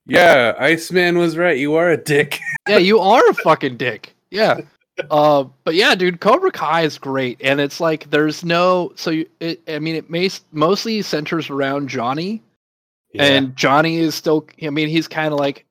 [0.07, 1.57] yeah, Iceman was right.
[1.57, 2.39] You are a dick.
[2.68, 4.14] yeah, you are a fucking dick.
[4.31, 4.61] Yeah.
[5.11, 9.27] Uh, but yeah, dude, Cobra Kai is great, and it's like there's no so you,
[9.39, 12.41] it, I mean it mas- mostly centers around Johnny,
[13.15, 15.65] and Johnny is still I mean he's kind of like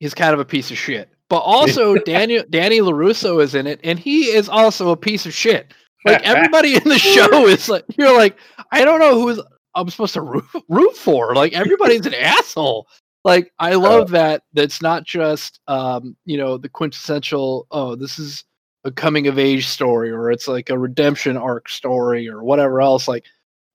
[0.00, 3.80] he's kind of a piece of shit, but also Daniel Danny Larusso is in it,
[3.84, 5.72] and he is also a piece of shit.
[6.04, 8.38] Like everybody in the show is like you're like
[8.70, 9.40] I don't know who is
[9.74, 11.34] I'm supposed to root, root for.
[11.34, 12.88] Like everybody's an asshole.
[13.24, 18.44] Like I love that that's not just um, you know, the quintessential oh, this is
[18.84, 23.06] a coming of age story or it's like a redemption arc story or whatever else.
[23.08, 23.24] Like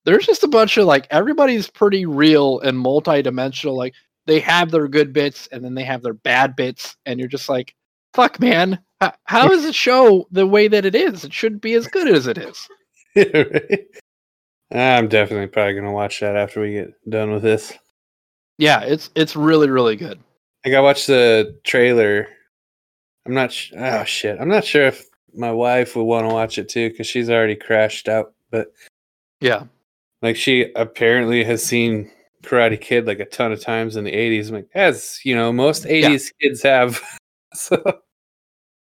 [0.04, 3.76] there's just a bunch of like everybody's pretty real and multi-dimensional.
[3.76, 3.94] Like
[4.26, 7.48] they have their good bits and then they have their bad bits, and you're just
[7.48, 7.74] like,
[8.14, 11.24] fuck man, how, how is it show the way that it is?
[11.24, 12.68] It shouldn't be as good as it is.
[13.16, 13.86] Right?
[14.72, 17.72] I'm definitely probably gonna watch that after we get done with this.
[18.58, 20.18] Yeah, it's it's really really good.
[20.64, 22.26] Like I watched the trailer.
[23.24, 23.52] I'm not.
[23.52, 24.40] Sh- oh shit!
[24.40, 27.54] I'm not sure if my wife would want to watch it too because she's already
[27.54, 28.32] crashed out.
[28.50, 28.72] But
[29.40, 29.64] Yeah,
[30.24, 32.10] like she apparently has seen
[32.42, 34.48] Karate Kid like a ton of times in the 80s.
[34.48, 37.00] I'm like, as you know, most 80s kids have.
[37.54, 37.80] so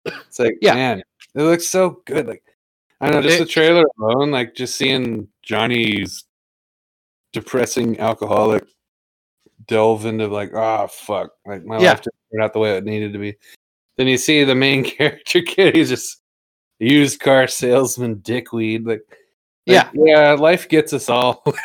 [0.05, 0.73] it's like, Yeah.
[0.73, 1.03] man,
[1.35, 2.27] it looks so good.
[2.27, 2.43] Like
[3.01, 6.25] I know, just It- the trailer alone, like just seeing Johnny's
[7.33, 8.63] depressing alcoholic
[9.67, 11.91] delve into like, oh fuck, like my Yeah.
[11.91, 13.35] life didn't out the way it needed to be.
[13.97, 16.21] Then you see the main character kid, he's just
[16.79, 18.85] used car salesman dickweed.
[18.85, 19.01] Like,
[19.67, 19.89] Yeah.
[19.93, 21.43] like, yeah, life gets us all.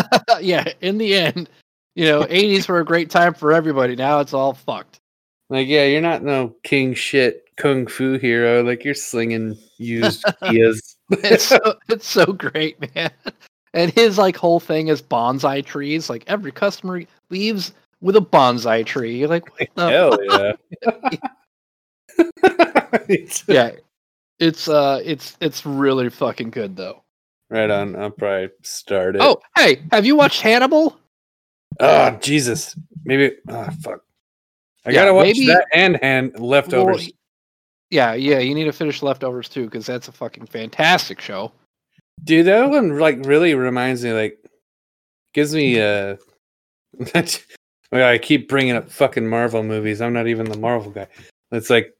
[0.40, 0.72] yeah.
[0.80, 1.48] In the end,
[1.94, 3.96] you know, '80s were a great time for everybody.
[3.96, 5.00] Now it's all fucked.
[5.48, 8.62] like, yeah, you're not no king shit kung fu hero.
[8.62, 10.96] Like, you're slinging used Kias.
[11.10, 13.10] It's so, it's so great, man.
[13.72, 16.10] And his like whole thing is bonsai trees.
[16.10, 19.18] Like every customer leaves with a bonsai tree.
[19.18, 20.18] You're like, what the Hell
[23.08, 23.36] yeah.
[23.46, 23.70] Yeah
[24.40, 27.02] it's uh it's it's really fucking good though
[27.50, 27.96] Right on.
[27.96, 29.22] I'll probably start it.
[29.22, 30.96] oh hey have you watched hannibal
[31.80, 32.76] oh Jesus.
[33.04, 33.36] Maybe.
[33.48, 34.00] Oh, fuck.
[34.86, 37.02] I Yeah, gotta watch maybe- that and hand leftovers.
[37.02, 37.08] Well,
[37.90, 41.50] yeah yeah you need to finish leftovers too because that's a fucking fantastic show
[42.22, 44.38] Dude, that one like really reminds me, like,
[45.32, 46.16] gives me uh
[47.92, 50.00] well, I keep bringing up fucking Marvel movies.
[50.02, 51.06] I'm not even the Marvel guy.
[51.50, 51.94] It's like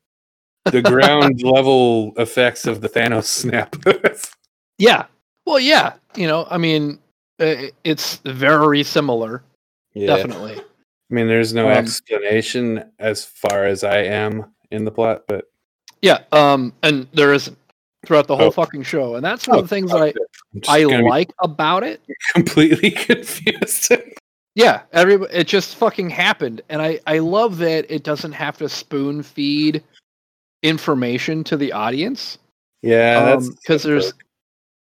[0.66, 3.74] the ground level effects of the Thanos snap.
[4.78, 5.06] yeah
[5.46, 6.98] well yeah you know i mean
[7.40, 7.54] uh,
[7.84, 9.42] it's very similar
[9.94, 10.06] yeah.
[10.16, 15.24] definitely I mean, there's no Um, explanation as far as I am in the plot,
[15.26, 15.46] but
[16.02, 17.58] yeah um and there isn't
[18.06, 18.50] throughout the whole Oh.
[18.52, 20.14] fucking show and that's one of the things that
[20.68, 22.00] i i like about it
[22.32, 23.92] completely confused.
[24.54, 28.68] Yeah, every it just fucking happened, and I I love that it doesn't have to
[28.68, 29.82] spoon feed
[30.62, 32.38] information to the audience.
[32.82, 34.12] yeah, that's because there's,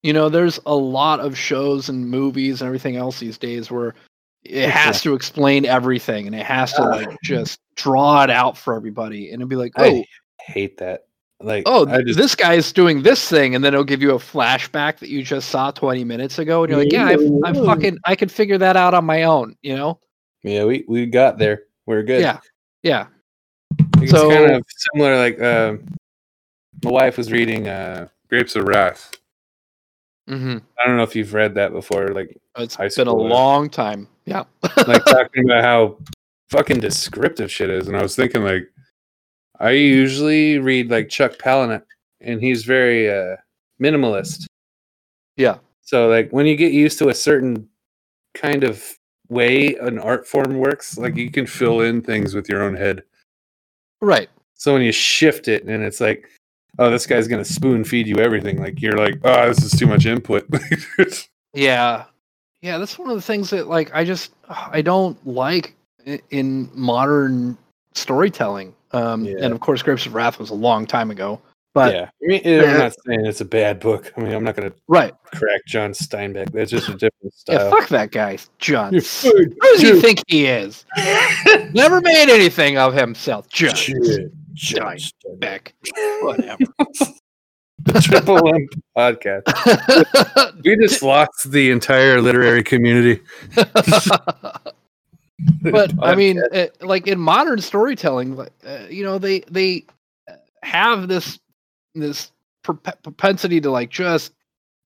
[0.02, 3.94] you know, there's a lot of shows and movies and everything else these days where
[4.42, 8.74] it has to explain everything and it has to like just draw it out for
[8.74, 10.06] everybody and it'd be like, oh, I
[10.40, 11.06] hate that.
[11.40, 14.98] Like, oh, just this guy's doing this thing, and then it'll give you a flashback
[15.00, 18.14] that you just saw 20 minutes ago, and you're like, yeah, I, I fucking, I
[18.14, 19.98] could figure that out on my own, you know?
[20.44, 21.64] yeah, we we got there.
[21.86, 22.20] We're good.
[22.20, 22.38] Yeah,
[22.84, 23.06] yeah,
[23.96, 24.64] Like, So- it's kind of
[24.94, 25.16] similar.
[25.16, 25.76] Like, uh,
[26.84, 29.12] my wife was reading uh, Grapes of Wrath.
[30.28, 32.08] Hmm I don't know if you've read that before.
[32.08, 34.08] Like, It's High been a long time.
[34.24, 34.44] Yeah,
[34.86, 35.98] like talking about how
[36.50, 38.70] fucking descriptive shit is, and I was thinking like,
[39.58, 41.82] I usually read like Chuck Palahniuk,
[42.20, 43.36] and he's very uh,
[43.80, 44.46] minimalist.
[45.36, 47.68] yeah, So like when you get used to a certain
[48.34, 48.82] kind of
[49.28, 53.02] way an art form works, like you can fill in things with your own head.
[54.00, 54.28] right.
[54.54, 56.28] So when you shift it and it's like,
[56.78, 59.86] oh, this guy's gonna spoon feed you everything, like you're like, oh, this is too
[59.86, 60.48] much input.
[61.54, 62.04] Yeah.
[62.62, 65.76] Yeah, that's one of the things that like I just I don't like
[66.30, 67.58] in modern
[67.94, 68.74] storytelling.
[68.92, 69.36] Um Yeah.
[69.42, 71.40] and of course Grapes of Wrath was a long time ago.
[71.74, 74.12] But yeah, I mean, I'm not saying it's a bad book.
[74.16, 75.14] I mean, I'm not gonna right.
[75.24, 76.52] crack John Steinbeck.
[76.52, 77.64] That's just a different style.
[77.64, 78.92] Yeah, fuck that guy, John.
[78.92, 80.84] Who does he think he is?
[81.72, 83.48] Never made anything of himself.
[83.48, 84.30] John Shit.
[84.54, 85.72] John Steinbeck.
[85.86, 86.24] Steinbeck.
[86.24, 86.64] Whatever.
[87.84, 89.42] The Triple M podcast.
[90.64, 93.20] We just lost the entire literary community.
[95.62, 99.84] but I mean, uh, like in modern storytelling, like uh, you know, they they
[100.30, 101.40] uh, have this
[101.94, 102.30] this
[102.62, 104.32] prope- propensity to like just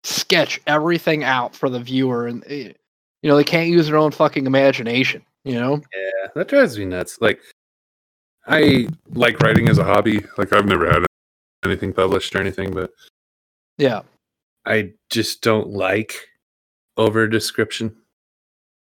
[0.05, 2.75] sketch everything out for the viewer, and uh, you
[3.25, 5.23] know, they can't use their own fucking imagination.
[5.45, 5.75] You know?
[5.95, 7.19] Yeah, that drives me nuts.
[7.21, 7.41] Like,
[8.47, 10.25] I like writing as a hobby.
[10.39, 11.05] Like, I've never had
[11.65, 12.91] anything published or anything, but
[13.79, 14.03] Yeah.
[14.65, 16.15] I just don't like
[16.97, 17.95] over description.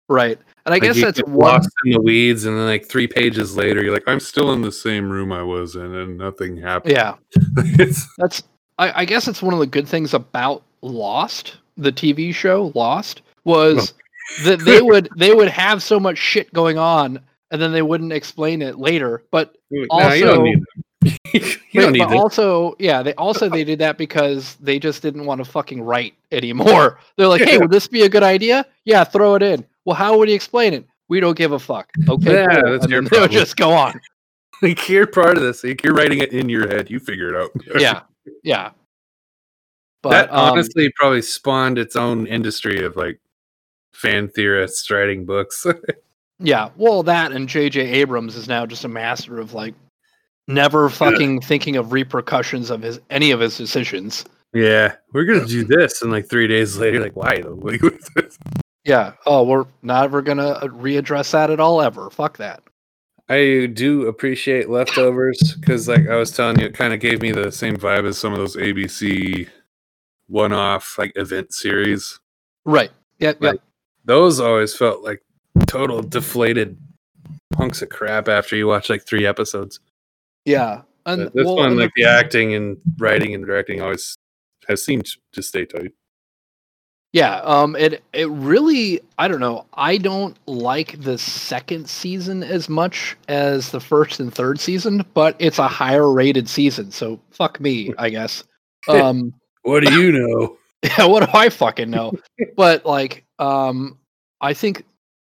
[0.09, 0.38] Right.
[0.64, 1.36] And I Like, guess that's one.
[1.36, 4.62] lost in the weeds, and then like three pages later, you're like, I'm still in
[4.62, 6.93] the same room I was in, and nothing happened.
[6.94, 7.14] Yeah.
[8.18, 8.43] That's.
[8.78, 13.22] I, I guess it's one of the good things about Lost, the TV show Lost,
[13.44, 13.94] was
[14.40, 14.44] oh.
[14.44, 17.20] that they would they would have so much shit going on,
[17.51, 19.23] and then they wouldn't explain it later.
[19.31, 20.82] But no, Also- don't need them.
[21.32, 25.39] you But- but also, yeah, they also they did that because they just didn't want
[25.39, 26.98] to fucking write anymore.
[27.16, 28.66] They're like, hey, would this be a good idea?
[28.85, 29.64] Yeah, throw it in.
[29.85, 30.85] Well, how would he explain it?
[31.09, 31.89] We don't give a fuck.
[32.09, 32.73] Okay, Yeah, cool.
[32.73, 33.31] that's your they would problem.
[33.31, 34.01] just go on.
[34.62, 35.62] Like, you're part of this.
[35.62, 36.89] Like, you're writing it in your head.
[36.90, 37.51] You figure it out.
[37.78, 38.01] Yeah,
[38.43, 38.70] yeah.
[40.02, 43.20] But that um, honestly probably spawned its own industry of like
[43.93, 45.66] fan theorists writing books.
[46.38, 46.70] Yeah.
[46.76, 47.80] Well, that and J.J.
[47.80, 49.74] Abrams is now just a master of like
[50.48, 54.24] never fucking thinking of repercussions of his any of his decisions.
[54.54, 57.40] yeah, we're gonna do this, and like three days later, like why?
[57.40, 57.58] though?
[57.60, 58.38] Like, what's this?
[58.84, 59.14] Yeah.
[59.26, 62.08] Oh, we're not ever gonna uh, readdress that at all ever.
[62.10, 62.62] Fuck that.
[63.28, 67.32] I do appreciate leftovers because, like I was telling you, it kind of gave me
[67.32, 69.48] the same vibe as some of those ABC
[70.28, 72.20] one-off like event series.
[72.64, 72.90] Right.
[73.18, 73.32] Yeah.
[73.40, 73.54] Yeah.
[74.04, 75.22] Those always felt like
[75.66, 76.76] total deflated
[77.56, 79.80] hunks of crap after you watch like three episodes.
[80.44, 80.82] Yeah.
[81.06, 84.16] And But this well, one, and the- like the acting and writing and directing, always
[84.68, 85.93] has seemed to stay tight.
[87.12, 89.64] Yeah, um it it really I don't know.
[89.74, 95.34] I don't like the second season as much as the first and third season, but
[95.38, 98.44] it's a higher rated season, so fuck me, I guess.
[98.88, 99.32] Um
[99.62, 100.59] What do you know?
[100.82, 102.12] yeah, what do I fucking know?
[102.56, 103.97] but like um
[104.40, 104.84] I think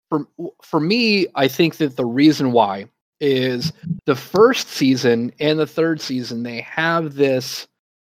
[0.09, 0.27] for
[0.63, 2.87] for me, I think that the reason why
[3.21, 3.73] is
[4.07, 7.67] the first season and the third season they have this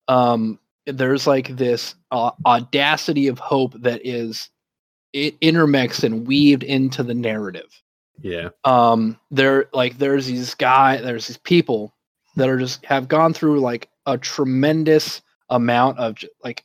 [0.06, 4.50] um there's like this uh, audacity of hope that is
[5.12, 7.82] it intermixed and weaved into the narrative.
[8.20, 11.94] Yeah, um there like there's these guy there's these people
[12.36, 16.64] that are just have gone through like a tremendous amount of like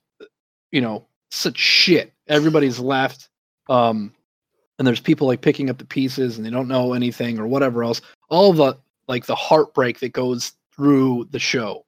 [0.71, 2.11] you know such shit.
[2.27, 3.29] Everybody's left
[3.69, 4.13] um
[4.77, 7.83] and there's people like picking up the pieces and they don't know anything or whatever
[7.83, 8.77] else all the
[9.07, 11.85] like the heartbreak that goes through the show.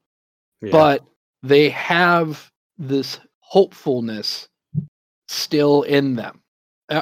[0.62, 0.72] Yeah.
[0.72, 1.06] but
[1.44, 4.48] they have this hopefulness
[5.28, 6.42] still in them.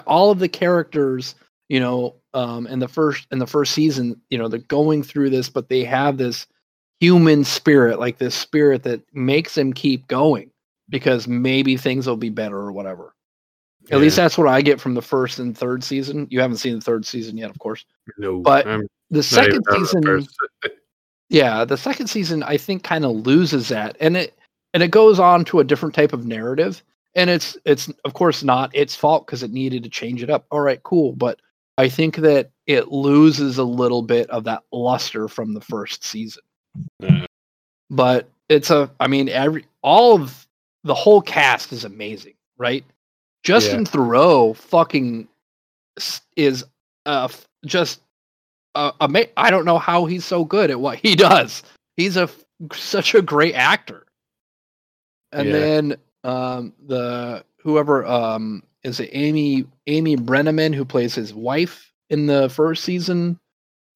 [0.07, 1.35] All of the characters
[1.69, 5.29] you know um in the first in the first season you know they're going through
[5.29, 6.45] this but they have this
[6.99, 10.49] human spirit like this spirit that makes them keep going
[10.89, 13.13] because maybe things will be better or whatever
[13.91, 16.27] at least that's what i get from the first and third season.
[16.29, 17.85] You haven't seen the third season yet of course.
[18.17, 20.27] No, but I'm the second season
[21.29, 23.95] yeah the second season i think kind of loses that.
[23.99, 24.37] And it
[24.73, 26.83] and it goes on to a different type of narrative.
[27.15, 30.45] And it's it's of course not its fault because it needed to change it up.
[30.49, 31.13] All right cool.
[31.13, 31.39] But
[31.77, 36.43] I think that it loses a little bit of that luster from the first season.
[36.99, 37.25] Yeah.
[37.89, 40.47] But it's a I mean every all of
[40.83, 42.83] the whole cast is amazing, right?
[43.43, 45.27] Justin Theroux fucking
[46.37, 46.63] is
[47.05, 47.27] uh
[47.65, 48.01] just
[48.75, 51.61] uh, ama- I don't know how he's so good at what he does.
[51.97, 52.29] He's a
[52.73, 54.05] such a great actor.
[55.31, 55.59] And Yeah.
[55.59, 62.25] then um the whoever um is it Amy Amy Brenneman who plays his wife in
[62.27, 63.39] the first season.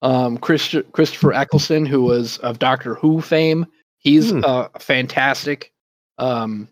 [0.01, 3.65] Um Christ- Christopher Eccleston who was of Doctor Who fame.
[3.99, 4.41] He's Hmm.
[4.45, 5.71] uh fantastic.
[6.19, 6.67] Um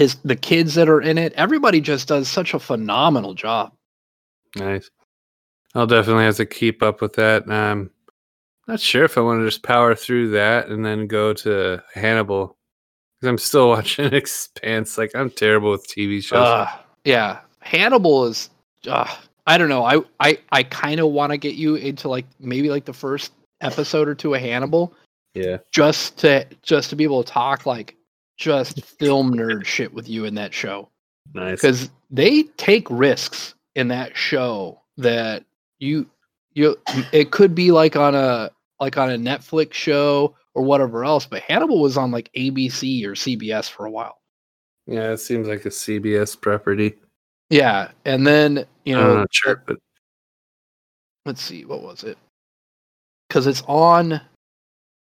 [0.00, 3.70] his the kids that are in it, everybody just does such a phenomenal job.
[4.56, 4.90] Nice.
[5.74, 7.46] I'll definitely have to keep up with that.
[7.50, 7.90] Um,
[8.66, 12.56] not sure if I want to just power through that and then go to Hannibal
[13.20, 14.96] because I'm still watching Expanse.
[14.96, 16.38] Like I'm terrible with TV shows.
[16.38, 16.66] Uh,
[17.04, 18.48] yeah, Hannibal is.
[18.88, 19.14] Uh,
[19.46, 19.84] I don't know.
[19.84, 23.32] I I I kind of want to get you into like maybe like the first
[23.60, 24.94] episode or two of Hannibal,
[25.34, 27.96] yeah, just to just to be able to talk like
[28.40, 30.88] just film nerd shit with you in that show
[31.34, 31.60] nice.
[31.60, 35.44] because they take risks in that show that
[35.78, 36.08] you
[36.54, 36.76] you
[37.12, 38.50] it could be like on a
[38.80, 43.12] like on a Netflix show or whatever else, but Hannibal was on like ABC or
[43.12, 44.18] CBS for a while.
[44.86, 46.96] Yeah, it seems like a CBS property.
[47.50, 49.76] Yeah, and then you know sure, but
[51.26, 52.16] let's see what was it
[53.28, 54.20] because it's on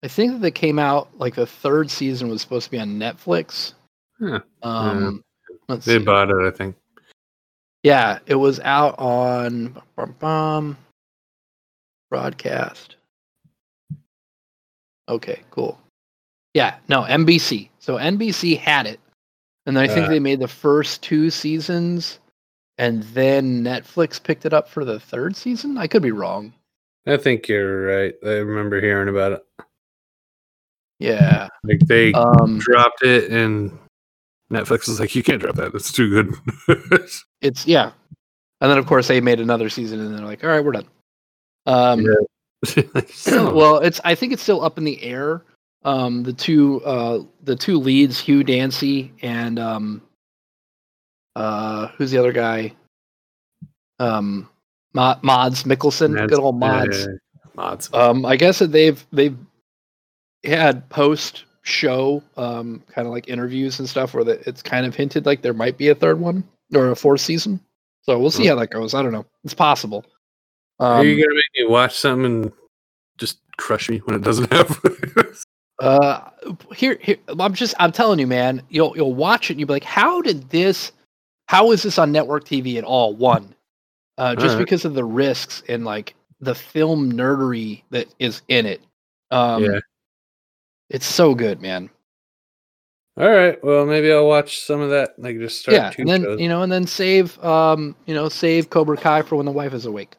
[0.07, 2.91] i think that they came out like the third season was supposed to be on
[2.99, 3.73] netflix
[4.21, 4.39] Huh.
[4.63, 5.25] um
[5.69, 6.05] let's they see.
[6.05, 6.37] bought it.
[6.47, 6.77] I think.
[7.83, 10.79] yeah it was out on bum, bum, bum,
[12.09, 12.95] broadcast
[15.09, 15.77] okay cool
[16.55, 19.01] yeah no nbc so nbc had it
[19.67, 20.11] and i think Uh.
[20.11, 22.21] they made the first two seasons
[22.79, 26.53] and then netflix picked it up for the third season i could be wrong
[27.09, 28.15] I think you're right.
[28.25, 29.47] I remember hearing about it.
[30.99, 31.49] Yeah.
[31.65, 33.77] Like they um dropped it, and
[34.51, 35.75] Netflix is like, "You can't drop that.
[35.75, 36.35] It's too good."
[37.43, 37.93] it's yeah.
[38.61, 40.89] And then of course they made another season and they're like all right we're done.
[41.67, 42.83] Um Yeah.
[42.95, 45.43] Like, son of a- well it's i think it's still up in the air.
[45.85, 50.03] Um the two uh the two leads hugh dancy and um
[51.37, 52.73] uh who's the other guy?
[53.99, 54.49] Um
[54.95, 57.07] Mo- Mads Mikkelsen good old Mads.
[57.55, 57.93] Mads.
[57.93, 59.37] um i guess that they've they've
[60.47, 64.95] had post show um kind of like interviews and stuff where that it's kind of
[64.95, 66.45] hinted like there might be a third one
[66.75, 67.61] or a fourth season.
[68.03, 68.95] So we'll see how that goes.
[68.95, 69.27] I don't know.
[69.43, 70.05] It's possible.
[70.79, 72.53] Are um, you gonna make me watch something and
[73.19, 74.81] just crush me when it doesn't have?
[75.81, 76.31] uh
[76.75, 79.75] here here i'm just i'm telling you man you'll you'll watch it and you'll be
[79.75, 80.93] like how did this
[81.47, 83.15] how is this on network tv at all?
[83.15, 83.55] One
[84.19, 88.83] uh just because of the risks and like the film nerdery that is in it.
[89.31, 89.81] Um Yeah.
[90.91, 91.91] It's so good man
[93.19, 93.63] All right.
[93.65, 95.19] Well, maybe I'll watch some of that.
[95.19, 96.41] Like just start yeah two and then shows.
[96.41, 99.73] you know and then save um you know save cobra kai for when the wife
[99.75, 100.17] is awake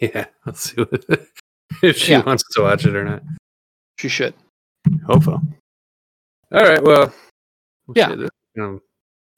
[0.00, 0.26] Yeah.
[0.46, 1.04] Let's see what,
[1.82, 2.22] if she Yeah.
[2.24, 3.22] wants to watch it or not.
[3.98, 4.34] she should
[5.06, 5.32] Hope so.
[5.32, 5.42] All
[6.62, 6.82] right.
[6.82, 7.12] Well.
[7.88, 8.14] let's Yeah.
[8.14, 8.80] you know,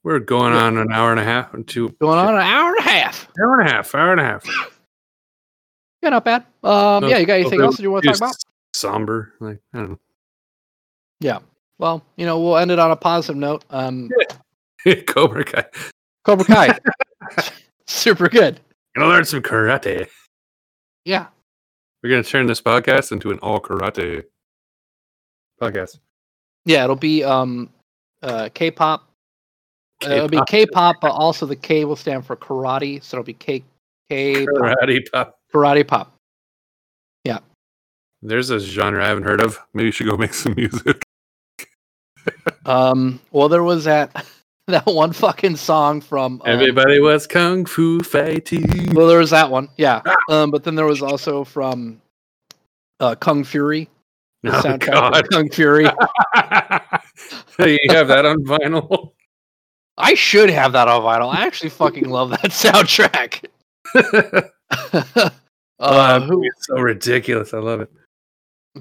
[0.03, 0.63] we're going Yeah.
[0.63, 1.89] on an hour and a half and two.
[1.99, 3.95] going on an hour and a half Hour and a half.
[3.95, 4.45] Hour and a half.
[6.03, 8.17] yeah not bad um No, yeah you got anything else that you want to talk
[8.17, 8.35] about
[8.75, 9.33] Somber.
[9.39, 9.99] Like I don't
[11.79, 14.09] well you know we'll end it on a positive note um.
[15.07, 15.63] Cobra Kai.
[16.25, 16.77] cobra kai
[17.87, 18.59] super good
[18.95, 20.07] Gonna learn some karate.
[21.05, 21.27] yeah
[22.03, 24.23] We're gonna turn this podcast into an all karate
[25.61, 25.99] podcast.
[26.65, 27.69] Yeah, it'll be um
[28.23, 29.07] uh K-pop.
[30.03, 30.47] Uh, it'll be K-pop.
[30.47, 33.63] K-pop, but also the K will stand for karate, so it'll be K
[34.09, 35.35] K Karate pop.
[35.53, 36.13] karate pop.
[37.23, 37.37] Yeah.
[38.23, 39.59] There's a genre I haven't heard of.
[39.73, 41.03] Maybe you should go make some music.
[42.65, 44.25] Um, well, there was that
[44.67, 46.41] that one fucking song from.
[46.45, 48.93] Um, Everybody was kung fu fighting.
[48.93, 50.01] well, there was that one, yeah.
[50.29, 52.01] Um, but then there was also from
[52.99, 53.89] uh, Kung Fury,
[54.43, 55.29] the Oh, soundtrack God.
[55.29, 55.83] Kung Fury.
[57.59, 59.11] you have that on vinyl.
[59.97, 61.33] I should have that on vinyl.
[61.33, 63.45] I actually fucking love that soundtrack.
[64.73, 65.29] uh,
[65.83, 67.53] Oh, who, it's so ridiculous.
[67.53, 67.91] I love it.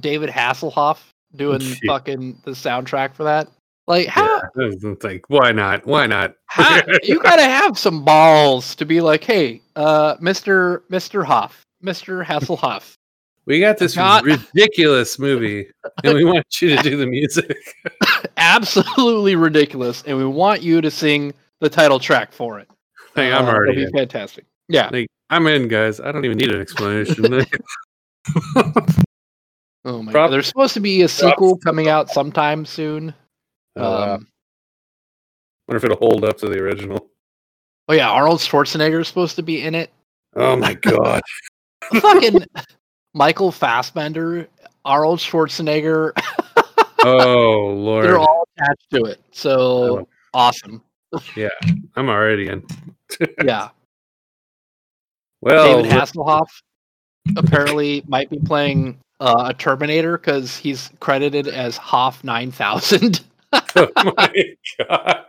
[0.00, 0.98] David Hasselhoff
[1.36, 1.78] doing Shit.
[1.86, 3.48] fucking the soundtrack for that.
[3.86, 5.84] Like, how Yeah, it's like, why not?
[5.86, 6.34] Why not?
[6.46, 12.22] How, you gotta have some balls to be like, hey, uh, Mister Mister Hoff, Mister
[12.22, 12.94] Hasselhoff.
[13.46, 15.66] we got this ridiculous movie,
[16.04, 17.56] and we want you to do the music.
[18.36, 22.68] Absolutely ridiculous, and we want you to sing the title track for it.
[23.16, 23.92] Like, I'm Uh, already That'd in.
[23.92, 24.44] be fantastic.
[24.68, 24.88] Yeah.
[24.92, 25.98] Like, I'm in, guys.
[26.00, 27.44] I don't even need an explanation.
[29.84, 30.34] Oh my Prop- god.
[30.34, 33.14] There's supposed to be a sequel coming out sometime soon.
[33.76, 34.14] Oh, wow.
[34.14, 34.28] Um,
[35.68, 37.08] wonder if it'll hold up to the original.
[37.88, 39.90] oh yeah, Arnold Schwarzenegger is supposed to be in it.
[40.36, 41.22] Oh my god.
[42.00, 42.44] Fucking
[43.14, 44.48] Michael Fassbender,
[44.84, 46.12] Arnold Schwarzenegger,
[47.04, 48.04] oh lord.
[48.04, 49.20] they're all attached to it.
[49.32, 50.08] So Oh.
[50.34, 50.82] awesome.
[51.36, 51.48] yeah,
[51.96, 52.64] I'm already in.
[53.44, 53.70] Yeah.
[55.40, 56.46] Well, David Hasselhoff
[57.36, 63.20] apparently might be playing uh, a Terminator because he's credited as Hoff 9000.
[63.76, 64.44] oh my
[64.78, 65.24] god.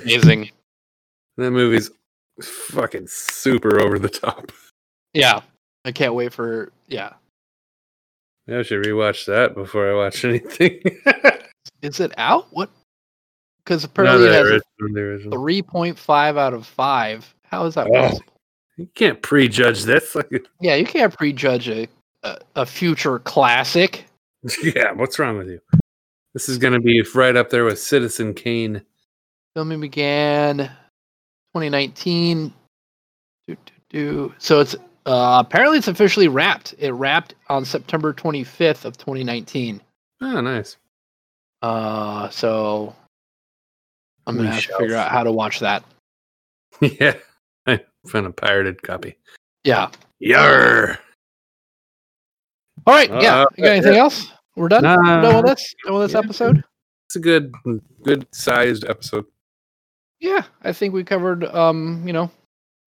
[0.00, 0.50] Amazing.
[1.36, 1.90] That movie's
[2.42, 4.52] fucking super over the top.
[5.12, 5.40] Yeah.
[5.84, 7.12] I can't wait for yeah.
[8.48, 10.80] I should rewatch that before I watch anything.
[11.82, 12.46] Is it out?
[12.50, 12.70] What?
[13.64, 17.34] Because No, apparently it has a original, the 3.5 out of 5.
[17.44, 17.92] How is that Oh.
[17.92, 18.24] possible?
[18.76, 20.16] You can't prejudge this.
[20.60, 21.88] Yeah, you can't prejudge a,
[22.24, 24.04] a, a future classic.
[24.62, 25.60] yeah, what's wrong with you?
[26.32, 28.82] This is gonna be right up there with Citizen Kane.
[29.54, 32.52] Filming began 2019.
[33.46, 34.34] Do, do, do.
[34.38, 34.74] So it's
[35.06, 36.74] uh, apparently it's officially wrapped.
[36.78, 39.80] It wrapped on September 25th of 2019.
[40.22, 40.76] Oh, nice.
[41.62, 42.94] Uh, so
[44.26, 45.84] I'm gonna have to figure out how to watch that.
[46.80, 47.14] yeah,
[47.66, 49.16] I found a pirated copy.
[49.62, 49.90] Yeah.
[50.18, 50.98] Yar.
[52.86, 53.10] All right.
[53.10, 53.40] Yeah.
[53.42, 54.30] Uh, You got anything else?
[54.56, 54.82] We're done.
[54.84, 54.96] Nah.
[54.96, 55.74] We're done with this.
[55.84, 56.18] Done with this Yeah.
[56.20, 56.64] episode.
[57.06, 57.52] It's a good,
[58.02, 59.24] good sized episode.
[60.20, 62.30] Yeah, I think we covered um, you know,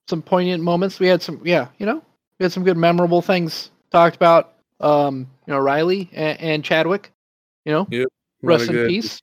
[0.09, 0.99] some poignant moments.
[0.99, 2.01] We had some yeah, you know,
[2.39, 4.53] we had some good memorable things talked about.
[4.79, 7.11] Um, you know, Riley and, and Chadwick,
[7.65, 8.07] you know, A lot
[8.43, 9.19] rest of in good- peace.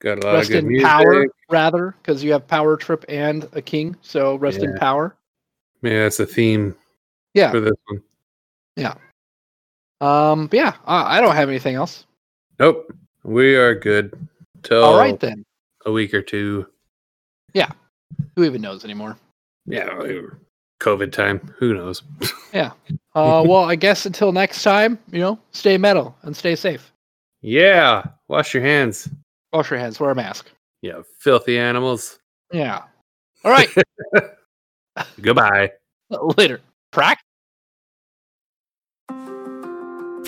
[0.00, 0.86] Got a lot Rest of good in music.
[0.88, 3.94] power, rather, because you have Power Trip and a King.
[4.00, 5.14] So rest in power.
[5.82, 6.74] Maybe that's a theme
[7.34, 7.50] Yeah.
[7.50, 8.02] for this one.
[10.00, 12.06] Um, but yeah, I, I don't have anything else.
[12.58, 12.92] Nope,
[13.24, 14.12] we are good
[14.62, 15.44] till All right then.
[15.86, 16.66] a week or two.
[17.54, 17.70] Yeah,
[18.36, 19.16] Who even knows anymore?
[19.66, 19.88] Yeah,
[20.80, 21.52] COVID time.
[21.58, 22.02] Who knows?
[22.52, 22.72] Yeah.
[23.14, 26.92] Uh, well, I guess until next time, you know, stay metal and stay safe.
[27.42, 29.08] yeah, wash your hands.
[29.52, 30.00] Wash your hands.
[30.00, 30.50] Wear a mask.
[30.82, 32.18] Yeah, filthy animals.
[32.52, 32.82] Yeah.
[33.44, 33.68] All right.
[35.20, 35.70] Goodbye.
[36.36, 36.60] Later.
[36.90, 37.20] Prac.